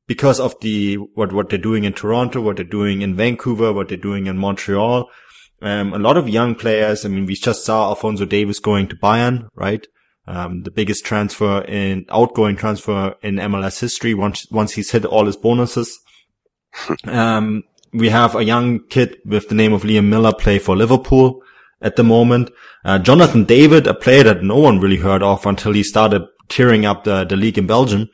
because 0.08 0.40
of 0.40 0.60
the, 0.62 0.96
what, 0.96 1.34
what 1.34 1.50
they're 1.50 1.60
doing 1.60 1.84
in 1.84 1.94
Toronto, 1.94 2.42
what 2.42 2.56
they're 2.56 2.66
doing 2.66 3.02
in 3.02 3.16
Vancouver, 3.16 3.74
what 3.74 3.90
they're 3.90 3.98
doing 3.98 4.28
in 4.28 4.38
Montreal. 4.38 5.10
Um, 5.62 5.94
a 5.94 6.00
lot 6.00 6.18
of 6.18 6.30
young 6.30 6.56
players. 6.56 7.06
I 7.06 7.10
mean, 7.10 7.26
we 7.26 7.36
just 7.36 7.66
saw 7.66 7.90
Alphonso 7.90 8.26
Davies 8.26 8.60
going 8.60 8.88
to 8.88 8.96
Bayern, 8.96 9.50
right? 9.56 9.86
Um, 10.26 10.64
the 10.64 10.72
biggest 10.72 11.06
transfer 11.06 11.62
in 11.62 12.06
outgoing 12.10 12.56
transfer 12.56 13.16
in 13.22 13.36
MLS 13.36 13.80
history 13.80 14.14
once, 14.14 14.46
once 14.52 14.74
he's 14.74 14.92
hit 14.92 15.06
all 15.06 15.26
his 15.26 15.38
bonuses. 15.38 16.00
um, 17.06 17.64
we 17.94 18.10
have 18.10 18.36
a 18.36 18.44
young 18.44 18.86
kid 18.88 19.18
with 19.26 19.50
the 19.50 19.56
name 19.56 19.74
of 19.74 19.84
Liam 19.84 20.06
Millar 20.06 20.34
play 20.34 20.60
for 20.60 20.76
Liverpool 20.76 21.42
at 21.82 21.96
the 21.96 22.04
moment. 22.04 22.52
Uh, 22.84 23.00
Jonathan 23.00 23.46
David, 23.46 23.88
a 23.88 23.94
player 23.94 24.24
that 24.24 24.44
no 24.44 24.58
one 24.58 24.80
really 24.80 24.98
heard 24.98 25.24
of 25.24 25.46
until 25.46 25.74
he 25.74 25.84
started 25.84 26.24
tearing 26.50 26.86
up 26.86 27.04
the, 27.04 27.26
the 27.26 27.36
league 27.36 27.58
in 27.58 27.68
Belgium. 27.68 28.10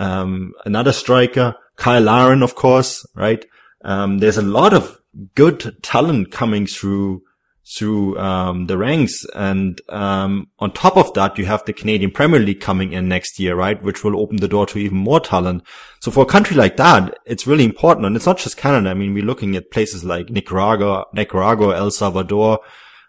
Um, 0.00 0.54
another 0.64 0.92
striker, 0.92 1.54
Kyle 1.76 2.02
Larin, 2.02 2.42
of 2.42 2.54
course, 2.54 3.06
right? 3.14 3.44
Um, 3.84 4.18
there's 4.18 4.38
a 4.38 4.42
lot 4.42 4.72
of 4.72 4.98
good 5.34 5.76
talent 5.82 6.30
coming 6.30 6.66
through 6.66 7.22
through 7.76 8.18
um, 8.18 8.66
the 8.66 8.76
ranks. 8.76 9.24
And 9.34 9.80
um, 9.90 10.48
on 10.58 10.72
top 10.72 10.96
of 10.96 11.12
that, 11.14 11.38
you 11.38 11.44
have 11.44 11.64
the 11.64 11.72
Canadian 11.72 12.10
Premier 12.10 12.40
League 12.40 12.60
coming 12.60 12.92
in 12.92 13.08
next 13.08 13.38
year, 13.38 13.54
right? 13.54 13.80
Which 13.80 14.02
will 14.02 14.18
open 14.18 14.38
the 14.38 14.48
door 14.48 14.66
to 14.66 14.78
even 14.78 14.98
more 14.98 15.20
talent. 15.20 15.62
So 16.00 16.10
for 16.10 16.22
a 16.22 16.26
country 16.26 16.56
like 16.56 16.76
that, 16.78 17.18
it's 17.26 17.46
really 17.46 17.64
important. 17.64 18.06
And 18.06 18.16
it's 18.16 18.26
not 18.26 18.38
just 18.38 18.56
Canada. 18.56 18.90
I 18.90 18.94
mean, 18.94 19.14
we're 19.14 19.24
looking 19.24 19.54
at 19.54 19.70
places 19.70 20.02
like 20.02 20.30
Nicaragua, 20.30 21.04
Nicaragua, 21.12 21.76
El 21.76 21.92
Salvador, 21.92 22.58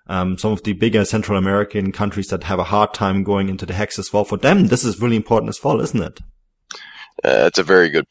um, 0.08 0.38
some 0.38 0.52
of 0.52 0.62
the 0.64 0.74
bigger 0.74 1.06
Central 1.06 1.38
American 1.38 1.92
countries 1.92 2.28
that 2.28 2.44
have 2.44 2.60
a 2.60 2.66
hard 2.66 2.94
time 2.94 3.24
going 3.24 3.50
into 3.50 3.66
the 3.66 3.74
hex 3.74 3.98
as 3.98 4.14
well. 4.14 4.26
For 4.26 4.38
them, 4.38 4.68
this 4.68 4.84
is 4.84 5.02
really 5.02 5.16
important 5.16 5.50
as 5.50 5.64
well, 5.64 5.80
isn't 5.82 6.04
it? 6.04 6.20
Uh, 7.24 7.44
that's 7.44 7.60
a 7.60 7.64
very 7.64 7.90
good. 7.90 8.08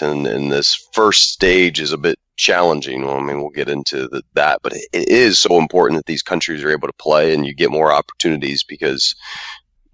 And, 0.00 0.26
and 0.26 0.50
this 0.50 0.74
first 0.92 1.30
stage 1.30 1.80
is 1.80 1.92
a 1.92 1.98
bit 1.98 2.18
challenging. 2.36 3.04
Well, 3.04 3.16
I 3.16 3.22
mean, 3.22 3.40
we'll 3.40 3.50
get 3.50 3.68
into 3.68 4.08
the, 4.08 4.22
that, 4.34 4.60
but 4.62 4.72
it 4.74 4.88
is 4.92 5.38
so 5.38 5.58
important 5.58 5.98
that 5.98 6.06
these 6.06 6.22
countries 6.22 6.62
are 6.64 6.70
able 6.70 6.88
to 6.88 6.94
play 6.94 7.34
and 7.34 7.46
you 7.46 7.54
get 7.54 7.70
more 7.70 7.92
opportunities 7.92 8.64
because 8.64 9.14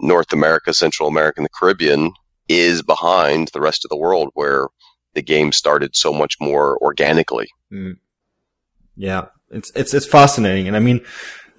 North 0.00 0.32
America, 0.32 0.72
Central 0.72 1.08
America, 1.08 1.40
and 1.40 1.44
the 1.44 1.50
Caribbean 1.58 2.12
is 2.48 2.82
behind 2.82 3.48
the 3.48 3.60
rest 3.60 3.84
of 3.84 3.90
the 3.90 3.96
world 3.96 4.30
where 4.34 4.66
the 5.14 5.22
game 5.22 5.52
started 5.52 5.94
so 5.94 6.12
much 6.12 6.36
more 6.40 6.78
organically. 6.78 7.48
Mm. 7.72 7.96
Yeah, 8.96 9.26
it's 9.50 9.72
it's 9.74 9.94
it's 9.94 10.06
fascinating, 10.06 10.66
and 10.66 10.76
I 10.76 10.80
mean, 10.80 11.00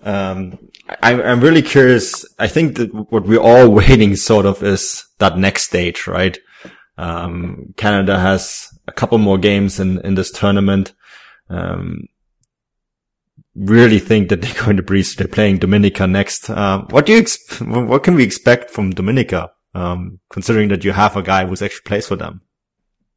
um, 0.04 0.60
I, 1.02 1.14
I'm 1.22 1.42
really 1.42 1.62
curious. 1.62 2.26
I 2.38 2.48
think 2.48 2.78
that 2.78 2.94
what 3.12 3.24
we're 3.24 3.40
all 3.40 3.70
waiting 3.82 4.16
sort 4.16 4.46
of 4.46 4.62
is 4.64 5.06
that 5.20 5.38
next 5.38 5.64
stage, 5.64 6.08
right? 6.08 6.38
Um, 6.98 7.74
Canada 7.78 8.20
has 8.20 8.68
a 8.88 8.92
couple 8.92 9.18
more 9.18 9.38
games 9.38 9.80
in, 9.80 10.00
in 10.06 10.16
this 10.16 10.32
tournament. 10.32 10.94
Um, 11.50 12.08
really 13.56 14.00
think 14.00 14.30
that 14.30 14.42
they're 14.42 14.64
going 14.64 14.78
to 14.78 14.84
breeze. 14.84 15.16
They're 15.16 15.28
playing 15.28 15.58
Dominica 15.60 16.08
next. 16.08 16.50
Uh, 16.50 16.82
what 16.90 17.06
do 17.06 17.14
you, 17.14 17.20
ex- 17.20 17.60
what 17.62 18.04
can 18.04 18.16
we 18.16 18.24
expect 18.24 18.70
from 18.70 18.92
Dominica? 18.92 19.52
Um, 19.74 20.20
considering 20.30 20.68
that 20.70 20.84
you 20.84 20.92
have 20.92 21.16
a 21.16 21.22
guy 21.22 21.46
who's 21.46 21.62
actually 21.62 21.84
plays 21.86 22.08
for 22.08 22.18
them. 22.18 22.42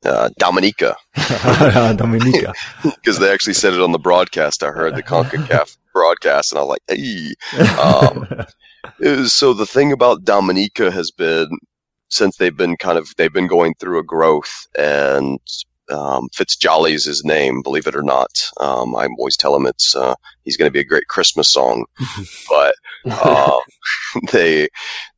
Uh, 0.04 0.28
Dominica. 0.38 0.96
Dominica. 1.96 2.52
Because 2.82 3.18
they 3.18 3.32
actually 3.32 3.54
said 3.54 3.72
it 3.72 3.80
on 3.80 3.92
the 3.92 3.98
broadcast. 3.98 4.62
I 4.62 4.68
heard 4.68 4.94
the 4.94 5.02
CONCACAF 5.02 5.76
broadcast 5.92 6.52
and 6.52 6.58
I 6.58 6.62
was 6.62 6.70
like, 6.70 6.82
hey. 6.88 7.34
Um, 7.80 9.26
so 9.26 9.54
the 9.54 9.66
thing 9.66 9.92
about 9.92 10.24
Dominica 10.24 10.90
has 10.90 11.10
been 11.10 11.48
since 12.14 12.36
they've 12.36 12.56
been 12.56 12.76
kind 12.76 12.98
of 12.98 13.08
they've 13.16 13.32
been 13.32 13.46
going 13.46 13.74
through 13.74 13.98
a 13.98 14.04
growth 14.04 14.66
and 14.78 15.38
um, 15.90 16.28
Fitzjolly 16.30 16.92
is 16.92 17.04
his 17.04 17.24
name, 17.24 17.62
believe 17.62 17.86
it 17.86 17.96
or 17.96 18.02
not. 18.02 18.50
Um, 18.58 18.96
I 18.96 19.06
always 19.18 19.36
tell 19.36 19.54
him 19.54 19.66
it's 19.66 19.94
uh, 19.94 20.14
he's 20.42 20.56
going 20.56 20.68
to 20.68 20.72
be 20.72 20.80
a 20.80 20.84
great 20.84 21.08
Christmas 21.08 21.48
song, 21.48 21.84
but 22.48 22.74
uh, 23.10 23.58
they 24.32 24.68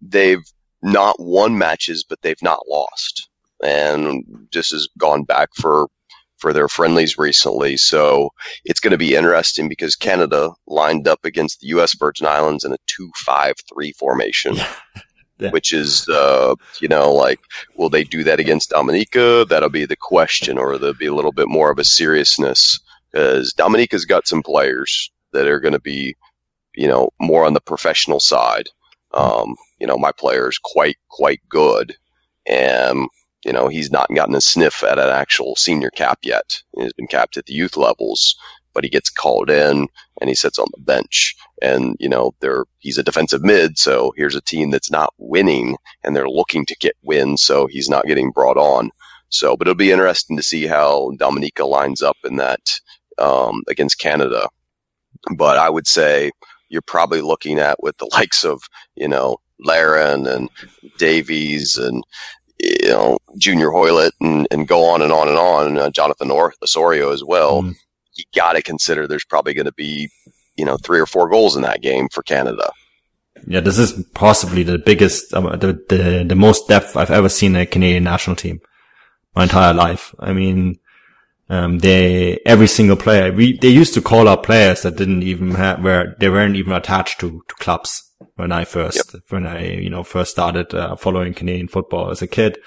they've 0.00 0.44
not 0.82 1.16
won 1.18 1.58
matches, 1.58 2.04
but 2.08 2.20
they've 2.22 2.42
not 2.42 2.68
lost, 2.68 3.28
and 3.62 4.48
this 4.52 4.70
has 4.70 4.88
gone 4.98 5.24
back 5.24 5.50
for 5.54 5.88
for 6.38 6.52
their 6.52 6.68
friendlies 6.68 7.16
recently. 7.16 7.76
So 7.76 8.30
it's 8.64 8.80
going 8.80 8.90
to 8.90 8.98
be 8.98 9.14
interesting 9.14 9.68
because 9.68 9.96
Canada 9.96 10.50
lined 10.66 11.08
up 11.08 11.24
against 11.24 11.60
the 11.60 11.68
U.S. 11.68 11.96
Virgin 11.96 12.26
Islands 12.26 12.64
in 12.64 12.72
a 12.72 12.78
two-five-three 12.86 13.92
formation. 13.92 14.56
Yeah. 15.38 15.50
Which 15.50 15.72
is, 15.72 16.08
uh, 16.08 16.54
you 16.80 16.88
know, 16.88 17.12
like, 17.12 17.40
will 17.76 17.90
they 17.90 18.04
do 18.04 18.24
that 18.24 18.40
against 18.40 18.70
Dominica? 18.70 19.44
That'll 19.48 19.68
be 19.68 19.84
the 19.84 19.96
question, 19.96 20.56
or 20.56 20.78
there'll 20.78 20.94
be 20.94 21.06
a 21.06 21.14
little 21.14 21.32
bit 21.32 21.48
more 21.48 21.70
of 21.70 21.78
a 21.78 21.84
seriousness 21.84 22.80
because 23.12 23.52
Dominica's 23.52 24.06
got 24.06 24.26
some 24.26 24.42
players 24.42 25.10
that 25.32 25.46
are 25.46 25.60
going 25.60 25.74
to 25.74 25.80
be, 25.80 26.16
you 26.74 26.88
know, 26.88 27.10
more 27.20 27.44
on 27.44 27.52
the 27.54 27.60
professional 27.60 28.20
side. 28.20 28.68
Um, 29.12 29.56
you 29.78 29.86
know, 29.86 29.98
my 29.98 30.12
player 30.12 30.48
is 30.48 30.58
quite, 30.58 30.96
quite 31.08 31.40
good. 31.48 31.96
And, 32.46 33.08
you 33.44 33.52
know, 33.52 33.68
he's 33.68 33.90
not 33.90 34.12
gotten 34.14 34.34
a 34.34 34.40
sniff 34.40 34.82
at 34.84 34.98
an 34.98 35.08
actual 35.08 35.54
senior 35.56 35.90
cap 35.90 36.20
yet. 36.22 36.62
He's 36.76 36.92
been 36.94 37.08
capped 37.08 37.36
at 37.36 37.46
the 37.46 37.54
youth 37.54 37.76
levels 37.76 38.36
but 38.76 38.84
he 38.84 38.90
gets 38.90 39.08
called 39.08 39.48
in 39.48 39.88
and 40.20 40.28
he 40.28 40.34
sits 40.34 40.58
on 40.58 40.66
the 40.70 40.82
bench. 40.82 41.34
And, 41.62 41.96
you 41.98 42.10
know, 42.10 42.34
they're, 42.40 42.66
he's 42.78 42.98
a 42.98 43.02
defensive 43.02 43.42
mid. 43.42 43.78
So 43.78 44.12
here's 44.18 44.36
a 44.36 44.42
team 44.42 44.70
that's 44.70 44.90
not 44.90 45.14
winning 45.16 45.78
and 46.04 46.14
they're 46.14 46.28
looking 46.28 46.66
to 46.66 46.76
get 46.76 46.94
wins. 47.02 47.42
So 47.42 47.66
he's 47.66 47.88
not 47.88 48.04
getting 48.04 48.32
brought 48.32 48.58
on. 48.58 48.90
So, 49.30 49.56
but 49.56 49.66
it'll 49.66 49.76
be 49.76 49.92
interesting 49.92 50.36
to 50.36 50.42
see 50.42 50.66
how 50.66 51.12
Dominica 51.16 51.64
lines 51.64 52.02
up 52.02 52.18
in 52.22 52.36
that, 52.36 52.60
um, 53.16 53.62
against 53.66 53.98
Canada. 53.98 54.50
But 55.34 55.56
I 55.56 55.70
would 55.70 55.86
say 55.86 56.32
you're 56.68 56.82
probably 56.82 57.22
looking 57.22 57.58
at 57.58 57.82
with 57.82 57.96
the 57.96 58.10
likes 58.12 58.44
of 58.44 58.60
you 58.94 59.08
know 59.08 59.38
Larin 59.58 60.26
and 60.26 60.50
Davies 60.98 61.78
and 61.78 62.04
you 62.60 62.88
know 62.88 63.18
Junior 63.38 63.70
Hoilett 63.70 64.12
and, 64.20 64.46
and 64.50 64.68
go 64.68 64.84
on 64.84 65.02
and 65.02 65.12
on 65.12 65.28
and 65.28 65.38
on. 65.38 65.78
Uh, 65.78 65.90
Jonathan 65.90 66.28
North 66.28 66.56
Osorio 66.62 67.12
as 67.12 67.24
well. 67.24 67.62
Mm. 67.62 67.76
You 68.16 68.24
got 68.34 68.52
to 68.52 68.62
consider 68.62 69.06
there's 69.06 69.24
probably 69.24 69.54
going 69.54 69.66
to 69.66 69.72
be 69.72 70.10
you 70.56 70.64
know 70.64 70.76
three 70.76 71.00
or 71.00 71.06
four 71.06 71.28
goals 71.28 71.56
in 71.56 71.62
that 71.62 71.82
game 71.82 72.08
for 72.08 72.22
Canada. 72.22 72.70
Yeah, 73.46 73.60
this 73.60 73.78
is 73.78 73.92
possibly 74.14 74.62
the 74.62 74.78
biggest, 74.78 75.32
um, 75.34 75.44
the, 75.44 75.78
the 75.88 76.24
the 76.26 76.34
most 76.34 76.68
depth 76.68 76.96
I've 76.96 77.10
ever 77.10 77.28
seen 77.28 77.54
a 77.54 77.66
Canadian 77.66 78.04
national 78.04 78.36
team 78.36 78.60
my 79.34 79.44
entire 79.44 79.74
life. 79.74 80.14
I 80.18 80.32
mean, 80.32 80.78
um, 81.48 81.78
they, 81.78 82.40
every 82.44 82.66
single 82.66 82.96
player, 82.96 83.32
we, 83.32 83.58
they 83.58 83.68
used 83.68 83.94
to 83.94 84.00
call 84.00 84.26
up 84.26 84.42
players 84.42 84.82
that 84.82 84.96
didn't 84.96 85.22
even 85.22 85.52
have, 85.52 85.82
where 85.82 86.16
they 86.18 86.28
weren't 86.28 86.56
even 86.56 86.72
attached 86.72 87.20
to, 87.20 87.42
to 87.46 87.54
clubs 87.56 88.10
when 88.34 88.50
I 88.50 88.64
first, 88.64 89.12
yep. 89.14 89.22
when 89.28 89.46
I, 89.46 89.74
you 89.74 89.90
know, 89.90 90.02
first 90.02 90.32
started, 90.32 90.74
uh, 90.74 90.96
following 90.96 91.34
Canadian 91.34 91.68
football 91.68 92.10
as 92.10 92.22
a 92.22 92.26
kid. 92.26 92.58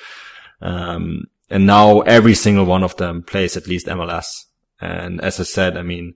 Um, 0.62 1.26
and 1.50 1.66
now 1.66 2.02
every 2.02 2.36
single 2.36 2.66
one 2.66 2.84
of 2.84 2.96
them 2.98 3.24
plays 3.24 3.58
at 3.58 3.68
least 3.68 3.88
MLS. 3.88 4.46
And 4.82 5.22
as 5.22 5.40
I 5.40 5.44
said, 5.44 5.78
I 5.78 5.84
mean, 5.84 6.16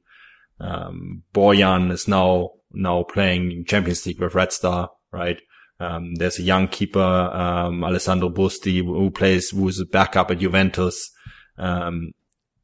um, 0.59 1.23
Borjan 1.33 1.91
is 1.91 2.07
now, 2.07 2.51
now 2.71 3.03
playing 3.03 3.65
Champions 3.65 4.05
League 4.05 4.19
with 4.19 4.35
Red 4.35 4.53
Star, 4.53 4.89
right? 5.11 5.39
Um, 5.79 6.15
there's 6.15 6.39
a 6.39 6.43
young 6.43 6.67
keeper, 6.67 6.99
um, 6.99 7.83
Alessandro 7.83 8.29
Busti, 8.29 8.83
who 8.83 9.09
plays, 9.09 9.49
who 9.49 9.67
is 9.67 9.79
a 9.79 9.85
backup 9.85 10.31
at 10.31 10.39
Juventus. 10.39 11.11
Um, 11.57 12.11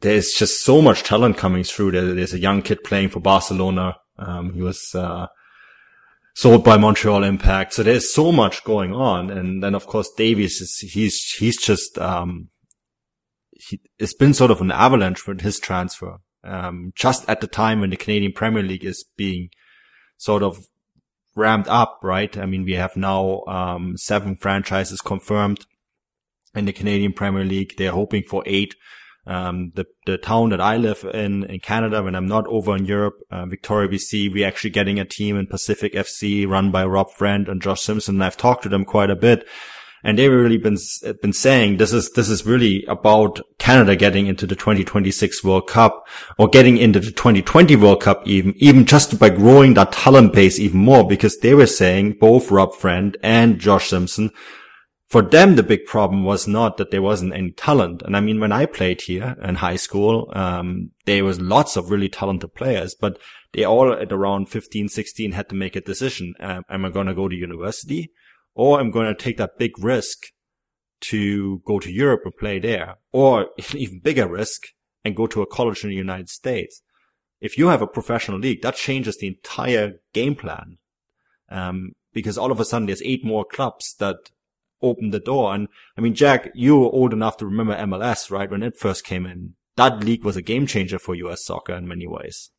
there's 0.01 0.31
just 0.31 0.63
so 0.63 0.81
much 0.81 1.03
talent 1.03 1.37
coming 1.37 1.63
through. 1.63 1.91
There, 1.91 2.13
there's 2.13 2.33
a 2.33 2.39
young 2.39 2.61
kid 2.61 2.83
playing 2.83 3.09
for 3.09 3.19
Barcelona. 3.19 3.97
Um, 4.17 4.53
he 4.53 4.61
was, 4.61 4.95
uh, 4.95 5.27
sold 6.35 6.63
by 6.63 6.77
Montreal 6.77 7.25
Impact. 7.25 7.73
So 7.73 7.83
there's 7.83 8.13
so 8.13 8.31
much 8.31 8.63
going 8.63 8.93
on. 8.93 9.29
And 9.29 9.61
then 9.61 9.75
of 9.75 9.87
course 9.87 10.09
Davies 10.15 10.61
is, 10.61 10.77
he's, 10.79 11.21
he's 11.33 11.61
just, 11.61 11.97
um, 11.97 12.47
he, 13.59 13.81
it's 13.97 14.13
been 14.13 14.33
sort 14.33 14.51
of 14.51 14.61
an 14.61 14.71
avalanche 14.71 15.27
with 15.27 15.41
his 15.41 15.59
transfer. 15.59 16.17
Um, 16.43 16.93
just 16.95 17.27
at 17.29 17.41
the 17.41 17.47
time 17.47 17.81
when 17.81 17.89
the 17.89 17.97
Canadian 17.97 18.31
Premier 18.31 18.63
League 18.63 18.85
is 18.85 19.05
being 19.17 19.49
sort 20.17 20.41
of 20.41 20.57
ramped 21.35 21.67
up, 21.67 21.99
right? 22.01 22.37
I 22.37 22.45
mean, 22.45 22.63
we 22.63 22.73
have 22.73 22.95
now, 22.95 23.43
um, 23.47 23.97
seven 23.97 24.35
franchises 24.35 25.01
confirmed 25.01 25.65
in 26.55 26.65
the 26.65 26.73
Canadian 26.73 27.13
Premier 27.13 27.43
League. 27.43 27.75
They're 27.77 27.91
hoping 27.91 28.23
for 28.23 28.43
eight. 28.45 28.75
Um, 29.27 29.71
the, 29.75 29.85
the 30.05 30.17
town 30.17 30.49
that 30.49 30.61
I 30.61 30.77
live 30.77 31.05
in, 31.13 31.43
in 31.43 31.59
Canada, 31.59 32.01
when 32.01 32.15
I'm 32.15 32.25
not 32.25 32.47
over 32.47 32.75
in 32.75 32.85
Europe, 32.85 33.15
uh, 33.29 33.45
Victoria, 33.45 33.89
BC, 33.89 34.33
we're 34.33 34.47
actually 34.47 34.71
getting 34.71 34.99
a 34.99 35.05
team 35.05 35.37
in 35.37 35.45
Pacific 35.45 35.93
FC 35.93 36.47
run 36.47 36.71
by 36.71 36.85
Rob 36.85 37.11
Friend 37.11 37.47
and 37.47 37.61
Josh 37.61 37.81
Simpson. 37.81 38.15
And 38.15 38.23
I've 38.23 38.37
talked 38.37 38.63
to 38.63 38.69
them 38.69 38.85
quite 38.85 39.11
a 39.11 39.15
bit 39.15 39.45
and 40.03 40.17
they've 40.17 40.31
really 40.31 40.57
been, 40.57 40.77
been 41.21 41.33
saying 41.33 41.77
this 41.77 41.93
is, 41.93 42.11
this 42.11 42.29
is 42.29 42.45
really 42.45 42.85
about 42.85 43.39
Canada 43.57 43.95
getting 43.95 44.27
into 44.27 44.45
the 44.45 44.55
2026 44.55 45.43
World 45.43 45.67
Cup 45.67 46.07
or 46.37 46.47
getting 46.47 46.77
into 46.77 46.99
the 46.99 47.11
2020 47.11 47.75
World 47.75 48.01
Cup 48.01 48.27
even, 48.27 48.53
even 48.57 48.85
just 48.85 49.19
by 49.19 49.29
growing 49.29 49.73
that 49.75 49.91
talent 49.91 50.33
base 50.33 50.59
even 50.59 50.79
more 50.79 51.07
because 51.07 51.37
they 51.39 51.53
were 51.53 51.67
saying 51.67 52.17
both 52.19 52.51
Rob 52.51 52.73
Friend 52.75 53.17
and 53.23 53.59
Josh 53.59 53.89
Simpson 53.89 54.31
for 55.09 55.23
them, 55.23 55.55
the 55.55 55.63
big 55.63 55.85
problem 55.85 56.23
was 56.23 56.47
not 56.47 56.77
that 56.77 56.91
there 56.91 57.01
wasn't 57.01 57.33
any 57.33 57.51
talent. 57.51 58.03
And 58.03 58.15
I 58.15 58.19
mean, 58.19 58.39
when 58.39 58.51
I 58.51 58.67
played 58.67 59.01
here 59.01 59.35
in 59.43 59.55
high 59.55 59.75
school, 59.75 60.31
um, 60.33 60.91
there 61.05 61.25
was 61.25 61.41
lots 61.41 61.75
of 61.75 61.89
really 61.89 62.09
talented 62.09 62.53
players, 62.53 62.93
but 62.93 63.17
they 63.53 63.63
all 63.63 63.91
at 63.91 64.11
around 64.11 64.49
15, 64.49 64.87
16 64.87 65.31
had 65.31 65.49
to 65.49 65.55
make 65.55 65.75
a 65.75 65.81
decision. 65.81 66.35
Um, 66.39 66.63
am 66.69 66.85
I 66.85 66.89
going 66.89 67.07
to 67.07 67.15
go 67.15 67.27
to 67.27 67.35
university 67.35 68.11
or 68.59 68.77
I'm 68.77 68.91
going 68.91 69.07
to 69.07 69.15
take 69.15 69.37
that 69.37 69.57
big 69.57 69.81
risk 69.81 70.33
to 71.11 71.59
go 71.59 71.79
to 71.79 71.89
Europe 71.89 72.23
and 72.25 72.35
play 72.35 72.59
there 72.59 72.97
or 73.13 73.51
even 73.73 74.01
bigger 74.01 74.27
risk 74.27 74.67
and 75.05 75.15
go 75.15 75.27
to 75.27 75.41
a 75.41 75.47
college 75.47 75.85
in 75.85 75.89
the 75.89 75.95
United 75.95 76.27
States? 76.27 76.81
If 77.39 77.57
you 77.57 77.67
have 77.67 77.81
a 77.81 77.87
professional 77.87 78.37
league, 78.37 78.61
that 78.63 78.75
changes 78.75 79.17
the 79.17 79.27
entire 79.27 80.01
game 80.11 80.35
plan. 80.35 80.77
Um, 81.49 81.93
because 82.11 82.37
all 82.37 82.51
of 82.51 82.59
a 82.59 82.65
sudden 82.65 82.87
there's 82.87 83.01
eight 83.03 83.23
more 83.23 83.45
clubs 83.45 83.95
that 83.99 84.17
open 84.81 85.11
the 85.11 85.21
door. 85.21 85.55
And 85.55 85.69
I 85.97 86.01
mean, 86.01 86.13
Jack, 86.13 86.51
you 86.53 86.77
were 86.77 86.87
old 86.87 87.13
enough 87.13 87.37
to 87.37 87.45
remember 87.45 87.77
MLS, 87.77 88.29
right? 88.29 88.51
When 88.51 88.61
it 88.61 88.77
first 88.77 89.05
came 89.05 89.25
in, 89.25 89.53
that 89.77 90.03
league 90.03 90.25
was 90.25 90.35
a 90.35 90.41
game 90.41 90.67
changer 90.67 90.99
for 90.99 91.15
US 91.15 91.45
soccer 91.45 91.75
in 91.75 91.87
many 91.87 92.07
ways. 92.07 92.51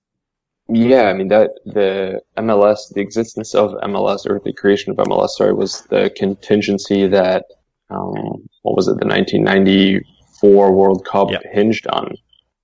Yeah, 0.73 1.05
I 1.05 1.15
mean 1.15 1.29
that 1.29 1.51
the 1.67 2.21
MLS, 2.37 2.93
the 2.95 3.01
existence 3.01 3.55
of 3.55 3.73
MLS 3.83 4.25
or 4.25 4.41
the 4.45 4.53
creation 4.53 4.93
of 4.93 4.99
MLS, 4.99 5.31
sorry, 5.31 5.53
was 5.53 5.83
the 5.91 6.13
contingency 6.17 7.09
that 7.09 7.45
um, 7.91 8.49
what 8.63 8.77
was 8.77 8.87
it, 8.87 9.01
the 9.01 9.07
1994 9.07 10.73
World 10.73 11.05
Cup 11.05 11.31
yep. 11.33 11.43
hinged 11.51 11.89
on. 11.89 12.15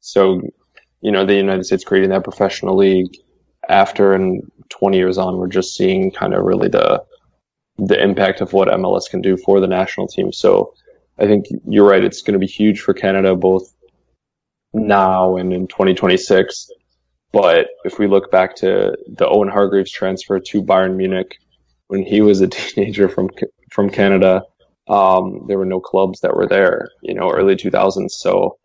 So, 0.00 0.40
you 1.00 1.11
know, 1.11 1.26
the 1.26 1.34
United 1.34 1.64
States 1.64 1.82
creating 1.82 2.11
that 2.11 2.22
professional 2.22 2.76
league 2.76 3.16
after 3.68 4.12
and 4.12 4.42
20 4.68 4.96
years 4.96 5.18
on, 5.18 5.36
we're 5.38 5.48
just 5.48 5.76
seeing 5.76 6.12
kind 6.12 6.32
of 6.32 6.44
really 6.44 6.68
the 6.68 7.02
the 7.78 8.00
impact 8.00 8.40
of 8.40 8.52
what 8.52 8.68
MLS 8.68 9.11
can 9.11 9.20
do 9.20 9.36
for 9.36 9.61
the 9.61 9.66
national 9.66 10.07
team. 10.07 10.32
So 10.32 10.72
I 11.18 11.26
think 11.26 11.46
you're 11.68 11.86
right. 11.86 12.02
It's 12.02 12.22
going 12.22 12.32
to 12.32 12.38
be 12.38 12.46
huge 12.46 12.80
for 12.80 12.94
Canada, 12.94 13.34
both 13.34 13.74
now 14.72 15.36
and 15.36 15.52
in 15.52 15.66
2026. 15.66 16.70
But 17.32 17.68
if 17.84 17.98
we 17.98 18.06
look 18.06 18.30
back 18.30 18.56
to 18.56 18.96
the 19.06 19.28
Owen 19.28 19.48
Hargreaves 19.48 19.90
transfer 19.90 20.40
to 20.40 20.62
Bayern 20.62 20.96
Munich 20.96 21.38
when 21.88 22.02
he 22.02 22.20
was 22.20 22.40
a 22.40 22.48
teenager 22.48 23.08
from 23.08 23.30
from 23.70 23.90
Canada, 23.90 24.42
um, 24.88 25.44
there 25.48 25.58
were 25.58 25.66
no 25.66 25.80
clubs 25.80 26.20
that 26.20 26.34
were 26.34 26.46
there, 26.46 26.88
you 27.02 27.14
know, 27.14 27.30
early 27.30 27.56
2000s. 27.56 28.10
So 28.10 28.58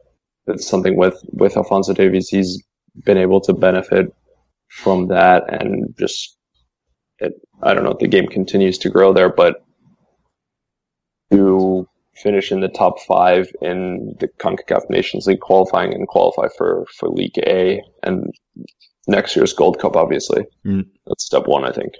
it's 0.48 0.68
something 0.68 0.96
with 0.96 1.20
with 1.32 1.58
Alphonso 1.58 1.94
Davies. 1.94 2.30
He's 2.30 2.64
been 3.06 3.18
able 3.18 3.42
to 3.42 3.54
benefit 3.54 4.14
from 4.70 5.08
that 5.08 5.44
and 5.52 5.94
just 5.98 6.38
it, 7.20 7.34
I 7.62 7.74
don't 7.74 7.84
know 7.84 7.96
the 8.00 8.08
game 8.08 8.28
continues 8.28 8.78
to 8.80 8.90
grow 8.90 9.14
there, 9.14 9.30
but 9.30 9.64
to 11.32 11.88
finish 12.22 12.52
in 12.52 12.60
the 12.60 12.68
top 12.68 13.00
five 13.02 13.50
in 13.62 14.16
the 14.20 14.28
CONCACAF 14.28 14.90
Nations 14.90 15.28
League 15.28 15.40
qualifying 15.40 15.94
and 15.94 16.08
qualify 16.08 16.48
for, 16.58 16.86
for 16.98 17.10
League 17.10 17.38
A 17.40 17.82
and 18.04 18.32
next 19.08 19.36
year's 19.36 19.54
Gold 19.54 19.80
Cup, 19.80 19.96
obviously. 19.96 20.46
Mm. 20.66 20.88
That's 21.06 21.26
step 21.26 21.48
one, 21.48 21.64
I 21.64 21.72
think. 21.72 21.94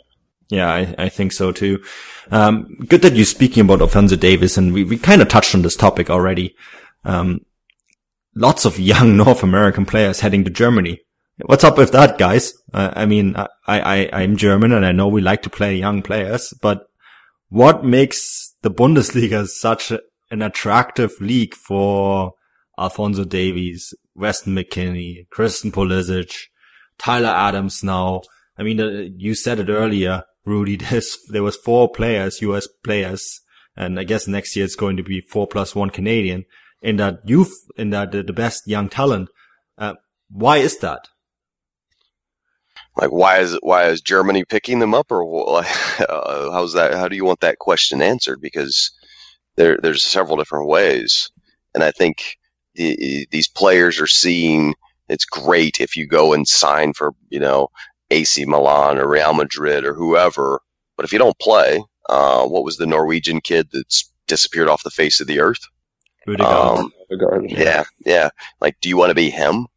Yeah, 0.50 0.70
I, 0.72 0.96
I 0.98 1.10
think 1.10 1.32
so 1.32 1.52
too. 1.52 1.84
Um, 2.30 2.76
good 2.88 3.02
that 3.04 3.16
you're 3.16 3.26
speaking 3.26 3.64
about 3.64 3.82
Alphonso 3.82 4.18
Davies, 4.18 4.58
and 4.58 4.74
we, 4.74 4.84
we 4.84 4.98
kind 4.98 5.22
of 5.22 5.30
touched 5.30 5.56
on 5.56 5.62
this 5.62 5.78
topic 5.78 6.10
already. 6.10 6.56
Um, 7.06 7.46
lots 8.36 8.66
of 8.66 8.80
young 8.80 9.18
North 9.18 9.44
American 9.44 9.86
players 9.86 10.20
heading 10.20 10.44
to 10.44 10.50
Germany. 10.50 11.00
What's 11.46 11.64
up 11.64 11.78
with 11.78 11.94
that, 11.94 12.18
guys? 12.18 12.54
Uh, 12.74 12.92
I 12.94 13.06
mean, 13.06 13.36
I, 13.36 13.48
I, 13.66 14.10
I'm 14.14 14.36
German 14.36 14.74
and 14.74 14.86
I 14.86 14.92
know 14.92 15.08
we 15.08 15.22
like 15.22 15.42
to 15.44 15.50
play 15.50 15.76
young 15.76 16.02
players, 16.02 16.54
but 16.62 16.88
what 17.50 17.84
makes 17.84 18.56
the 18.62 18.70
Bundesliga 18.70 19.48
such 19.48 19.92
a, 19.92 20.02
an 20.32 20.42
attractive 20.42 21.12
league 21.20 21.54
for 21.54 22.34
Alphonso 22.80 23.26
Davies, 23.26 23.94
Weston 24.16 24.56
McKennie, 24.56 25.30
Christian 25.30 25.72
Pulisic, 25.72 26.48
Tyler 26.98 27.30
Adams 27.30 27.84
now? 27.84 28.22
I 28.58 28.64
mean, 28.64 28.80
uh, 28.80 29.10
you 29.16 29.36
said 29.36 29.60
it 29.60 29.70
earlier, 29.70 30.24
Rudy, 30.46 30.78
there 31.30 31.44
was 31.44 31.58
four 31.58 31.92
players, 31.92 32.42
US 32.42 32.68
players, 32.84 33.42
and 33.76 34.00
I 34.00 34.04
guess 34.04 34.28
next 34.28 34.56
year 34.56 34.66
it's 34.66 34.76
going 34.76 34.98
to 34.98 35.04
be 35.04 35.22
four 35.22 35.48
plus 35.48 35.76
one 35.76 35.90
Canadian 35.90 36.46
in 36.82 36.96
that 36.98 37.20
youth, 37.26 37.54
in 37.78 37.92
that 37.92 38.12
the, 38.12 38.24
the 38.24 38.34
best 38.34 38.68
young 38.68 38.90
talent. 38.90 39.30
Uh, 39.78 39.94
why 40.30 40.58
is 40.58 40.80
that? 40.80 41.08
like 42.98 43.12
why 43.12 43.40
is 43.40 43.58
why 43.62 43.86
is 43.86 44.02
Germany 44.02 44.44
picking 44.46 44.80
them 44.80 44.94
up 44.94 45.12
or 45.12 45.24
uh, 45.60 45.64
how's 46.52 46.74
that 46.74 46.94
how 46.94 47.08
do 47.08 47.16
you 47.16 47.26
want 47.26 47.40
that 47.42 47.60
question 47.60 48.02
answered 48.02 48.42
because 48.42 48.92
there 49.62 49.78
there's 49.82 50.04
several 50.04 50.38
different 50.38 50.68
ways. 50.68 51.30
And 51.74 51.84
I 51.84 51.92
think 51.92 52.38
the, 52.76 53.28
these 53.32 53.48
players 53.48 54.00
are 54.00 54.08
seeing 54.08 54.74
it's 55.08 55.26
great 55.26 55.80
if 55.80 55.96
you 55.96 56.08
go 56.08 56.34
and 56.34 56.48
sign 56.48 56.94
for 56.94 57.14
you 57.30 57.40
know 57.40 57.70
AC 58.10 58.46
Milan 58.46 58.98
or 58.98 59.08
Real 59.08 59.34
Madrid 59.34 59.86
or 59.86 59.94
whoever. 59.94 60.62
But 60.98 61.06
if 61.06 61.14
you 61.14 61.20
don't 61.20 61.38
play 61.40 61.84
uh, 62.10 62.46
what 62.48 62.64
was 62.64 62.78
the 62.78 62.88
Norwegian 62.88 63.42
kid 63.42 63.70
that's 63.72 64.12
disappeared 64.28 64.68
off 64.68 64.84
the 64.84 64.90
face 64.90 65.22
of 65.22 65.28
the 65.28 65.40
earth? 65.40 65.62
Um, 66.78 66.92
yeah 67.48 67.84
yeah. 68.06 68.30
Like 68.60 68.78
do 68.82 68.90
you 68.90 68.98
want 68.98 69.12
to 69.12 69.16
be 69.16 69.30
him? 69.30 69.68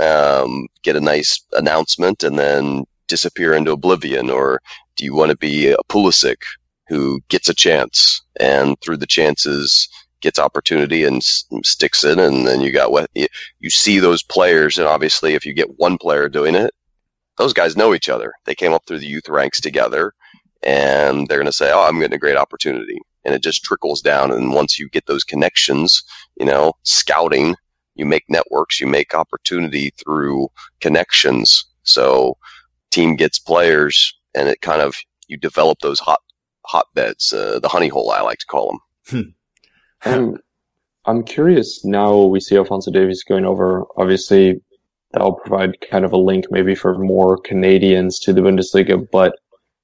Um, 0.00 0.68
get 0.82 0.96
a 0.96 1.00
nice 1.00 1.42
announcement 1.52 2.22
and 2.22 2.38
then 2.38 2.84
disappear 3.06 3.54
into 3.54 3.72
oblivion? 3.72 4.30
Or 4.30 4.60
do 4.96 5.04
you 5.04 5.14
want 5.14 5.30
to 5.30 5.36
be 5.36 5.68
a 5.68 5.76
Pulisic 5.88 6.36
who 6.88 7.20
gets 7.28 7.48
a 7.48 7.54
chance 7.54 8.22
and 8.40 8.76
through 8.80 8.96
the 8.98 9.06
chances 9.06 9.88
gets 10.22 10.38
opportunity 10.38 11.04
and 11.04 11.18
s- 11.18 11.44
sticks 11.64 12.04
in 12.04 12.18
and 12.18 12.46
then 12.46 12.60
you 12.60 12.72
got 12.72 12.92
what 12.92 13.10
you 13.14 13.70
see 13.70 13.98
those 14.00 14.22
players 14.22 14.78
and 14.78 14.88
obviously 14.88 15.34
if 15.34 15.46
you 15.46 15.54
get 15.54 15.78
one 15.78 15.98
player 15.98 16.28
doing 16.28 16.54
it 16.54 16.64
those 17.38 17.54
guys 17.54 17.76
know 17.76 17.94
each 17.94 18.10
other. 18.10 18.34
They 18.46 18.56
came 18.56 18.74
up 18.74 18.84
through 18.86 19.00
the 19.00 19.08
youth 19.08 19.28
ranks 19.28 19.60
together, 19.60 20.14
and 20.62 21.28
they're 21.28 21.38
going 21.38 21.46
to 21.46 21.52
say, 21.52 21.72
"Oh, 21.72 21.82
I'm 21.82 22.00
getting 22.00 22.16
a 22.16 22.20
great 22.20 22.38
opportunity," 22.38 22.98
and 23.24 23.34
it 23.34 23.42
just 23.42 23.64
trickles 23.64 24.02
down. 24.02 24.32
And 24.32 24.54
once 24.54 24.78
you 24.78 24.90
get 24.90 25.06
those 25.06 25.24
connections, 25.24 26.02
you 26.38 26.46
know, 26.46 26.74
scouting, 26.84 27.56
you 27.96 28.06
make 28.06 28.24
networks, 28.30 28.80
you 28.80 28.88
make 28.88 29.14
opportunity 29.14 29.92
through 29.98 30.48
connections. 30.80 31.66
So, 31.84 32.38
team 32.92 33.16
gets 33.16 33.40
players, 33.40 34.14
and 34.34 34.48
it 34.48 34.62
kind 34.62 34.82
of 34.82 34.96
you 35.28 35.38
develop 35.38 35.80
those 35.80 36.00
hot 36.00 36.20
hotbeds, 36.66 37.32
uh, 37.32 37.58
the 37.60 37.68
honey 37.68 37.88
hole, 37.88 38.10
I 38.10 38.22
like 38.22 38.38
to 38.38 38.46
call 38.46 38.80
them. 39.10 39.34
I'm, 40.04 40.36
I'm 41.04 41.22
curious 41.22 41.84
now 41.84 42.24
we 42.24 42.40
see 42.40 42.56
Alphonso 42.56 42.90
Davies 42.90 43.24
going 43.24 43.44
over. 43.44 43.84
Obviously, 43.96 44.60
that'll 45.12 45.34
provide 45.34 45.76
kind 45.90 46.04
of 46.04 46.12
a 46.12 46.18
link 46.18 46.46
maybe 46.50 46.74
for 46.74 46.98
more 46.98 47.36
Canadians 47.38 48.18
to 48.20 48.32
the 48.32 48.40
Bundesliga, 48.40 49.06
but 49.10 49.36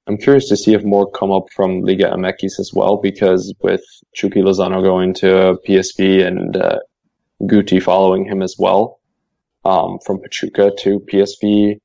I'm 0.05 0.17
curious 0.17 0.49
to 0.49 0.57
see 0.57 0.73
if 0.73 0.83
more 0.83 1.09
come 1.09 1.31
up 1.31 1.45
from 1.55 1.81
Liga 1.81 2.11
MX 2.11 2.59
as 2.59 2.71
well, 2.73 2.97
because 2.97 3.53
with 3.61 3.81
Chucky 4.13 4.41
Lozano 4.41 4.83
going 4.83 5.13
to 5.15 5.57
PSV 5.65 6.27
and 6.27 6.57
uh, 6.57 6.79
Guti 7.43 7.81
following 7.81 8.25
him 8.25 8.41
as 8.41 8.55
well, 8.59 8.99
um, 9.63 9.99
from 10.05 10.19
Pachuca 10.19 10.71
to 10.79 10.99
PSV, 10.99 11.79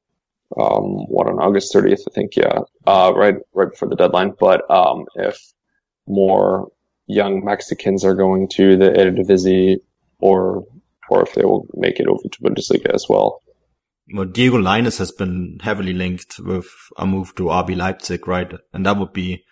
um, 0.56 1.06
what 1.08 1.26
on 1.26 1.38
August 1.38 1.74
30th, 1.74 2.02
I 2.08 2.14
think, 2.14 2.36
yeah, 2.36 2.60
uh, 2.86 3.12
right, 3.14 3.36
right 3.52 3.70
before 3.70 3.88
the 3.88 3.96
deadline. 3.96 4.34
But, 4.38 4.68
um, 4.70 5.06
if 5.14 5.38
more 6.06 6.68
young 7.06 7.44
Mexicans 7.44 8.04
are 8.04 8.14
going 8.14 8.48
to 8.50 8.76
the 8.76 8.90
Eredivisie 8.90 9.78
or, 10.18 10.64
or 11.10 11.22
if 11.22 11.34
they 11.34 11.44
will 11.44 11.66
make 11.74 12.00
it 12.00 12.06
over 12.06 12.22
to 12.22 12.42
Bundesliga 12.42 12.94
as 12.94 13.06
well. 13.08 13.42
Well, 14.12 14.24
Diego 14.24 14.56
Lainez 14.58 14.98
has 14.98 15.12
been 15.12 15.58
heavily 15.62 15.92
linked 15.92 16.38
with 16.38 16.68
a 16.96 17.06
move 17.06 17.34
to 17.34 17.44
RB 17.44 17.76
Leipzig, 17.76 18.26
right? 18.26 18.50
And 18.72 18.86
that 18.86 18.96
would 18.96 19.12
be 19.12 19.44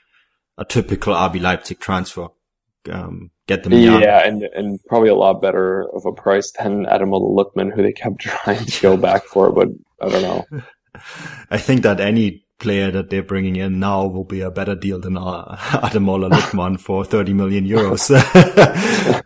a 0.57 0.65
typical 0.65 1.15
RB 1.15 1.41
Leipzig 1.41 1.79
transfer. 1.79 2.29
Um, 2.91 3.31
get 3.47 3.65
them 3.65 3.73
young. 3.73 4.01
Yeah, 4.01 4.27
and 4.27 4.43
and 4.43 4.81
probably 4.87 5.09
a 5.09 5.15
lot 5.15 5.43
better 5.43 5.87
of 5.93 6.07
a 6.07 6.13
price 6.13 6.53
than 6.53 6.87
Ademola 6.87 7.35
Lookman, 7.35 7.75
who 7.75 7.83
they 7.83 7.93
kept 7.93 8.19
trying 8.21 8.65
to 8.65 8.83
go 8.83 8.97
back 8.97 9.25
for, 9.25 9.53
but 9.53 9.69
I 10.01 10.09
don't 10.09 10.23
know. 10.23 10.47
I 11.51 11.59
think 11.59 11.83
that 11.83 12.01
any 12.01 12.47
player 12.59 12.91
that 12.91 13.11
they're 13.11 13.23
bringing 13.23 13.57
in 13.57 13.79
now 13.79 14.07
will 14.07 14.25
be 14.25 14.41
a 14.41 14.51
better 14.51 14.75
deal 14.75 14.99
than 14.99 15.17
uh, 15.17 15.57
Ademola 15.57 16.31
Lookman 16.31 16.81
for 16.81 17.05
30 17.05 17.35
million 17.35 17.67
euros. 17.67 18.11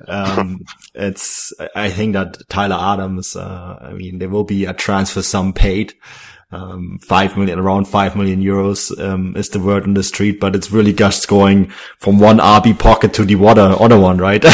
um, 0.09 0.61
it's, 0.95 1.53
I 1.75 1.91
think 1.91 2.14
that 2.14 2.39
Tyler 2.49 2.79
Adams, 2.81 3.37
uh, 3.37 3.79
I 3.81 3.93
mean, 3.93 4.18
there 4.18 4.29
will 4.29 4.45
be 4.45 4.64
a 4.64 4.75
transfer 4.75 5.23
sum 5.23 5.53
paid 5.53 5.95
um, 6.53 6.99
five 7.01 7.37
million, 7.37 7.59
around 7.59 7.87
five 7.87 8.17
million 8.17 8.43
euros, 8.43 8.99
um, 9.01 9.37
is 9.37 9.51
the 9.51 9.61
word 9.61 9.85
on 9.85 9.95
the 9.95 10.03
street, 10.03 10.41
but 10.41 10.57
it's 10.57 10.73
really 10.73 10.93
just 10.93 11.29
going 11.29 11.71
from 11.99 12.19
one 12.19 12.39
RB 12.39 12.77
pocket 12.79 13.15
to 13.15 13.25
the 13.25 13.37
other, 13.45 13.77
other 13.81 13.99
one, 13.99 14.19
right? 14.19 14.43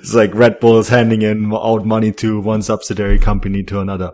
it's 0.00 0.14
like 0.14 0.34
Red 0.34 0.58
Bull 0.58 0.78
is 0.78 0.88
handing 0.88 1.22
in 1.22 1.52
out 1.54 1.86
money 1.86 2.10
to 2.12 2.40
one 2.40 2.62
subsidiary 2.62 3.20
company 3.20 3.62
to 3.64 3.80
another. 3.80 4.10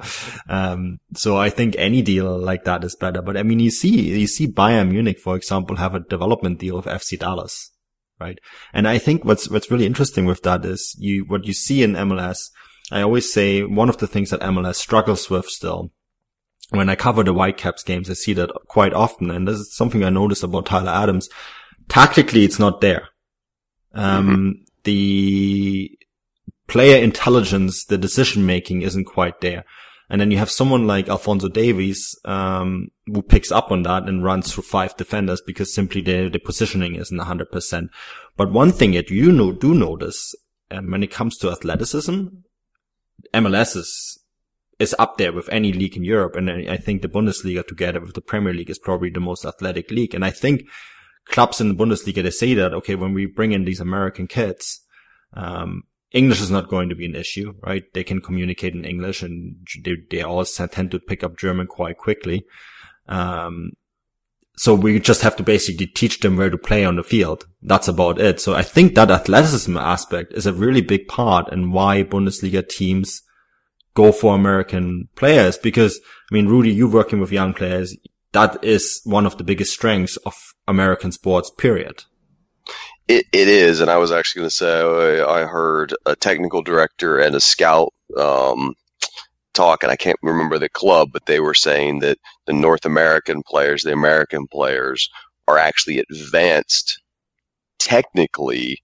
Um, 0.49 0.99
so 1.15 1.39
I 1.39 1.49
think 1.49 1.77
any 1.79 2.03
deal 2.03 2.39
like 2.39 2.65
that 2.65 2.85
is 2.85 2.95
better. 2.95 3.23
But 3.23 3.39
I 3.39 3.43
mean, 3.43 3.61
you 3.61 3.71
see, 3.71 4.19
you 4.19 4.27
see 4.27 4.47
Bayern 4.47 4.91
Munich, 4.91 5.19
for 5.19 5.35
example, 5.37 5.77
have 5.77 5.95
a 5.95 6.01
development 6.01 6.59
deal 6.59 6.77
with 6.77 6.85
FC 6.85 7.19
Dallas, 7.19 7.73
right? 8.21 8.39
And 8.75 8.87
I 8.87 8.99
think 8.99 9.25
what's, 9.25 9.49
what's 9.49 9.71
really 9.71 9.87
interesting 9.87 10.27
with 10.27 10.43
that 10.43 10.67
is 10.67 10.95
you, 10.99 11.25
what 11.25 11.47
you 11.47 11.55
see 11.55 11.83
in 11.83 11.95
MLS, 11.95 12.51
I 12.91 13.03
always 13.03 13.33
say 13.33 13.63
one 13.63 13.89
of 13.89 13.99
the 13.99 14.07
things 14.07 14.31
that 14.31 14.41
MLS 14.41 14.77
struggles 14.77 15.29
with 15.29 15.47
still 15.47 15.91
when 16.71 16.89
I 16.89 16.97
cover 16.97 17.23
the 17.23 17.33
Whitecaps 17.33 17.83
games, 17.83 18.11
I 18.11 18.15
see 18.15 18.33
that 18.35 18.51
quite 18.67 18.93
often. 18.93 19.31
And 19.31 19.47
this 19.47 19.59
is 19.59 19.77
something 19.77 20.05
I 20.05 20.11
notice 20.11 20.43
about 20.43 20.67
Tyler 20.67 20.91
Adams. 20.91 21.29
Tactically, 21.89 22.45
it's 22.45 22.59
not 22.59 22.81
there. 22.81 23.09
Um, 23.95 24.29
mm-hmm. 24.29 24.51
the 24.85 25.99
player 26.67 27.03
intelligence, 27.03 27.85
the 27.85 27.97
decision 27.97 28.45
making 28.45 28.83
isn't 28.83 29.05
quite 29.05 29.41
there. 29.41 29.65
And 30.11 30.21
then 30.21 30.31
you 30.31 30.39
have 30.39 30.51
someone 30.51 30.87
like 30.87 31.09
Alphonso 31.09 31.49
Davies, 31.49 32.15
um, 32.25 32.89
who 33.07 33.23
picks 33.23 33.51
up 33.51 33.73
on 33.73 33.83
that 33.85 34.05
and 34.05 34.23
runs 34.23 34.53
through 34.53 34.65
five 34.65 34.97
defenders 34.97 35.41
because 35.45 35.75
simply 35.75 36.01
the, 36.01 36.29
the 36.29 36.39
positioning 36.39 36.95
isn't 36.97 37.19
100%. 37.19 37.89
But 38.37 38.53
one 38.53 38.71
thing 38.71 38.93
that 38.93 39.11
you 39.11 39.33
know, 39.33 39.53
do 39.53 39.75
notice, 39.75 40.35
um, 40.71 40.91
when 40.91 41.03
it 41.03 41.11
comes 41.11 41.39
to 41.39 41.51
athleticism, 41.51 42.27
MLS 43.35 43.77
is 43.77 44.19
is 44.79 44.95
up 44.99 45.17
there 45.17 45.33
with 45.33 45.49
any 45.49 45.73
league 45.73 45.97
in 45.97 46.05
Europe, 46.05 46.37
and 46.37 46.51
I 46.51 46.77
think 46.77 47.01
the 47.01 47.09
Bundesliga 47.09 47.67
together 47.67 48.01
with 48.01 48.15
the 48.15 48.21
Premier 48.21 48.53
League 48.53 48.69
is 48.69 48.79
probably 48.79 49.09
the 49.09 49.21
most 49.21 49.45
athletic 49.45 49.91
league. 49.91 50.15
And 50.15 50.25
I 50.25 50.31
think 50.31 50.69
clubs 51.25 51.61
in 51.61 51.69
the 51.69 51.75
Bundesliga 51.75 52.23
they 52.23 52.31
say 52.31 52.55
that 52.55 52.75
okay, 52.75 52.95
when 52.95 53.15
we 53.15 53.27
bring 53.27 53.53
in 53.53 53.65
these 53.65 53.81
American 53.81 54.27
kids, 54.27 54.83
um, 55.33 55.85
English 56.13 56.41
is 56.41 56.51
not 56.51 56.69
going 56.69 56.89
to 56.89 56.95
be 56.95 57.07
an 57.07 57.15
issue, 57.15 57.55
right? 57.63 57.85
They 57.95 58.05
can 58.05 58.21
communicate 58.21 58.75
in 58.75 58.85
English, 58.85 59.23
and 59.23 59.57
they 59.83 59.97
they 60.11 60.23
all 60.23 60.45
tend 60.45 60.91
to 60.91 60.99
pick 60.99 61.25
up 61.25 61.39
German 61.39 61.67
quite 61.67 61.97
quickly. 61.97 62.45
Um, 63.09 63.73
so 64.59 64.75
we 64.75 64.99
just 64.99 65.21
have 65.21 65.37
to 65.37 65.43
basically 65.43 65.87
teach 65.87 66.21
them 66.21 66.37
where 66.37 66.51
to 66.51 66.57
play 66.57 66.85
on 66.85 66.97
the 66.97 67.03
field. 67.03 67.47
That's 67.63 67.89
about 67.89 68.21
it. 68.21 68.41
So 68.41 68.55
I 68.55 68.63
think 68.63 68.95
that 68.95 69.11
athleticism 69.11 69.77
aspect 69.77 70.33
is 70.33 70.47
a 70.47 70.53
really 70.53 70.81
big 70.81 71.09
part 71.09 71.53
in 71.53 71.73
why 71.73 72.03
Bundesliga 72.03 72.67
teams 72.67 73.23
go 73.95 74.13
for 74.13 74.35
American 74.35 75.09
players. 75.15 75.59
Because 75.59 76.01
I 76.31 76.35
mean, 76.35 76.49
Rudy, 76.49 76.73
you 76.73 76.89
working 76.89 77.21
with 77.21 77.33
young 77.33 77.53
players, 77.53 77.97
that 78.33 78.65
is 78.65 79.03
one 79.05 79.27
of 79.27 79.37
the 79.37 79.45
biggest 79.45 79.75
strengths 79.75 80.17
of 80.19 80.35
American 80.67 81.13
sports, 81.13 81.51
period. 81.51 82.05
It, 83.09 83.27
it 83.33 83.49
is. 83.49 83.81
And 83.81 83.91
I 83.91 83.99
was 83.99 84.11
actually 84.11 84.41
going 84.41 84.51
to 84.51 84.57
say, 84.57 85.21
I 85.21 85.45
heard 85.45 85.95
a 86.07 86.17
technical 86.17 86.63
director 86.63 87.19
and 87.19 87.35
a 87.35 87.41
scout, 87.41 87.93
um, 88.19 88.75
talk, 89.53 89.83
and 89.83 89.93
I 89.93 89.97
can't 89.97 90.19
remember 90.23 90.59
the 90.59 90.69
club, 90.69 91.11
but 91.13 91.27
they 91.27 91.41
were 91.41 91.55
saying 91.55 92.01
that 92.01 92.19
the 92.47 92.53
North 92.53 92.85
American 92.85 93.43
players, 93.43 93.83
the 93.83 93.93
American 93.93 94.47
players, 94.47 95.09
are 95.49 95.59
actually 95.59 95.99
advanced 95.99 97.01
technically 97.79 98.83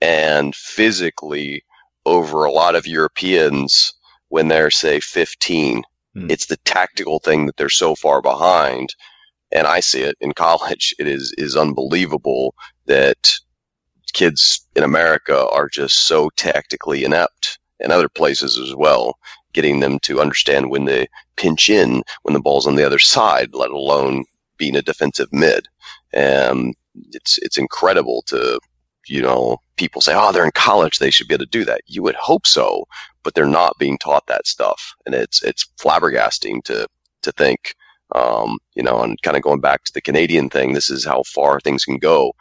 and 0.00 0.54
physically 0.54 1.64
over 2.06 2.44
a 2.44 2.52
lot 2.52 2.74
of 2.74 2.86
Europeans 2.86 3.94
when 4.28 4.48
they're, 4.48 4.70
say, 4.70 5.00
15. 5.00 5.82
Hmm. 6.14 6.30
It's 6.30 6.46
the 6.46 6.58
tactical 6.58 7.20
thing 7.20 7.46
that 7.46 7.56
they're 7.56 7.68
so 7.68 7.94
far 7.94 8.20
behind. 8.20 8.94
And 9.52 9.66
I 9.66 9.80
see 9.80 10.02
it 10.02 10.16
in 10.20 10.32
college. 10.36 10.94
It 10.98 11.06
is, 11.06 11.34
is 11.38 11.56
unbelievable 11.56 12.54
that 12.86 13.34
kids 14.12 14.66
in 14.76 14.82
America 14.84 15.46
are 15.48 15.68
just 15.68 16.06
so 16.06 16.30
tactically 16.36 17.04
inept 17.04 17.58
and 17.80 17.90
other 17.90 18.08
places 18.08 18.58
as 18.58 18.74
well 18.74 19.16
getting 19.54 19.80
them 19.80 19.98
to 20.00 20.20
understand 20.20 20.70
when 20.70 20.84
they 20.84 21.08
pinch 21.36 21.70
in 21.70 22.02
when 22.22 22.34
the 22.34 22.40
ball's 22.40 22.66
on 22.66 22.76
the 22.76 22.86
other 22.86 22.98
side, 22.98 23.54
let 23.54 23.70
alone 23.70 24.24
being 24.58 24.76
a 24.76 24.82
defensive 24.82 25.32
mid. 25.32 25.66
And 26.12 26.74
it's 27.12 27.38
it's 27.38 27.58
incredible 27.58 28.22
to 28.26 28.60
you 29.08 29.22
know 29.22 29.58
people 29.76 30.00
say, 30.02 30.14
oh, 30.14 30.32
they're 30.32 30.44
in 30.44 30.52
college, 30.52 30.98
they 30.98 31.10
should 31.10 31.28
be 31.28 31.34
able 31.34 31.44
to 31.46 31.50
do 31.50 31.64
that. 31.64 31.80
You 31.86 32.02
would 32.02 32.16
hope 32.16 32.46
so, 32.46 32.86
but 33.22 33.34
they're 33.34 33.46
not 33.46 33.78
being 33.78 33.98
taught 33.98 34.26
that 34.26 34.46
stuff, 34.46 34.94
and 35.06 35.14
it's 35.14 35.42
it's 35.42 35.66
flabbergasting 35.78 36.64
to 36.64 36.86
to 37.22 37.32
think. 37.32 37.74
Um, 38.14 38.58
you 38.74 38.82
know, 38.82 39.00
and 39.02 39.20
kind 39.22 39.36
of 39.36 39.42
going 39.42 39.60
back 39.60 39.84
to 39.84 39.92
the 39.92 40.00
Canadian 40.02 40.50
thing, 40.50 40.72
this 40.72 40.90
is 40.90 41.04
how 41.04 41.22
far 41.24 41.58
things 41.58 41.84
can 41.84 41.98
go. 41.98 42.34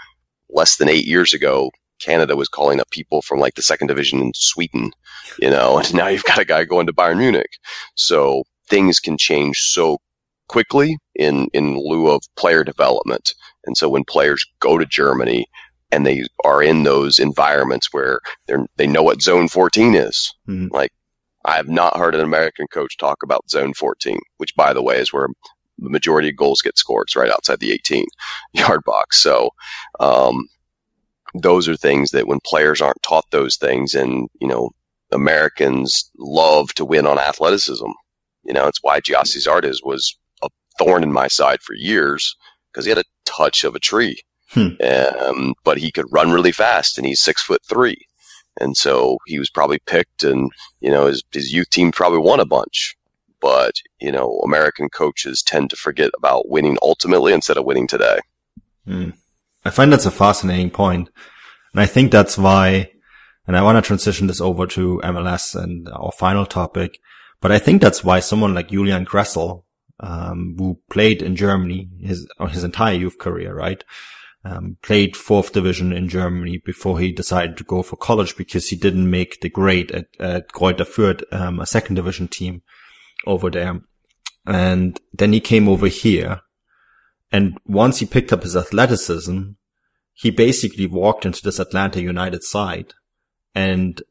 Less 0.50 0.76
than 0.76 0.90
eight 0.90 1.06
years 1.06 1.34
ago, 1.34 1.72
Canada 2.04 2.36
was 2.36 2.48
calling 2.48 2.80
up 2.80 2.90
people 2.90 3.22
from 3.22 3.40
like 3.40 3.56
the 3.56 3.62
second 3.62 3.88
division 3.88 4.20
in 4.22 4.32
Sweden, 4.36 4.92
you 5.40 5.50
know, 5.50 5.78
and 5.80 5.94
now 5.94 6.08
you've 6.08 6.24
got 6.24 6.40
a 6.40 6.46
guy 6.46 6.64
going 6.64 6.88
to 6.88 6.94
Bayern 6.94 7.18
Munich. 7.18 7.58
So 7.96 8.44
things 8.70 9.00
can 9.00 9.18
change 9.18 9.58
so 9.60 10.00
quickly 10.48 10.98
in, 11.16 11.48
in 11.54 11.78
lieu 11.78 12.10
of 12.10 12.22
player 12.36 12.64
development. 12.64 13.34
And 13.66 13.78
so 13.78 13.90
when 13.90 14.04
players 14.04 14.46
go 14.60 14.78
to 14.78 14.86
Germany 14.86 15.48
and 15.92 16.06
they 16.06 16.26
are 16.44 16.62
in 16.62 16.84
those 16.84 17.20
environments 17.20 17.90
where 17.92 18.20
they're, 18.48 18.66
they 18.78 18.88
know 18.88 19.04
what 19.04 19.22
zone 19.22 19.48
14 19.48 19.96
is, 19.96 20.34
mm-hmm. 20.48 20.74
like 20.74 20.92
I 21.46 21.56
have 21.56 21.68
not 21.68 21.98
heard 21.98 22.16
an 22.16 22.22
American 22.22 22.68
coach 22.68 22.98
talk 22.98 23.24
about 23.24 23.50
zone 23.50 23.74
14, 23.74 24.20
which 24.38 24.56
by 24.56 24.74
the 24.74 24.82
way 24.82 24.98
is 24.98 25.12
where 25.12 25.28
the 25.78 25.90
majority 25.90 26.30
of 26.30 26.38
goals 26.38 26.62
get 26.62 26.78
scored. 26.78 27.06
It's 27.08 27.16
right 27.16 27.32
outside 27.32 27.60
the 27.60 27.72
18 27.72 28.06
yard 28.54 28.82
box. 28.86 29.20
So, 29.20 29.50
um, 30.00 30.48
those 31.34 31.68
are 31.68 31.76
things 31.76 32.12
that 32.12 32.28
when 32.28 32.40
players 32.46 32.82
aren't 32.82 33.02
taught 33.04 33.26
those 33.32 33.56
things 33.56 33.96
and, 33.96 34.30
you 34.40 34.48
know, 34.48 34.72
Americans 35.12 36.10
love 36.18 36.74
to 36.76 36.86
win 36.86 37.06
on 37.06 37.20
athleticism. 37.20 37.90
You 38.44 38.54
know, 38.54 38.68
it's 38.68 38.80
why 38.82 39.00
Gyasi 39.00 39.46
Zardes 39.46 39.78
was 39.84 40.18
a 40.42 40.50
thorn 40.78 41.04
in 41.04 41.12
my 41.12 41.28
side 41.28 41.62
for 41.62 41.74
years 41.76 42.36
because 42.72 42.86
he 42.86 42.90
had 42.90 42.98
a 42.98 43.04
touch 43.26 43.64
of 43.64 43.76
a 43.76 43.80
tree. 43.80 44.22
Hmm. 44.50 44.70
Um, 44.84 45.54
but 45.64 45.78
he 45.78 45.92
could 45.92 46.12
run 46.12 46.32
really 46.32 46.52
fast 46.52 46.98
and 46.98 47.08
he's 47.08 47.22
six 47.22 47.42
foot 47.42 47.62
three. 47.68 47.98
And 48.60 48.78
so 48.78 49.18
he 49.26 49.40
was 49.40 49.50
probably 49.50 49.80
picked 49.88 50.24
and, 50.24 50.52
you 50.80 50.92
know, 50.92 51.08
his, 51.08 51.24
his 51.32 51.52
youth 51.52 51.70
team 51.70 51.92
probably 51.92 52.20
won 52.20 52.40
a 52.40 52.46
bunch 52.46 52.96
but 53.44 53.74
you 54.00 54.10
know, 54.10 54.40
American 54.46 54.88
coaches 54.88 55.44
tend 55.44 55.70
to 55.70 55.76
forget 55.76 56.12
about 56.18 56.48
winning 56.48 56.78
ultimately 56.82 57.34
instead 57.34 57.58
of 57.58 57.66
winning 57.66 57.88
today. 57.88 58.20
Mm. 58.88 59.14
I 59.66 59.70
find 59.70 59.92
that's 59.92 60.06
a 60.06 60.12
fascinating 60.12 60.70
point. 60.70 61.10
And 61.74 61.82
I 61.82 61.86
think 61.86 62.12
that's 62.12 62.38
why, 62.38 62.92
and 63.48 63.58
I 63.58 63.64
want 63.64 63.78
to 63.78 63.88
transition 63.88 64.28
this 64.28 64.42
over 64.42 64.68
to 64.68 65.02
MLS 65.04 65.56
and 65.62 65.90
our 65.90 66.12
final 66.12 66.46
topic, 66.46 67.00
but 67.42 67.52
I 67.52 67.60
think 67.60 67.82
that's 67.82 68.04
why 68.04 68.20
someone 68.20 68.54
like 68.54 68.70
Julian 68.70 69.06
Gressel, 69.06 69.64
um, 70.00 70.56
who 70.58 70.80
played 70.90 71.22
in 71.22 71.36
Germany 71.36 71.90
his, 72.02 72.28
his 72.50 72.64
entire 72.64 72.94
youth 72.94 73.18
career, 73.18 73.56
right? 73.56 73.84
Um, 74.46 74.78
played 74.82 75.16
fourth 75.16 75.54
division 75.54 75.94
in 75.94 76.10
Germany 76.10 76.62
before 76.66 77.00
he 77.00 77.14
decided 77.14 77.56
to 77.58 77.64
go 77.64 77.82
for 77.82 77.96
college 77.96 78.36
because 78.36 78.68
he 78.68 78.76
didn't 78.76 79.10
make 79.10 79.40
the 79.40 79.50
grade 79.50 79.92
at, 79.92 80.08
at 80.20 80.52
Greuther 80.52 80.86
Fürth, 80.86 81.24
um, 81.32 81.62
a 81.62 81.66
second 81.66 81.96
division 81.96 82.28
team 82.28 82.62
over 83.26 83.50
there. 83.50 83.80
And 84.46 85.00
then 85.14 85.32
he 85.32 85.40
came 85.40 85.70
over 85.70 85.88
here. 85.88 86.42
And 87.34 87.58
once 87.66 87.98
he 87.98 88.06
picked 88.06 88.32
up 88.32 88.44
his 88.44 88.56
athleticism, 88.56 89.42
he 90.14 90.30
basically 90.30 90.86
walked 90.86 91.26
into 91.26 91.42
this 91.44 91.60
Atlanta 91.60 92.00
United 92.00 92.44
side 92.44 92.94
and 93.56 94.02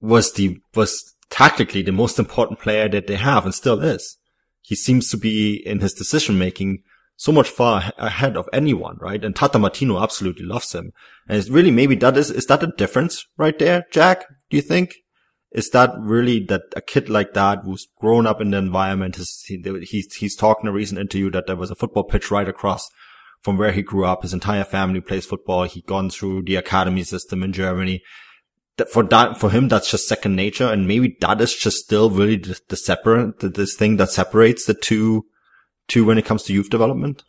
was 0.00 0.32
the, 0.32 0.56
was 0.74 1.14
tactically 1.28 1.82
the 1.82 1.92
most 1.92 2.18
important 2.18 2.58
player 2.58 2.88
that 2.88 3.08
they 3.08 3.16
have 3.16 3.44
and 3.44 3.54
still 3.54 3.82
is. 3.84 4.16
He 4.62 4.74
seems 4.74 5.10
to 5.10 5.18
be 5.18 5.62
in 5.66 5.80
his 5.80 5.92
decision 5.92 6.38
making 6.38 6.82
so 7.16 7.30
much 7.30 7.48
far 7.48 7.92
ahead 7.98 8.38
of 8.38 8.48
anyone, 8.54 8.96
right? 9.00 9.22
And 9.22 9.36
Tata 9.36 9.58
Martino 9.58 10.02
absolutely 10.02 10.46
loves 10.46 10.72
him. 10.72 10.92
And 11.28 11.36
it's 11.36 11.50
really 11.50 11.70
maybe 11.70 11.94
that 11.96 12.16
is, 12.16 12.30
is 12.30 12.46
that 12.46 12.62
a 12.62 12.72
difference 12.78 13.26
right 13.36 13.58
there, 13.58 13.84
Jack? 13.92 14.24
Do 14.50 14.56
you 14.56 14.62
think? 14.62 14.94
Is 15.52 15.70
that 15.70 15.92
really 15.98 16.44
that 16.46 16.62
a 16.74 16.80
kid 16.80 17.08
like 17.08 17.32
that 17.34 17.60
who's 17.64 17.86
grown 17.98 18.26
up 18.26 18.40
in 18.40 18.50
the 18.50 18.58
environment, 18.58 19.18
is, 19.18 19.44
he, 19.46 19.62
he's, 19.82 20.14
he's 20.14 20.36
talking 20.36 20.68
a 20.68 20.72
recent 20.72 21.00
interview 21.00 21.30
that 21.30 21.46
there 21.46 21.56
was 21.56 21.70
a 21.70 21.76
football 21.76 22.04
pitch 22.04 22.30
right 22.30 22.48
across 22.48 22.90
from 23.42 23.56
where 23.56 23.72
he 23.72 23.82
grew 23.82 24.04
up. 24.04 24.22
His 24.22 24.34
entire 24.34 24.64
family 24.64 25.00
plays 25.00 25.24
football. 25.24 25.64
He'd 25.64 25.86
gone 25.86 26.10
through 26.10 26.42
the 26.42 26.56
academy 26.56 27.04
system 27.04 27.42
in 27.42 27.52
Germany. 27.52 28.02
That 28.76 28.90
for 28.90 29.04
that, 29.04 29.38
for 29.38 29.50
him, 29.50 29.68
that's 29.68 29.90
just 29.90 30.08
second 30.08 30.36
nature. 30.36 30.70
And 30.70 30.86
maybe 30.86 31.16
that 31.20 31.40
is 31.40 31.54
just 31.54 31.78
still 31.78 32.10
really 32.10 32.36
the, 32.36 32.60
the 32.68 32.76
separate, 32.76 33.38
the, 33.38 33.48
this 33.48 33.76
thing 33.76 33.96
that 33.96 34.10
separates 34.10 34.66
the 34.66 34.74
two, 34.74 35.24
two 35.88 36.04
when 36.04 36.18
it 36.18 36.26
comes 36.26 36.42
to 36.44 36.52
youth 36.52 36.68
development. 36.68 37.22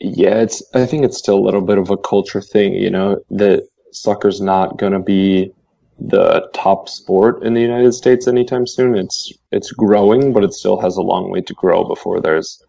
Yeah, 0.00 0.40
it's, 0.40 0.62
I 0.74 0.86
think 0.86 1.04
it's 1.04 1.18
still 1.18 1.38
a 1.38 1.44
little 1.44 1.60
bit 1.60 1.76
of 1.76 1.90
a 1.90 1.98
culture 1.98 2.40
thing, 2.40 2.72
you 2.72 2.90
know, 2.90 3.18
that 3.28 3.68
soccer's 3.92 4.40
not 4.40 4.78
going 4.78 4.92
to 4.92 4.98
be 4.98 5.52
the 6.00 6.48
top 6.54 6.88
sport 6.88 7.42
in 7.42 7.54
the 7.54 7.60
United 7.60 7.92
States 7.92 8.26
anytime 8.26 8.66
soon. 8.66 8.96
It's, 8.96 9.32
it's 9.52 9.72
growing, 9.72 10.32
but 10.32 10.44
it 10.44 10.54
still 10.54 10.80
has 10.80 10.96
a 10.96 11.02
long 11.02 11.30
way 11.30 11.42
to 11.42 11.54
grow 11.54 11.84
before 11.84 12.20
there's 12.20 12.62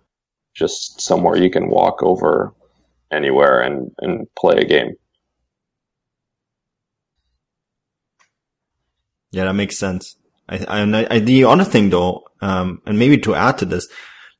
just 0.53 0.99
somewhere 0.99 1.37
you 1.37 1.49
can 1.49 1.69
walk 1.69 2.03
over 2.03 2.53
anywhere 3.11 3.61
and, 3.61 3.91
and 3.99 4.27
play 4.35 4.57
a 4.57 4.65
game. 4.65 4.95
Yeah, 9.31 9.45
that 9.45 9.53
makes 9.53 9.77
sense. 9.77 10.17
I, 10.49 10.65
I, 10.67 11.07
I 11.09 11.19
the 11.19 11.45
other 11.45 11.63
thing 11.63 11.89
though, 11.89 12.23
um, 12.41 12.81
and 12.85 12.99
maybe 12.99 13.17
to 13.19 13.35
add 13.35 13.57
to 13.59 13.65
this, 13.65 13.87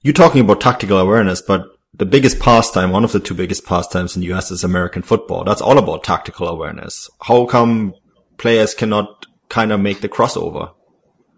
you're 0.02 0.14
talking 0.14 0.42
about 0.42 0.60
tactical 0.60 0.98
awareness, 0.98 1.42
but 1.42 1.66
the 1.94 2.06
biggest 2.06 2.40
pastime, 2.40 2.92
one 2.92 3.04
of 3.04 3.12
the 3.12 3.20
two 3.20 3.34
biggest 3.34 3.66
pastimes 3.66 4.16
in 4.16 4.22
the 4.22 4.34
US 4.34 4.52
is 4.52 4.64
American 4.64 5.02
football. 5.02 5.44
That's 5.44 5.62
all 5.62 5.78
about 5.78 6.04
tactical 6.04 6.48
awareness. 6.48 7.10
How 7.22 7.46
come 7.46 7.94
players 8.38 8.74
cannot 8.74 9.26
kind 9.50 9.72
of 9.72 9.80
make 9.80 10.02
the 10.02 10.10
crossover? 10.10 10.74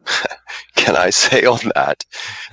can 0.75 0.95
I 0.95 1.09
say 1.09 1.45
on 1.45 1.59
that? 1.75 2.05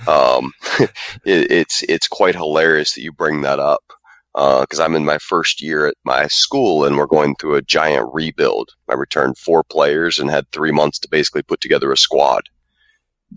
Um, 0.07 0.53
it, 1.25 1.51
it's 1.51 1.83
it's 1.83 2.07
quite 2.07 2.35
hilarious 2.35 2.93
that 2.93 3.01
you 3.01 3.11
bring 3.11 3.41
that 3.41 3.59
up 3.59 3.83
because 4.33 4.79
uh, 4.79 4.83
I'm 4.83 4.95
in 4.95 5.03
my 5.03 5.17
first 5.17 5.61
year 5.61 5.87
at 5.87 5.95
my 6.05 6.27
school 6.27 6.85
and 6.85 6.95
we're 6.95 7.05
going 7.05 7.35
through 7.35 7.55
a 7.55 7.61
giant 7.61 8.13
rebuild. 8.13 8.69
I 8.89 8.93
returned 8.93 9.37
four 9.37 9.63
players 9.63 10.19
and 10.19 10.29
had 10.29 10.49
three 10.51 10.71
months 10.71 10.99
to 10.99 11.09
basically 11.09 11.41
put 11.41 11.59
together 11.59 11.91
a 11.91 11.97
squad. 11.97 12.43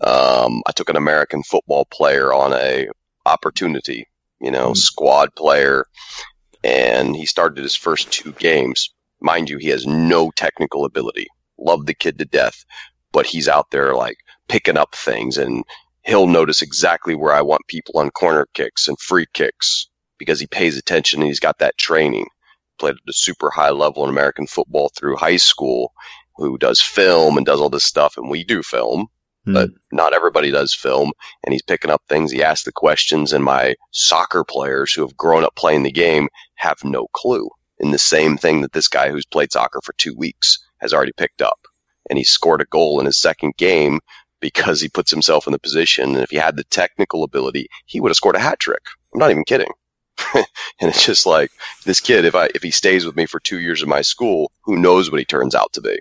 Um, 0.01 0.61
I 0.65 0.71
took 0.73 0.89
an 0.89 0.95
American 0.95 1.43
football 1.43 1.85
player 1.85 2.33
on 2.33 2.53
a 2.53 2.87
opportunity, 3.25 4.07
you 4.39 4.51
know, 4.51 4.67
mm-hmm. 4.67 4.75
squad 4.75 5.35
player, 5.35 5.85
and 6.63 7.15
he 7.15 7.25
started 7.25 7.61
his 7.61 7.75
first 7.75 8.11
two 8.11 8.31
games. 8.33 8.93
Mind 9.21 9.49
you, 9.49 9.57
he 9.57 9.69
has 9.69 9.85
no 9.87 10.31
technical 10.31 10.85
ability. 10.85 11.27
Love 11.57 11.85
the 11.85 11.93
kid 11.93 12.19
to 12.19 12.25
death, 12.25 12.65
but 13.11 13.25
he's 13.25 13.47
out 13.47 13.71
there 13.71 13.93
like 13.95 14.17
picking 14.47 14.77
up 14.77 14.93
things 14.95 15.37
and 15.37 15.63
he'll 16.05 16.27
notice 16.27 16.61
exactly 16.61 17.15
where 17.15 17.33
I 17.33 17.41
want 17.41 17.67
people 17.67 17.99
on 17.99 18.11
corner 18.11 18.47
kicks 18.53 18.87
and 18.87 18.99
free 18.99 19.25
kicks 19.33 19.87
because 20.17 20.39
he 20.39 20.47
pays 20.47 20.77
attention 20.77 21.21
and 21.21 21.27
he's 21.27 21.39
got 21.39 21.59
that 21.59 21.77
training. 21.77 22.27
Played 22.77 22.95
at 22.95 23.09
a 23.09 23.13
super 23.13 23.49
high 23.49 23.71
level 23.71 24.03
in 24.03 24.09
American 24.09 24.47
football 24.47 24.91
through 24.95 25.15
high 25.15 25.37
school, 25.37 25.93
who 26.35 26.57
does 26.57 26.81
film 26.81 27.37
and 27.37 27.45
does 27.45 27.61
all 27.61 27.69
this 27.69 27.85
stuff, 27.85 28.17
and 28.17 28.29
we 28.29 28.43
do 28.43 28.61
film, 28.61 29.07
mm. 29.47 29.53
but 29.53 29.69
not 29.91 30.13
everybody 30.13 30.51
does 30.51 30.73
film. 30.73 31.11
And 31.43 31.53
he's 31.53 31.61
picking 31.61 31.89
up 31.89 32.03
things. 32.09 32.31
He 32.31 32.43
asks 32.43 32.65
the 32.65 32.73
questions, 32.73 33.31
and 33.31 33.43
my 33.43 33.75
soccer 33.91 34.43
players 34.43 34.93
who 34.93 35.01
have 35.01 35.15
grown 35.15 35.45
up 35.45 35.55
playing 35.55 35.83
the 35.83 35.91
game 35.91 36.27
have 36.55 36.83
no 36.83 37.07
clue. 37.13 37.49
In 37.79 37.91
the 37.91 37.99
same 37.99 38.37
thing 38.37 38.61
that 38.61 38.71
this 38.71 38.87
guy 38.87 39.09
who's 39.09 39.25
played 39.25 39.51
soccer 39.51 39.81
for 39.83 39.93
two 39.93 40.15
weeks 40.15 40.59
has 40.79 40.93
already 40.93 41.11
picked 41.15 41.41
up. 41.41 41.59
And 42.09 42.17
he 42.17 42.23
scored 42.23 42.61
a 42.61 42.65
goal 42.65 42.99
in 42.99 43.05
his 43.05 43.19
second 43.19 43.55
game 43.57 43.99
because 44.39 44.79
he 44.79 44.89
puts 44.89 45.11
himself 45.11 45.47
in 45.47 45.53
the 45.53 45.59
position. 45.59 46.15
And 46.15 46.23
if 46.23 46.29
he 46.29 46.37
had 46.37 46.55
the 46.55 46.63
technical 46.65 47.23
ability, 47.23 47.67
he 47.85 47.99
would 47.99 48.09
have 48.09 48.15
scored 48.15 48.35
a 48.35 48.39
hat 48.39 48.59
trick. 48.59 48.83
I'm 49.13 49.19
not 49.19 49.31
even 49.31 49.43
kidding. 49.43 49.71
and 50.35 50.45
it's 50.81 51.05
just 51.05 51.25
like 51.25 51.51
this 51.83 51.99
kid, 51.99 52.25
if 52.25 52.35
I, 52.35 52.49
if 52.55 52.63
he 52.63 52.71
stays 52.71 53.05
with 53.05 53.15
me 53.15 53.25
for 53.25 53.39
two 53.39 53.59
years 53.59 53.81
in 53.81 53.89
my 53.89 54.01
school, 54.01 54.51
who 54.63 54.77
knows 54.77 55.11
what 55.11 55.19
he 55.19 55.25
turns 55.25 55.55
out 55.55 55.73
to 55.73 55.81
be. 55.81 55.99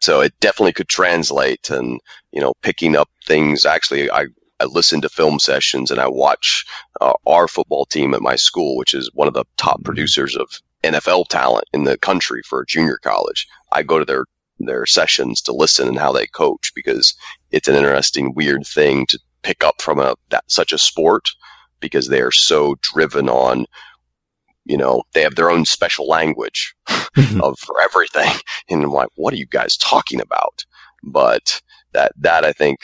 So 0.00 0.20
it 0.20 0.34
definitely 0.40 0.72
could 0.72 0.88
translate 0.88 1.70
and, 1.70 2.00
you 2.30 2.40
know, 2.40 2.52
picking 2.60 2.96
up 2.96 3.08
things. 3.26 3.64
Actually, 3.64 4.10
I, 4.10 4.26
I 4.60 4.64
listen 4.66 5.00
to 5.00 5.08
film 5.08 5.38
sessions 5.38 5.90
and 5.90 6.00
I 6.00 6.08
watch 6.08 6.64
uh, 7.00 7.14
our 7.26 7.48
football 7.48 7.86
team 7.86 8.14
at 8.14 8.22
my 8.22 8.36
school, 8.36 8.76
which 8.76 8.94
is 8.94 9.10
one 9.12 9.28
of 9.28 9.34
the 9.34 9.44
top 9.56 9.82
producers 9.84 10.36
of 10.36 10.48
NFL 10.82 11.28
talent 11.28 11.64
in 11.72 11.84
the 11.84 11.98
country 11.98 12.42
for 12.46 12.64
junior 12.64 12.98
college. 13.02 13.48
I 13.72 13.82
go 13.82 13.98
to 13.98 14.04
their 14.04 14.26
their 14.60 14.86
sessions 14.86 15.42
to 15.42 15.52
listen 15.52 15.88
and 15.88 15.98
how 15.98 16.12
they 16.12 16.26
coach 16.28 16.72
because 16.76 17.14
it's 17.50 17.66
an 17.66 17.74
interesting, 17.74 18.34
weird 18.34 18.64
thing 18.64 19.04
to 19.06 19.18
pick 19.42 19.64
up 19.64 19.82
from 19.82 19.98
a 19.98 20.14
that 20.30 20.44
such 20.50 20.72
a 20.72 20.78
sport 20.78 21.30
because 21.80 22.08
they 22.08 22.20
are 22.20 22.32
so 22.32 22.76
driven 22.80 23.28
on 23.28 23.66
you 24.64 24.76
know 24.76 25.02
they 25.12 25.22
have 25.22 25.34
their 25.34 25.50
own 25.50 25.64
special 25.64 26.08
language 26.08 26.74
mm-hmm. 26.88 27.40
of 27.42 27.58
for 27.58 27.80
everything 27.82 28.32
and 28.70 28.82
I'm 28.82 28.90
like 28.90 29.08
what 29.16 29.34
are 29.34 29.36
you 29.36 29.46
guys 29.46 29.76
talking 29.76 30.20
about 30.20 30.64
but 31.02 31.60
that 31.92 32.12
that 32.16 32.44
I 32.44 32.52
think 32.52 32.80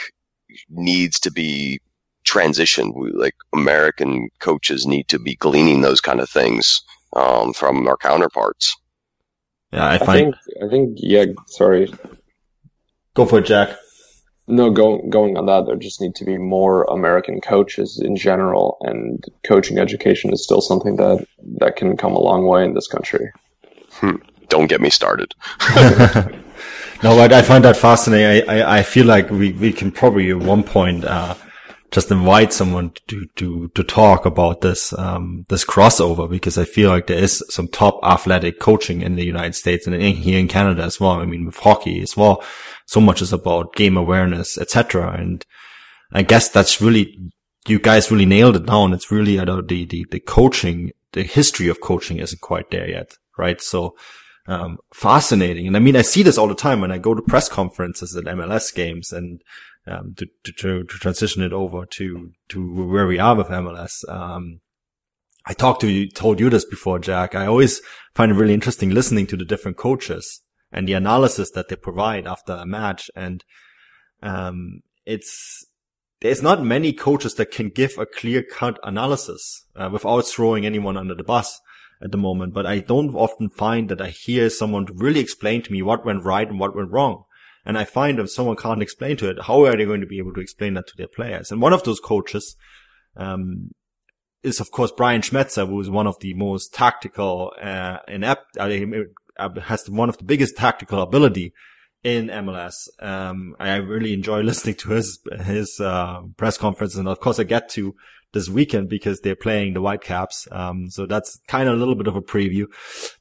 needs 0.68 1.20
to 1.20 1.30
be 1.30 1.80
transitioned 2.26 2.94
we, 2.94 3.10
like 3.12 3.34
American 3.52 4.28
coaches 4.40 4.86
need 4.86 5.08
to 5.08 5.18
be 5.18 5.36
gleaning 5.36 5.80
those 5.80 6.00
kind 6.00 6.20
of 6.20 6.28
things 6.28 6.82
um, 7.14 7.52
from 7.52 7.88
our 7.88 7.96
counterparts 7.96 8.76
yeah, 9.72 9.88
I 9.88 9.98
find. 9.98 10.10
I 10.10 10.12
think, 10.12 10.34
I 10.64 10.68
think, 10.68 10.98
yeah, 11.00 11.24
sorry. 11.46 11.92
Go 13.14 13.24
for 13.24 13.38
it, 13.38 13.46
Jack. 13.46 13.76
No, 14.48 14.70
going 14.70 15.10
going 15.10 15.36
on 15.36 15.46
that, 15.46 15.66
there 15.66 15.76
just 15.76 16.00
need 16.00 16.16
to 16.16 16.24
be 16.24 16.36
more 16.36 16.82
American 16.84 17.40
coaches 17.40 18.00
in 18.04 18.16
general, 18.16 18.78
and 18.80 19.24
coaching 19.44 19.78
education 19.78 20.32
is 20.32 20.42
still 20.42 20.60
something 20.60 20.96
that 20.96 21.24
that 21.58 21.76
can 21.76 21.96
come 21.96 22.14
a 22.14 22.20
long 22.20 22.46
way 22.46 22.64
in 22.64 22.74
this 22.74 22.88
country. 22.88 23.30
Hmm. 23.92 24.16
Don't 24.48 24.66
get 24.66 24.80
me 24.80 24.90
started. 24.90 25.34
no, 27.02 27.16
but 27.16 27.32
I 27.32 27.42
find 27.42 27.64
that 27.64 27.76
fascinating. 27.76 28.48
I, 28.48 28.60
I, 28.60 28.78
I, 28.78 28.82
feel 28.82 29.06
like 29.06 29.30
we, 29.30 29.52
we 29.52 29.72
can 29.72 29.90
probably 29.90 30.30
at 30.30 30.38
one 30.38 30.62
point 30.62 31.04
uh, 31.04 31.34
just 31.90 32.10
invite 32.10 32.52
someone 32.52 32.92
to, 33.08 33.26
to, 33.36 33.68
to 33.74 33.82
talk 33.82 34.26
about 34.26 34.60
this, 34.60 34.92
um, 34.98 35.44
this 35.48 35.64
crossover 35.64 36.28
because 36.28 36.56
I 36.56 36.64
feel 36.64 36.90
like 36.90 37.06
there 37.06 37.22
is 37.22 37.42
some 37.48 37.68
top 37.68 37.98
athletic 38.02 38.60
coaching 38.60 39.02
in 39.02 39.16
the 39.16 39.24
United 39.24 39.54
States 39.54 39.86
and 39.86 39.96
in, 39.96 40.14
here 40.14 40.38
in 40.38 40.48
Canada 40.48 40.82
as 40.82 41.00
well. 41.00 41.12
I 41.12 41.24
mean, 41.24 41.46
with 41.46 41.56
hockey 41.56 42.00
as 42.00 42.16
well, 42.16 42.44
so 42.86 43.00
much 43.00 43.22
is 43.22 43.32
about 43.32 43.74
game 43.74 43.96
awareness, 43.96 44.56
etc. 44.58 45.12
And 45.12 45.44
I 46.12 46.22
guess 46.22 46.48
that's 46.48 46.80
really, 46.80 47.18
you 47.66 47.78
guys 47.78 48.10
really 48.10 48.26
nailed 48.26 48.56
it 48.56 48.66
down. 48.66 48.92
It's 48.92 49.10
really, 49.10 49.40
I 49.40 49.44
the, 49.44 49.62
the, 49.62 50.06
the 50.10 50.20
coaching, 50.20 50.92
the 51.12 51.22
history 51.22 51.68
of 51.68 51.80
coaching 51.80 52.18
isn't 52.18 52.40
quite 52.40 52.70
there 52.70 52.88
yet. 52.88 53.16
Right. 53.36 53.60
So, 53.60 53.96
um, 54.50 54.78
fascinating. 54.92 55.68
And 55.68 55.76
I 55.76 55.80
mean, 55.80 55.94
I 55.94 56.02
see 56.02 56.24
this 56.24 56.36
all 56.36 56.48
the 56.48 56.56
time 56.56 56.80
when 56.80 56.90
I 56.90 56.98
go 56.98 57.14
to 57.14 57.22
press 57.22 57.48
conferences 57.48 58.16
at 58.16 58.24
MLS 58.24 58.74
games 58.74 59.12
and, 59.12 59.40
um, 59.86 60.14
to, 60.16 60.26
to, 60.44 60.82
to, 60.82 60.84
transition 60.84 61.42
it 61.42 61.52
over 61.52 61.86
to, 61.86 62.32
to 62.48 62.88
where 62.88 63.06
we 63.06 63.20
are 63.20 63.36
with 63.36 63.46
MLS. 63.46 64.06
Um, 64.08 64.60
I 65.46 65.52
talked 65.52 65.82
to 65.82 65.88
you, 65.88 66.10
told 66.10 66.40
you 66.40 66.50
this 66.50 66.64
before, 66.64 66.98
Jack. 66.98 67.36
I 67.36 67.46
always 67.46 67.80
find 68.14 68.32
it 68.32 68.34
really 68.34 68.52
interesting 68.52 68.90
listening 68.90 69.28
to 69.28 69.36
the 69.36 69.44
different 69.44 69.76
coaches 69.76 70.42
and 70.72 70.88
the 70.88 70.94
analysis 70.94 71.52
that 71.52 71.68
they 71.68 71.76
provide 71.76 72.26
after 72.26 72.54
a 72.54 72.66
match. 72.66 73.08
And, 73.14 73.44
um, 74.20 74.80
it's, 75.06 75.64
there's 76.22 76.42
not 76.42 76.64
many 76.64 76.92
coaches 76.92 77.36
that 77.36 77.52
can 77.52 77.68
give 77.68 77.96
a 77.98 78.04
clear 78.04 78.42
cut 78.42 78.80
analysis 78.82 79.64
uh, 79.76 79.88
without 79.92 80.26
throwing 80.26 80.66
anyone 80.66 80.96
under 80.96 81.14
the 81.14 81.22
bus 81.22 81.60
at 82.02 82.12
the 82.12 82.18
moment. 82.18 82.54
But 82.54 82.66
I 82.66 82.78
don't 82.78 83.14
often 83.14 83.48
find 83.50 83.88
that 83.88 84.00
I 84.00 84.08
hear 84.08 84.50
someone 84.50 84.86
really 84.94 85.20
explain 85.20 85.62
to 85.62 85.72
me 85.72 85.82
what 85.82 86.04
went 86.04 86.24
right 86.24 86.48
and 86.48 86.58
what 86.58 86.76
went 86.76 86.90
wrong. 86.90 87.24
And 87.64 87.76
I 87.76 87.84
find 87.84 88.18
if 88.18 88.30
someone 88.30 88.56
can't 88.56 88.82
explain 88.82 89.16
to 89.18 89.28
it, 89.28 89.42
how 89.42 89.64
are 89.64 89.76
they 89.76 89.84
going 89.84 90.00
to 90.00 90.06
be 90.06 90.18
able 90.18 90.32
to 90.34 90.40
explain 90.40 90.74
that 90.74 90.86
to 90.88 90.96
their 90.96 91.08
players? 91.08 91.50
And 91.50 91.60
one 91.60 91.72
of 91.72 91.84
those 91.84 92.00
coaches, 92.00 92.56
um, 93.16 93.70
is 94.42 94.60
of 94.60 94.70
course 94.70 94.92
Brian 94.96 95.20
Schmetzer, 95.20 95.68
who 95.68 95.80
is 95.80 95.90
one 95.90 96.06
of 96.06 96.18
the 96.20 96.34
most 96.34 96.72
tactical, 96.72 97.52
uh, 97.60 97.98
inept, 98.08 98.56
uh, 98.58 99.50
has 99.62 99.88
one 99.90 100.08
of 100.08 100.18
the 100.18 100.24
biggest 100.24 100.56
tactical 100.56 101.02
ability 101.02 101.52
in 102.02 102.28
MLS. 102.28 102.88
Um, 102.98 103.54
I 103.58 103.76
really 103.76 104.14
enjoy 104.14 104.40
listening 104.42 104.76
to 104.76 104.90
his, 104.90 105.20
his, 105.44 105.78
uh, 105.80 106.22
press 106.36 106.56
conference. 106.56 106.94
And 106.96 107.08
of 107.08 107.20
course 107.20 107.38
I 107.38 107.44
get 107.44 107.68
to 107.70 107.94
this 108.32 108.48
weekend 108.48 108.88
because 108.88 109.20
they're 109.20 109.36
playing 109.36 109.74
the 109.74 109.80
Whitecaps. 109.80 110.48
Um, 110.52 110.90
so 110.90 111.06
that's 111.06 111.40
kind 111.48 111.68
of 111.68 111.74
a 111.74 111.78
little 111.78 111.94
bit 111.94 112.06
of 112.06 112.16
a 112.16 112.22
preview, 112.22 112.66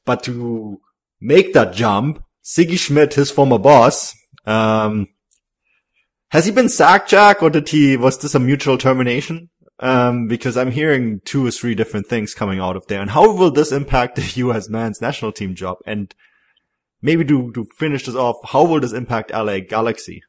but 0.04 0.22
to 0.24 0.80
make 1.20 1.52
that 1.52 1.74
jump, 1.74 2.24
Sigi 2.42 2.78
Schmid, 2.78 3.14
his 3.14 3.30
former 3.30 3.58
boss, 3.58 4.14
um, 4.46 5.08
has 6.30 6.46
he 6.46 6.52
been 6.52 6.68
sacked, 6.68 7.10
Jack, 7.10 7.42
or 7.42 7.50
did 7.50 7.68
he, 7.68 7.96
was 7.96 8.18
this 8.18 8.34
a 8.34 8.40
mutual 8.40 8.78
termination? 8.78 9.50
Um, 9.80 10.28
because 10.28 10.56
I'm 10.56 10.70
hearing 10.70 11.20
two 11.24 11.44
or 11.46 11.50
three 11.50 11.74
different 11.74 12.06
things 12.06 12.34
coming 12.34 12.60
out 12.60 12.76
of 12.76 12.86
there. 12.86 13.00
And 13.00 13.10
how 13.10 13.32
will 13.32 13.50
this 13.50 13.72
impact 13.72 14.16
the 14.16 14.22
U.S. 14.36 14.68
men's 14.68 15.00
national 15.00 15.32
team 15.32 15.54
job? 15.54 15.78
And 15.86 16.14
maybe 17.02 17.24
to, 17.24 17.50
to 17.52 17.66
finish 17.76 18.06
this 18.06 18.14
off, 18.14 18.36
how 18.44 18.64
will 18.64 18.80
this 18.80 18.92
impact 18.92 19.32
LA 19.32 19.60
Galaxy? 19.60 20.22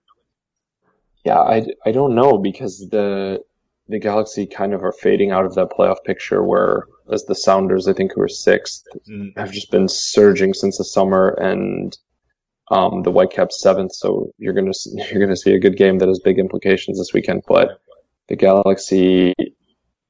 Yeah, 1.23 1.39
I, 1.39 1.67
I 1.85 1.91
don't 1.91 2.15
know 2.15 2.39
because 2.39 2.87
the, 2.89 3.43
the 3.91 3.99
Galaxy 3.99 4.47
kind 4.47 4.73
of 4.73 4.83
are 4.83 4.93
fading 4.93 5.31
out 5.31 5.45
of 5.45 5.55
that 5.55 5.69
playoff 5.69 6.03
picture 6.05 6.43
where 6.43 6.87
as 7.11 7.25
the 7.25 7.35
Sounders, 7.35 7.87
I 7.87 7.93
think 7.93 8.13
who 8.13 8.21
are 8.21 8.29
sixth, 8.29 8.83
mm. 9.09 9.37
have 9.37 9.51
just 9.51 9.69
been 9.69 9.87
surging 9.87 10.53
since 10.53 10.77
the 10.77 10.85
summer 10.85 11.29
and 11.41 11.97
um, 12.71 13.03
the 13.03 13.11
Whitecaps 13.11 13.61
seventh. 13.61 13.93
So 13.93 14.31
you're 14.37 14.53
gonna 14.53 14.71
you're 15.11 15.21
gonna 15.21 15.35
see 15.35 15.53
a 15.53 15.59
good 15.59 15.77
game 15.77 15.99
that 15.99 16.07
has 16.07 16.19
big 16.19 16.39
implications 16.39 16.97
this 16.97 17.13
weekend. 17.13 17.43
But 17.47 17.79
the 18.29 18.35
Galaxy, 18.35 19.33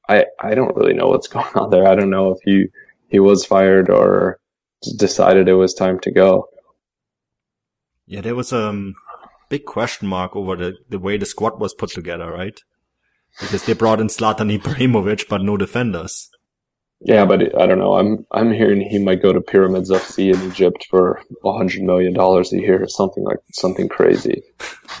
I 0.08 0.26
I 0.40 0.54
don't 0.54 0.76
really 0.76 0.94
know 0.94 1.08
what's 1.08 1.28
going 1.36 1.54
on 1.54 1.70
there. 1.70 1.86
I 1.86 1.94
don't 1.94 2.10
know 2.10 2.30
if 2.30 2.38
he 2.44 2.66
he 3.08 3.18
was 3.18 3.44
fired 3.44 3.90
or 3.90 4.38
decided 4.96 5.48
it 5.48 5.54
was 5.54 5.74
time 5.74 5.98
to 6.00 6.12
go. 6.12 6.48
Yeah, 8.06 8.20
there 8.20 8.34
was 8.34 8.52
a 8.52 8.68
um, 8.68 8.94
big 9.48 9.64
question 9.64 10.08
mark 10.08 10.36
over 10.36 10.56
the 10.56 10.74
the 10.88 10.98
way 10.98 11.16
the 11.16 11.26
squad 11.26 11.58
was 11.58 11.74
put 11.74 11.90
together, 11.90 12.30
right? 12.30 12.60
Because 13.40 13.64
they 13.64 13.72
brought 13.72 14.00
in 14.00 14.08
Zlatan 14.08 14.56
Ibrahimovic, 14.58 15.28
but 15.28 15.42
no 15.42 15.56
defenders. 15.56 16.30
Yeah, 17.00 17.24
but 17.24 17.58
I 17.60 17.66
don't 17.66 17.78
know. 17.78 17.94
I'm 17.94 18.26
I'm 18.30 18.52
hearing 18.52 18.80
he 18.80 18.98
might 18.98 19.22
go 19.22 19.32
to 19.32 19.40
Pyramids 19.40 19.90
FC 19.90 20.32
in 20.32 20.50
Egypt 20.50 20.86
for 20.88 21.20
a 21.44 21.52
hundred 21.52 21.82
million 21.82 22.12
dollars 22.12 22.52
a 22.52 22.60
year, 22.60 22.82
or 22.82 22.88
something 22.88 23.24
like 23.24 23.38
something 23.52 23.88
crazy. 23.88 24.42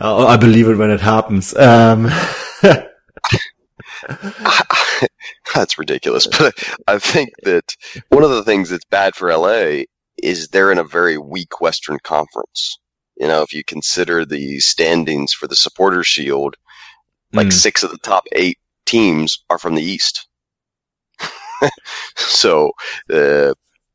oh, 0.00 0.26
I 0.28 0.36
believe 0.36 0.68
it 0.68 0.76
when 0.76 0.90
it 0.90 1.00
happens. 1.00 1.56
Um. 1.56 2.08
that's 5.54 5.78
ridiculous, 5.78 6.26
but 6.38 6.54
I 6.86 6.98
think 6.98 7.30
that 7.42 7.74
one 8.08 8.24
of 8.24 8.30
the 8.30 8.44
things 8.44 8.70
that's 8.70 8.84
bad 8.86 9.14
for 9.14 9.34
LA 9.34 9.82
is 10.16 10.48
they're 10.48 10.72
in 10.72 10.78
a 10.78 10.84
very 10.84 11.18
weak 11.18 11.60
Western 11.60 11.98
Conference. 12.02 12.78
You 13.18 13.26
know, 13.26 13.42
if 13.42 13.52
you 13.52 13.64
consider 13.64 14.24
the 14.24 14.60
standings 14.60 15.32
for 15.32 15.46
the 15.48 15.56
Supporters 15.56 16.06
Shield, 16.06 16.56
like 17.32 17.48
mm. 17.48 17.52
six 17.52 17.82
of 17.82 17.90
the 17.90 17.98
top 17.98 18.24
eight 18.32 18.58
teams 18.86 19.44
are 19.50 19.58
from 19.58 19.74
the 19.74 19.82
East. 19.82 20.26
so 22.16 22.70
uh, 23.12 23.52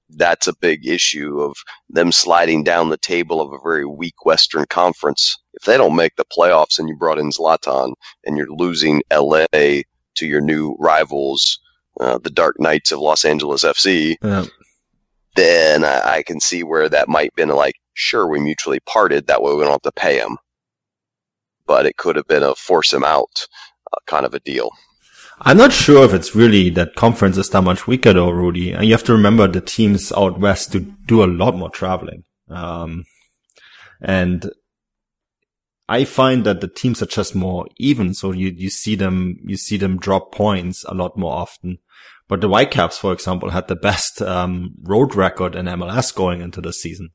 that's 0.09 0.47
a 0.47 0.55
big 0.57 0.85
issue 0.85 1.39
of 1.39 1.55
them 1.89 2.11
sliding 2.11 2.63
down 2.63 2.89
the 2.89 2.97
table 2.97 3.41
of 3.41 3.51
a 3.51 3.63
very 3.63 3.85
weak 3.85 4.25
Western 4.25 4.65
Conference. 4.65 5.37
If 5.53 5.63
they 5.63 5.77
don't 5.77 5.95
make 5.95 6.15
the 6.15 6.25
playoffs 6.25 6.79
and 6.79 6.89
you 6.89 6.95
brought 6.95 7.19
in 7.19 7.31
Zlatan 7.31 7.93
and 8.25 8.37
you're 8.37 8.51
losing 8.51 9.01
LA 9.11 9.45
to 9.53 10.27
your 10.27 10.41
new 10.41 10.75
rivals, 10.79 11.59
uh, 11.99 12.17
the 12.17 12.29
Dark 12.29 12.59
Knights 12.59 12.91
of 12.91 12.99
Los 12.99 13.25
Angeles 13.25 13.63
FC, 13.63 14.15
yeah. 14.21 14.45
then 15.35 15.83
I, 15.83 16.17
I, 16.17 16.23
can 16.23 16.39
see 16.39 16.63
where 16.63 16.89
that 16.89 17.07
might 17.07 17.25
have 17.25 17.35
been 17.35 17.49
like, 17.49 17.75
sure, 17.93 18.27
we 18.27 18.39
mutually 18.39 18.79
parted. 18.81 19.27
That 19.27 19.41
way 19.41 19.53
we 19.53 19.61
don't 19.61 19.71
have 19.71 19.81
to 19.83 19.91
pay 19.91 20.19
him. 20.19 20.37
But 21.65 21.85
it 21.85 21.97
could 21.97 22.15
have 22.15 22.27
been 22.27 22.43
a 22.43 22.55
force 22.55 22.91
him 22.91 23.03
out 23.03 23.47
uh, 23.91 23.97
kind 24.07 24.25
of 24.25 24.33
a 24.33 24.39
deal. 24.39 24.71
I'm 25.41 25.57
not 25.57 25.73
sure 25.73 26.05
if 26.05 26.13
it's 26.13 26.35
really 26.35 26.69
that 26.71 26.95
conference 26.95 27.37
is 27.37 27.49
that 27.49 27.61
much 27.63 27.87
weaker 27.87 28.13
though, 28.13 28.29
Rudy. 28.29 28.71
And 28.71 28.85
you 28.85 28.91
have 28.91 29.03
to 29.05 29.13
remember 29.13 29.47
the 29.47 29.61
teams 29.61 30.11
out 30.11 30.39
west 30.39 30.71
to 30.73 30.79
do 30.79 31.23
a 31.23 31.25
lot 31.25 31.55
more 31.55 31.69
traveling. 31.69 32.23
Um, 32.49 33.05
and 34.01 34.51
I 35.89 36.05
find 36.05 36.45
that 36.45 36.61
the 36.61 36.67
teams 36.67 37.01
are 37.01 37.07
just 37.07 37.35
more 37.35 37.67
even. 37.77 38.13
So 38.13 38.31
you, 38.31 38.53
you 38.55 38.69
see 38.69 38.95
them, 38.95 39.37
you 39.43 39.57
see 39.57 39.77
them 39.77 39.97
drop 39.97 40.31
points 40.31 40.83
a 40.85 40.93
lot 40.93 41.17
more 41.17 41.33
often. 41.33 41.79
But 42.29 42.41
the 42.41 42.47
Whitecaps, 42.47 42.97
for 42.97 43.11
example, 43.11 43.49
had 43.49 43.67
the 43.67 43.75
best, 43.75 44.21
um, 44.21 44.75
road 44.81 45.13
record 45.13 45.55
in 45.55 45.65
MLS 45.65 46.13
going 46.15 46.41
into 46.41 46.61
the 46.61 46.71
season 46.71 47.09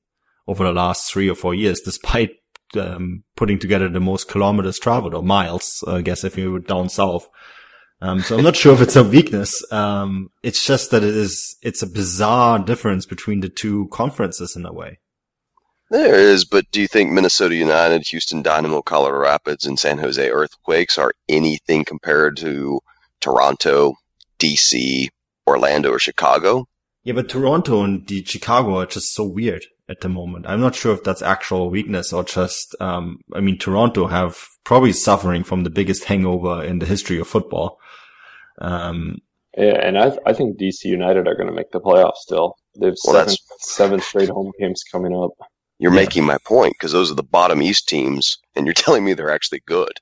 over 0.49 0.65
the 0.65 0.73
last 0.73 1.13
three 1.13 1.29
or 1.29 1.35
four 1.35 1.55
years, 1.55 1.81
despite 1.81 2.31
um, 2.75 3.23
putting 3.37 3.59
together 3.59 3.89
the 3.89 4.01
most 4.01 4.29
kilometers 4.29 4.79
traveled 4.79 5.15
or 5.15 5.23
miles, 5.23 5.85
I 5.87 6.01
guess, 6.01 6.25
if 6.25 6.39
you 6.39 6.51
were 6.51 6.59
down 6.59 6.89
south. 6.89 7.29
Um, 8.01 8.21
so 8.21 8.37
I'm 8.37 8.45
not 8.45 8.57
sure 8.57 8.73
if 8.73 8.81
it's 8.81 8.97
a 8.97 9.05
weakness. 9.05 9.63
Um, 9.71 10.31
it's 10.43 10.65
just 10.65 10.91
that 10.91 11.05
it 11.05 11.15
is, 11.15 11.57
it's 11.63 11.83
a 11.83 11.87
bizarre 11.87 12.59
difference 12.59 13.05
between 13.05 13.41
the 13.41 13.51
two 13.51 13.89
conferences 13.93 14.57
in 14.57 14.65
a 14.65 14.73
way. 14.73 14.99
There 15.91 16.15
is, 16.15 16.45
but 16.45 16.71
do 16.71 16.81
you 16.81 16.87
think 16.87 17.11
Minnesota 17.11 17.55
United, 17.55 18.07
Houston 18.09 18.43
Dynamo, 18.43 18.83
Colorado 18.83 19.19
Rapids, 19.19 19.67
and 19.67 19.79
San 19.79 19.99
Jose 19.99 20.31
Earthquakes 20.31 20.97
are 20.99 21.13
anything 21.29 21.85
compared 21.85 22.37
to 22.39 22.81
Toronto, 23.21 23.95
DC, 24.39 25.09
Orlando, 25.47 25.93
or 25.93 25.99
Chicago? 25.99 26.67
Yeah, 27.05 27.15
but 27.15 27.29
Toronto 27.29 27.83
and 27.83 28.07
the 28.07 28.25
Chicago 28.25 28.79
are 28.79 28.87
just 28.87 29.15
so 29.15 29.25
weird 29.25 29.65
at 29.89 30.01
the 30.01 30.09
moment. 30.09 30.47
I'm 30.47 30.61
not 30.61 30.75
sure 30.75 30.93
if 30.93 31.03
that's 31.03 31.23
actual 31.23 31.71
weakness 31.71 32.13
or 32.13 32.25
just, 32.25 32.77
um, 32.81 33.21
I 33.35 33.41
mean, 33.41 33.59
Toronto 33.59 34.07
have 34.07 34.39
probably 34.65 34.93
suffering 34.93 35.45
from 35.45 35.65
the 35.65 35.71
biggest 35.71 36.05
hangover 36.05 36.63
in 36.63 36.79
the 36.79 36.87
history 36.87 37.19
of 37.19 37.27
football. 37.27 37.79
Um, 38.61 39.19
yeah, 39.57 39.81
and 39.83 39.99
I, 39.99 40.17
I 40.27 40.33
think 40.35 40.59
DC 40.59 40.85
United 40.85 41.27
are 41.27 41.35
going 41.35 41.49
to 41.49 41.55
make 41.55 41.71
the 41.73 41.81
playoffs 41.81 42.19
still. 42.19 42.55
They've 42.79 42.95
well, 43.05 43.15
seven, 43.15 43.37
seven 43.61 44.01
straight 44.01 44.29
home 44.29 44.53
games 44.61 44.83
coming 44.91 45.17
up. 45.17 45.33
You're 45.79 45.95
yeah. 45.95 46.01
making 46.01 46.25
my 46.25 46.39
point 46.45 46.75
because 46.79 46.93
those 46.93 47.11
are 47.11 47.17
the 47.17 47.23
bottom 47.23 47.63
East 47.63 47.89
teams, 47.89 48.39
and 48.55 48.67
you're 48.67 48.75
telling 48.75 49.05
me 49.05 49.15
they're 49.15 49.31
actually 49.31 49.63
good. 49.67 49.93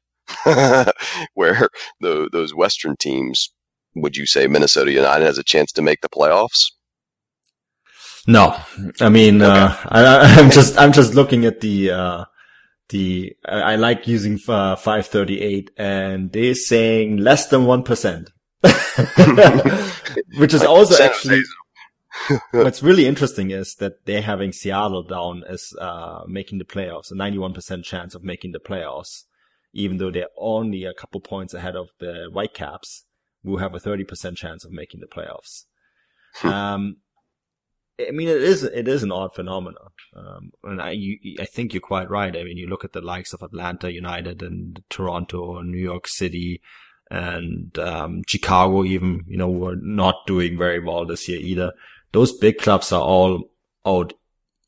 Where 1.34 1.68
the, 2.00 2.28
those 2.32 2.54
Western 2.54 2.96
teams, 2.96 3.52
would 3.94 4.16
you 4.16 4.26
say 4.26 4.46
Minnesota 4.48 4.90
United 4.90 5.24
has 5.24 5.38
a 5.38 5.44
chance 5.44 5.70
to 5.72 5.82
make 5.82 6.00
the 6.00 6.08
playoffs? 6.08 6.72
No, 8.26 8.56
I 9.00 9.08
mean, 9.08 9.40
okay. 9.40 9.50
uh, 9.50 9.74
I, 9.88 10.40
am 10.40 10.50
just, 10.58 10.78
I'm 10.78 10.92
just 10.92 11.14
looking 11.14 11.44
at 11.44 11.60
the, 11.60 11.90
uh, 11.90 12.24
the, 12.88 13.36
I 13.44 13.76
like 13.76 14.08
using 14.08 14.40
uh, 14.48 14.76
538 14.76 15.70
and 15.76 16.32
they're 16.32 16.54
saying 16.54 17.18
less 17.18 17.48
than 17.48 17.62
1%. 17.62 18.28
Which 20.38 20.54
is 20.54 20.62
also 20.62 21.02
actually, 21.02 21.42
what's 22.50 22.82
really 22.82 23.06
interesting 23.06 23.50
is 23.50 23.76
that 23.76 24.04
they're 24.06 24.22
having 24.22 24.50
Seattle 24.52 25.04
down 25.04 25.44
as, 25.48 25.72
uh, 25.80 26.24
making 26.26 26.58
the 26.58 26.64
playoffs, 26.64 27.12
a 27.12 27.14
91% 27.14 27.84
chance 27.84 28.14
of 28.14 28.24
making 28.24 28.52
the 28.52 28.58
playoffs, 28.58 29.24
even 29.72 29.98
though 29.98 30.10
they're 30.10 30.28
only 30.36 30.84
a 30.84 30.94
couple 30.94 31.20
points 31.20 31.54
ahead 31.54 31.76
of 31.76 31.88
the 32.00 32.28
Whitecaps, 32.32 33.04
who 33.44 33.58
have 33.58 33.74
a 33.74 33.78
30% 33.78 34.36
chance 34.36 34.64
of 34.64 34.72
making 34.72 35.00
the 35.00 35.06
playoffs. 35.06 35.64
Hmm. 36.36 36.48
Um, 36.48 36.96
I 37.98 38.10
mean, 38.10 38.28
it 38.28 38.42
is 38.42 38.62
it 38.62 38.88
is 38.88 39.02
an 39.02 39.12
odd 39.12 39.34
phenomenon, 39.34 39.88
um, 40.14 40.50
and 40.64 40.82
I 40.82 40.90
you, 40.90 41.18
I 41.40 41.46
think 41.46 41.72
you're 41.72 41.80
quite 41.80 42.10
right. 42.10 42.36
I 42.36 42.44
mean, 42.44 42.58
you 42.58 42.66
look 42.66 42.84
at 42.84 42.92
the 42.92 43.00
likes 43.00 43.32
of 43.32 43.42
Atlanta 43.42 43.92
United 43.92 44.42
and 44.42 44.82
Toronto 44.90 45.56
and 45.58 45.70
New 45.70 45.78
York 45.82 46.06
City 46.06 46.60
and 47.10 47.78
um, 47.78 48.22
Chicago, 48.26 48.84
even 48.84 49.24
you 49.26 49.38
know, 49.38 49.48
were 49.48 49.76
not 49.80 50.26
doing 50.26 50.58
very 50.58 50.78
well 50.78 51.06
this 51.06 51.26
year 51.28 51.40
either. 51.40 51.72
Those 52.12 52.36
big 52.36 52.58
clubs 52.58 52.92
are 52.92 53.02
all 53.02 53.50
out 53.86 54.12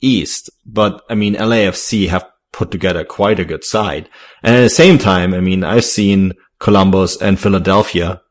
east, 0.01 0.49
but 0.65 1.03
I 1.11 1.15
mean, 1.15 1.35
LAFC 1.35 2.09
have 2.09 2.27
put 2.53 2.71
together 2.71 3.05
quite 3.05 3.39
a 3.39 3.45
good 3.45 3.65
side, 3.65 4.09
and 4.43 4.57
at 4.57 4.63
the 4.63 4.71
same 4.71 4.97
time, 4.97 5.35
I 5.35 5.41
mean, 5.41 5.65
I've 5.65 5.85
seen 5.85 6.33
Columbus 6.61 7.21
and 7.21 7.39
Philadelphia 7.39 8.23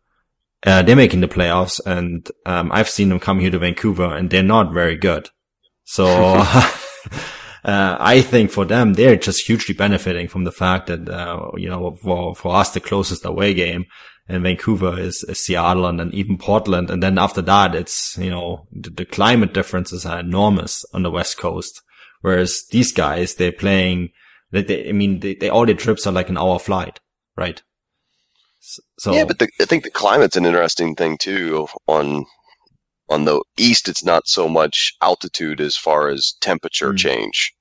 uh, 0.68 0.82
they're 0.82 0.98
making 0.98 1.22
the 1.22 1.30
playoffs, 1.30 1.80
and 1.86 2.30
um, 2.46 2.70
I've 2.74 2.90
seen 2.90 3.08
them 3.08 3.22
come 3.22 3.40
here 3.40 3.52
to 3.52 3.58
Vancouver, 3.58 4.14
and 4.14 4.30
they're 4.30 4.44
not 4.44 4.74
very 4.74 4.98
good. 4.98 5.30
So, 5.86 6.06
uh, 7.64 7.96
I 8.00 8.20
think 8.22 8.52
for 8.52 8.66
them, 8.66 8.94
they're 8.94 9.16
just 9.16 9.48
hugely 9.48 9.74
benefiting 9.74 10.28
from 10.28 10.44
the 10.44 10.52
fact 10.52 10.88
that, 10.88 11.08
uh, 11.08 11.52
you 11.56 11.70
know, 11.70 11.96
for, 12.04 12.36
for 12.36 12.54
us, 12.54 12.72
the 12.72 12.82
closest 12.82 13.24
away 13.24 13.54
game 13.54 13.86
in 14.28 14.44
Vancouver 14.44 15.00
is, 15.00 15.24
is, 15.30 15.40
Seattle 15.40 15.86
and 15.86 16.02
then 16.02 16.12
even 16.14 16.38
Portland. 16.38 16.90
And 16.90 17.02
then 17.02 17.18
after 17.18 17.42
that, 17.44 17.74
it's, 17.74 18.18
you 18.18 18.30
know, 18.30 18.68
the, 18.74 18.90
the 18.90 19.06
climate 19.06 19.54
differences 19.54 20.06
are 20.06 20.20
enormous 20.20 20.84
on 20.94 21.04
the 21.04 21.12
West 21.12 21.38
Coast. 21.38 21.82
Whereas 22.20 22.66
these 22.72 22.92
guys, 22.92 23.36
they're 23.36 23.54
playing, 23.54 24.10
they, 24.52 24.64
they 24.64 24.90
I 24.90 24.92
mean, 24.92 25.22
they, 25.22 25.36
they, 25.36 25.48
all 25.48 25.66
their 25.66 25.76
trips 25.76 26.06
are 26.06 26.12
like 26.12 26.28
an 26.28 26.38
hour 26.38 26.60
flight, 26.60 27.00
right? 27.38 27.64
So 29.00 29.14
yeah, 29.14 29.26
but 29.26 29.40
the, 29.40 29.50
I 29.62 29.66
think 29.66 29.84
the 29.84 29.92
climate's 29.92 30.38
an 30.38 30.46
interesting 30.46 30.96
thing 30.96 31.18
too. 31.18 31.68
On 31.88 32.26
on 33.10 33.26
the 33.26 33.42
east, 33.58 33.88
it's 33.88 34.04
not 34.04 34.28
so 34.28 34.50
much 34.50 34.94
altitude 35.02 35.62
as 35.62 35.78
far 35.78 36.10
as 36.10 36.34
temperature 36.42 36.92
mm. 36.92 36.98
change. 36.98 37.54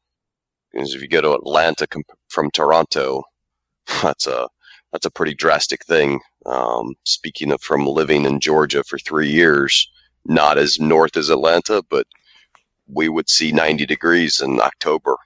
Because 0.72 0.94
if 0.94 1.02
you 1.02 1.08
go 1.08 1.20
to 1.20 1.34
Atlanta 1.34 1.86
from 2.28 2.50
Toronto, 2.50 3.22
that's 4.02 4.26
a 4.26 4.48
that's 4.92 5.06
a 5.06 5.10
pretty 5.10 5.34
drastic 5.34 5.84
thing. 5.84 6.20
Um, 6.44 6.94
speaking 7.04 7.52
of 7.52 7.60
from 7.60 7.86
living 7.86 8.24
in 8.24 8.40
Georgia 8.40 8.82
for 8.84 8.98
three 8.98 9.30
years, 9.30 9.90
not 10.24 10.58
as 10.58 10.78
north 10.78 11.16
as 11.16 11.30
Atlanta, 11.30 11.82
but 11.88 12.06
we 12.88 13.08
would 13.08 13.28
see 13.28 13.52
90 13.52 13.86
degrees 13.86 14.40
in 14.40 14.60
October. 14.60 15.16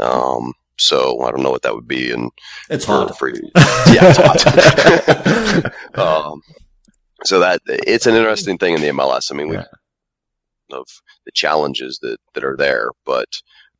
Um, 0.00 0.52
so 0.80 1.22
I 1.22 1.30
don't 1.30 1.42
know 1.42 1.50
what 1.50 1.62
that 1.62 1.74
would 1.74 1.88
be. 1.88 2.10
And 2.10 2.30
it's 2.68 2.84
hot. 2.84 3.16
For, 3.18 3.28
yeah, 3.30 3.44
it's 3.56 4.18
hot. 4.18 5.98
um, 5.98 6.42
so 7.24 7.40
that 7.40 7.60
it's 7.66 8.06
an 8.06 8.14
interesting 8.14 8.58
thing 8.58 8.74
in 8.74 8.80
the 8.80 8.88
MLS. 8.88 9.30
I 9.30 9.36
mean, 9.36 9.48
we 9.48 9.56
yeah. 9.56 9.64
of 10.72 10.86
the 11.26 11.32
challenges 11.34 11.98
that 12.02 12.18
that 12.34 12.44
are 12.44 12.56
there, 12.56 12.90
but 13.04 13.28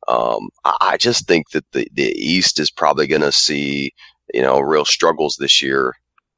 um, 0.07 0.49
I 0.63 0.97
just 0.97 1.27
think 1.27 1.51
that 1.51 1.65
the 1.71 1.87
the 1.93 2.11
East 2.11 2.59
is 2.59 2.71
probably 2.71 3.07
going 3.07 3.21
to 3.21 3.31
see 3.31 3.91
you 4.33 4.41
know 4.41 4.59
real 4.59 4.85
struggles 4.85 5.37
this 5.39 5.61
year. 5.61 5.93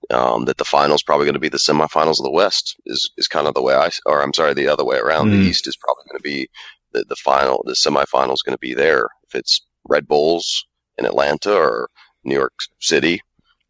Um, 0.10 0.44
that 0.46 0.58
the 0.58 0.66
finals 0.66 1.02
probably 1.02 1.26
going 1.26 1.36
to 1.36 1.40
be 1.40 1.48
the 1.48 1.58
semifinals 1.58 2.20
of 2.20 2.26
the 2.26 2.32
West 2.32 2.76
is 2.86 3.10
is 3.18 3.28
kind 3.30 3.48
of 3.48 3.54
the 3.54 3.62
way 3.62 3.74
I 3.74 3.90
or 4.06 4.22
I'm 4.22 4.34
sorry 4.34 4.54
the 4.54 4.68
other 4.68 4.84
way 4.84 4.98
around. 4.98 5.30
Mm. 5.30 5.32
The 5.32 5.50
East 5.50 5.66
is 5.66 5.78
probably 5.78 6.04
going 6.10 6.20
to 6.20 6.24
be 6.24 6.50
the 6.92 7.06
the 7.08 7.16
final 7.16 7.64
the 7.66 7.72
semifinal 7.72 8.34
is 8.34 8.42
going 8.42 8.54
to 8.56 8.60
be 8.60 8.74
there 8.74 9.08
if 9.28 9.36
it's 9.36 9.66
Red 9.88 10.08
Bulls 10.08 10.66
in 10.98 11.06
Atlanta 11.06 11.54
or 11.54 11.90
New 12.24 12.36
York 12.36 12.54
City, 12.80 13.22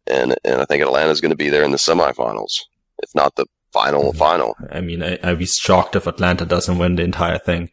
and 0.06 0.34
and 0.44 0.60
I 0.60 0.64
think 0.64 0.82
Atlanta 0.82 1.10
is 1.10 1.20
going 1.20 1.30
to 1.30 1.36
be 1.36 1.48
there 1.48 1.64
in 1.64 1.70
the 1.70 1.76
semifinals, 1.78 2.60
if 3.02 3.10
not 3.14 3.34
the 3.34 3.46
final 3.72 4.04
mm-hmm. 4.10 4.18
final. 4.18 4.56
I 4.70 4.80
mean, 4.80 5.02
I, 5.02 5.18
I'd 5.22 5.38
be 5.38 5.46
shocked 5.46 5.96
if 5.96 6.06
Atlanta 6.06 6.44
doesn't 6.44 6.78
win 6.78 6.96
the 6.96 7.02
entire 7.02 7.38
thing. 7.38 7.70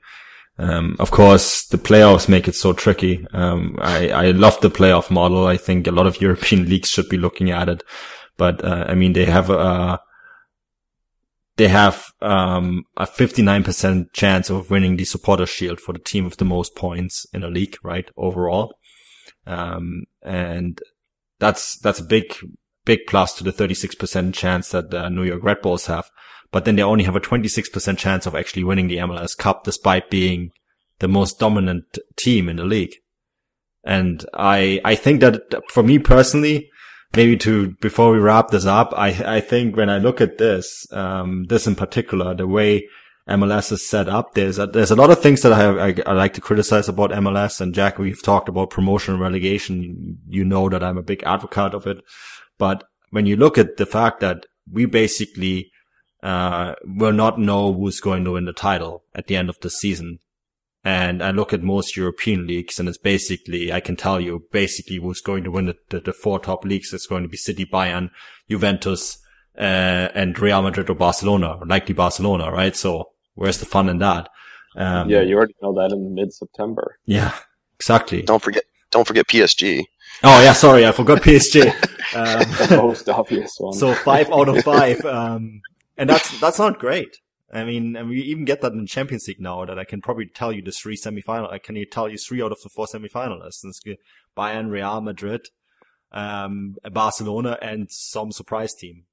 Um, 0.57 0.95
of 0.99 1.11
course, 1.11 1.65
the 1.67 1.77
playoffs 1.77 2.29
make 2.29 2.47
it 2.47 2.55
so 2.55 2.73
tricky. 2.73 3.25
Um, 3.33 3.77
I, 3.81 4.09
I 4.09 4.31
love 4.31 4.59
the 4.61 4.69
playoff 4.69 5.09
model. 5.09 5.47
I 5.47 5.57
think 5.57 5.87
a 5.87 5.91
lot 5.91 6.07
of 6.07 6.21
European 6.27 6.69
leagues 6.69 6.89
should 6.89 7.09
be 7.09 7.17
looking 7.17 7.51
at 7.51 7.69
it. 7.69 7.83
But, 8.37 8.63
uh, 8.63 8.85
I 8.87 8.95
mean, 8.95 9.13
they 9.13 9.25
have 9.25 9.49
a, 9.49 9.99
they 11.61 11.67
have, 11.67 12.11
um, 12.23 12.85
a 12.97 13.05
59% 13.05 14.13
chance 14.13 14.49
of 14.49 14.71
winning 14.71 14.95
the 14.95 15.05
supporter 15.05 15.45
shield 15.45 15.79
for 15.79 15.93
the 15.93 15.99
team 15.99 16.25
with 16.25 16.37
the 16.37 16.45
most 16.45 16.75
points 16.75 17.27
in 17.35 17.43
a 17.43 17.49
league, 17.49 17.75
right? 17.83 18.09
Overall. 18.17 18.73
Um, 19.45 20.05
and 20.23 20.81
that's, 21.37 21.77
that's 21.77 21.99
a 21.99 22.03
big, 22.03 22.33
big 22.83 23.01
plus 23.07 23.35
to 23.35 23.43
the 23.43 23.53
36% 23.53 24.33
chance 24.33 24.69
that 24.69 24.89
the 24.89 25.09
New 25.09 25.21
York 25.21 25.43
Red 25.43 25.61
Bulls 25.61 25.85
have. 25.85 26.09
But 26.49 26.65
then 26.65 26.77
they 26.77 26.81
only 26.81 27.03
have 27.03 27.15
a 27.15 27.19
26% 27.21 27.95
chance 27.95 28.25
of 28.25 28.33
actually 28.33 28.63
winning 28.63 28.87
the 28.87 28.97
MLS 28.97 29.37
Cup 29.37 29.63
despite 29.63 30.09
being 30.09 30.49
the 30.97 31.07
most 31.07 31.37
dominant 31.37 31.99
team 32.15 32.49
in 32.49 32.55
the 32.55 32.65
league. 32.65 32.95
And 33.83 34.25
I, 34.33 34.81
I 34.83 34.95
think 34.95 35.21
that 35.21 35.61
for 35.69 35.83
me 35.83 35.99
personally, 35.99 36.70
maybe 37.13 37.37
to, 37.37 37.71
before 37.81 38.11
we 38.11 38.19
wrap 38.19 38.49
this 38.49 38.65
up, 38.65 38.93
I, 38.95 39.37
I 39.37 39.39
think 39.41 39.75
when 39.75 39.89
I 39.89 39.97
look 39.97 40.21
at 40.21 40.37
this, 40.37 40.85
um, 40.91 41.45
this 41.45 41.67
in 41.67 41.75
particular, 41.75 42.33
the 42.33 42.47
way 42.47 42.87
MLS 43.29 43.71
is 43.71 43.87
set 43.87 44.09
up. 44.09 44.33
There's 44.33 44.59
a, 44.59 44.67
there's 44.67 44.91
a 44.91 44.95
lot 44.95 45.11
of 45.11 45.21
things 45.21 45.41
that 45.41 45.53
I, 45.53 45.89
I, 45.89 45.95
I, 46.05 46.13
like 46.13 46.33
to 46.33 46.41
criticize 46.41 46.89
about 46.89 47.11
MLS. 47.11 47.61
And 47.61 47.73
Jack, 47.73 47.97
we've 47.97 48.21
talked 48.21 48.49
about 48.49 48.71
promotion 48.71 49.13
and 49.13 49.21
relegation. 49.21 50.17
You 50.27 50.43
know 50.43 50.69
that 50.69 50.83
I'm 50.83 50.97
a 50.97 51.03
big 51.03 51.23
advocate 51.23 51.73
of 51.73 51.87
it. 51.87 51.97
But 52.57 52.83
when 53.11 53.25
you 53.25 53.35
look 53.35 53.57
at 53.57 53.77
the 53.77 53.85
fact 53.85 54.19
that 54.21 54.45
we 54.71 54.85
basically 54.85 55.71
uh, 56.23 56.75
will 56.83 57.13
not 57.13 57.39
know 57.39 57.73
who's 57.73 57.99
going 57.99 58.23
to 58.25 58.31
win 58.31 58.45
the 58.45 58.53
title 58.53 59.03
at 59.15 59.27
the 59.27 59.35
end 59.35 59.49
of 59.49 59.59
the 59.61 59.69
season. 59.69 60.19
And 60.83 61.21
I 61.21 61.29
look 61.29 61.53
at 61.53 61.61
most 61.61 61.95
European 61.95 62.47
leagues 62.47 62.79
and 62.79 62.89
it's 62.89 62.97
basically, 62.97 63.71
I 63.71 63.79
can 63.79 63.95
tell 63.95 64.19
you 64.19 64.47
basically 64.51 64.97
who's 64.97 65.21
going 65.21 65.43
to 65.43 65.51
win 65.51 65.67
the, 65.67 65.75
the, 65.89 65.99
the 65.99 66.13
four 66.13 66.39
top 66.39 66.65
leagues. 66.65 66.91
It's 66.91 67.05
going 67.05 67.21
to 67.23 67.29
be 67.29 67.37
City, 67.37 67.65
Bayern, 67.65 68.09
Juventus, 68.49 69.19
uh, 69.57 70.09
and 70.15 70.37
Real 70.39 70.61
Madrid 70.61 70.89
or 70.89 70.95
Barcelona, 70.95 71.57
or 71.59 71.65
likely 71.65 71.93
Barcelona, 71.93 72.51
right? 72.51 72.75
So 72.75 73.09
where's 73.35 73.59
the 73.59 73.65
fun 73.65 73.89
in 73.89 73.99
that? 73.99 74.29
Um, 74.75 75.09
yeah, 75.09 75.21
you 75.21 75.35
already 75.35 75.55
know 75.61 75.73
that 75.73 75.91
in 75.91 76.13
mid 76.13 76.33
September. 76.33 76.97
Yeah, 77.05 77.33
exactly. 77.75 78.21
Don't 78.21 78.41
forget, 78.41 78.63
don't 78.89 79.05
forget 79.05 79.27
PSG. 79.27 79.83
Oh 80.23 80.41
yeah, 80.41 80.53
sorry, 80.53 80.85
I 80.85 80.91
forgot 80.91 81.21
PSG. 81.21 81.65
um, 82.15 82.69
the 82.69 82.77
most 82.77 83.09
obvious 83.09 83.55
one. 83.57 83.73
So 83.77 83.93
five 83.93 84.31
out 84.31 84.47
of 84.47 84.63
five, 84.63 85.03
um, 85.05 85.61
and 85.97 86.09
that's 86.09 86.39
that's 86.39 86.59
not 86.59 86.79
great. 86.79 87.17
I 87.53 87.65
mean, 87.65 87.95
and 87.95 88.07
we 88.09 88.21
even 88.21 88.45
get 88.45 88.61
that 88.61 88.73
in 88.73 88.87
Champions 88.87 89.27
League 89.27 89.41
now. 89.41 89.65
That 89.65 89.77
I 89.77 89.83
can 89.83 90.01
probably 90.01 90.27
tell 90.27 90.51
you 90.51 90.61
the 90.61 90.71
three 90.71 90.95
semifinal. 90.95 91.51
I 91.51 91.59
can 91.59 91.83
tell 91.91 92.07
you 92.07 92.17
three 92.17 92.41
out 92.41 92.51
of 92.51 92.61
the 92.61 92.69
four 92.69 92.85
semifinalists. 92.85 93.63
It's 93.63 93.81
Bayern, 94.37 94.69
Real 94.69 95.01
Madrid, 95.01 95.47
um, 96.11 96.75
Barcelona, 96.91 97.57
and 97.61 97.87
some 97.91 98.31
surprise 98.31 98.73
team 98.73 99.05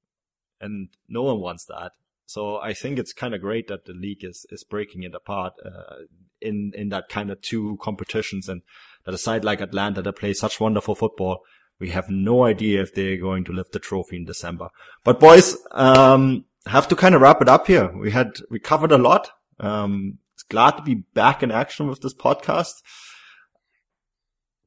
and 0.61 0.89
no 1.09 1.23
one 1.23 1.41
wants 1.41 1.65
that. 1.67 1.93
So 2.27 2.59
I 2.59 2.75
think 2.75 2.99
it's 2.99 3.13
kind 3.13 3.35
of 3.35 3.41
great 3.41 3.69
that 3.69 3.87
the 3.87 3.95
league 3.95 4.23
is 4.25 4.45
is 4.51 4.65
breaking 4.65 5.03
it 5.03 5.15
apart 5.15 5.55
uh, 5.65 6.05
in 6.41 6.73
in 6.75 6.91
that 6.91 7.09
kind 7.09 7.31
of 7.31 7.41
two 7.41 7.79
competitions, 7.81 8.49
and 8.49 8.63
that 9.05 9.15
a 9.15 9.19
side 9.19 9.45
like 9.45 9.61
Atlanta 9.61 10.03
that 10.03 10.17
plays 10.17 10.39
such 10.39 10.61
wonderful 10.61 10.95
football, 10.95 11.41
we 11.81 11.91
have 11.91 12.11
no 12.11 12.45
idea 12.45 12.83
if 12.83 12.95
they're 12.95 13.17
going 13.17 13.45
to 13.45 13.53
lift 13.53 13.73
the 13.73 13.79
trophy 13.79 14.17
in 14.17 14.25
December. 14.27 14.69
But 15.05 15.21
boys, 15.21 15.57
um, 15.71 16.45
have 16.69 16.89
to 16.89 16.97
kind 16.97 17.15
of 17.15 17.21
wrap 17.21 17.43
it 17.43 17.49
up 17.49 17.67
here. 17.67 17.91
We 17.97 18.11
had 18.11 18.37
we 18.51 18.59
covered 18.59 18.93
a 18.93 18.99
lot. 18.99 19.31
Um, 19.59 20.19
it's 20.35 20.43
glad 20.45 20.73
to 20.73 20.83
be 20.83 20.95
back 20.95 21.43
in 21.43 21.51
action 21.51 21.89
with 21.89 22.01
this 22.01 22.15
podcast. 22.15 22.75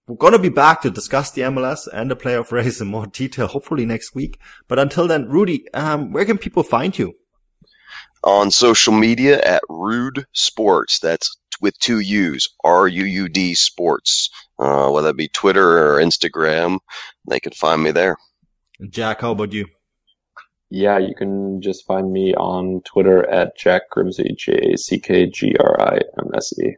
We're 0.08 0.18
going 0.18 0.34
to 0.34 0.40
be 0.40 0.50
back 0.50 0.82
to 0.82 0.90
discuss 0.90 1.32
the 1.32 1.44
MLS 1.44 1.88
and 1.92 2.12
the 2.12 2.16
playoff 2.16 2.52
race 2.52 2.82
in 2.82 2.88
more 2.88 3.08
detail, 3.08 3.48
hopefully 3.48 3.86
next 3.86 4.14
week. 4.14 4.40
But 4.68 4.80
until 4.80 5.08
then, 5.08 5.30
Rudy, 5.30 5.72
um, 5.74 6.12
where 6.12 6.26
can 6.26 6.38
people 6.38 6.64
find 6.64 6.98
you? 6.98 7.14
On 8.24 8.52
social 8.52 8.94
media 8.94 9.40
at 9.42 9.64
Ruud 9.70 10.26
Sports. 10.34 11.00
That's 11.00 11.38
with 11.62 11.78
two 11.80 12.00
U's, 12.00 12.50
R-U-U-D 12.64 13.54
Sports. 13.56 14.30
Uh, 14.60 14.90
whether 14.90 15.10
it 15.10 15.18
be 15.18 15.28
Twitter 15.28 15.96
or 15.96 16.02
Instagram, 16.02 16.80
they 17.30 17.40
can 17.40 17.54
find 17.54 17.82
me 17.82 17.92
there. 17.92 18.18
Jack, 18.90 19.22
how 19.22 19.32
about 19.32 19.54
you? 19.54 19.68
Yeah, 20.74 21.00
you 21.00 21.14
can 21.14 21.62
just 21.62 21.86
find 21.86 22.14
me 22.14 22.34
on 22.34 22.80
Twitter 22.86 23.30
at 23.30 23.58
Jack 23.58 23.90
Grimsey, 23.92 24.34
J-A-C-K-G-R-I-M-S-E. 24.38 26.76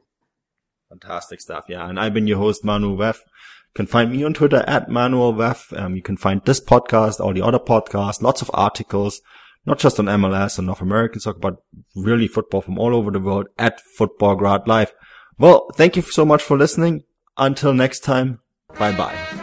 Fantastic 0.90 1.40
stuff. 1.40 1.66
Yeah. 1.70 1.88
And 1.88 2.00
I've 2.00 2.16
been 2.16 2.26
your 2.26 2.40
host, 2.40 2.66
Manuel 2.66 2.98
Veth. 2.98 3.20
You 3.20 3.76
can 3.76 3.86
find 3.86 4.12
me 4.12 4.24
on 4.24 4.34
Twitter 4.34 4.64
at 4.68 4.90
Manuel 4.90 5.34
Veth. 5.34 5.72
Um, 5.80 5.96
you 5.96 6.02
can 6.02 6.18
find 6.18 6.44
this 6.44 6.60
podcast, 6.60 7.20
all 7.20 7.34
the 7.34 7.44
other 7.44 7.60
podcasts, 7.60 8.24
lots 8.24 8.42
of 8.42 8.50
articles, 8.56 9.22
not 9.64 9.78
just 9.78 10.00
on 10.00 10.06
MLS 10.06 10.58
and 10.58 10.66
North 10.66 10.82
American 10.82 11.20
soccer, 11.20 11.38
but 11.38 11.58
really 11.96 12.28
football 12.28 12.62
from 12.62 12.80
all 12.80 12.96
over 12.96 13.12
the 13.12 13.20
world 13.20 13.46
at 13.60 13.80
Futbolgrad 14.00 14.66
Live. 14.66 14.92
Well, 15.38 15.70
thank 15.76 15.96
you 15.96 16.02
so 16.02 16.26
much 16.26 16.42
for 16.42 16.58
listening. 16.58 17.04
Until 17.38 17.74
next 17.74 18.00
time, 18.00 18.40
bye 18.80 18.92
bye. 18.92 19.43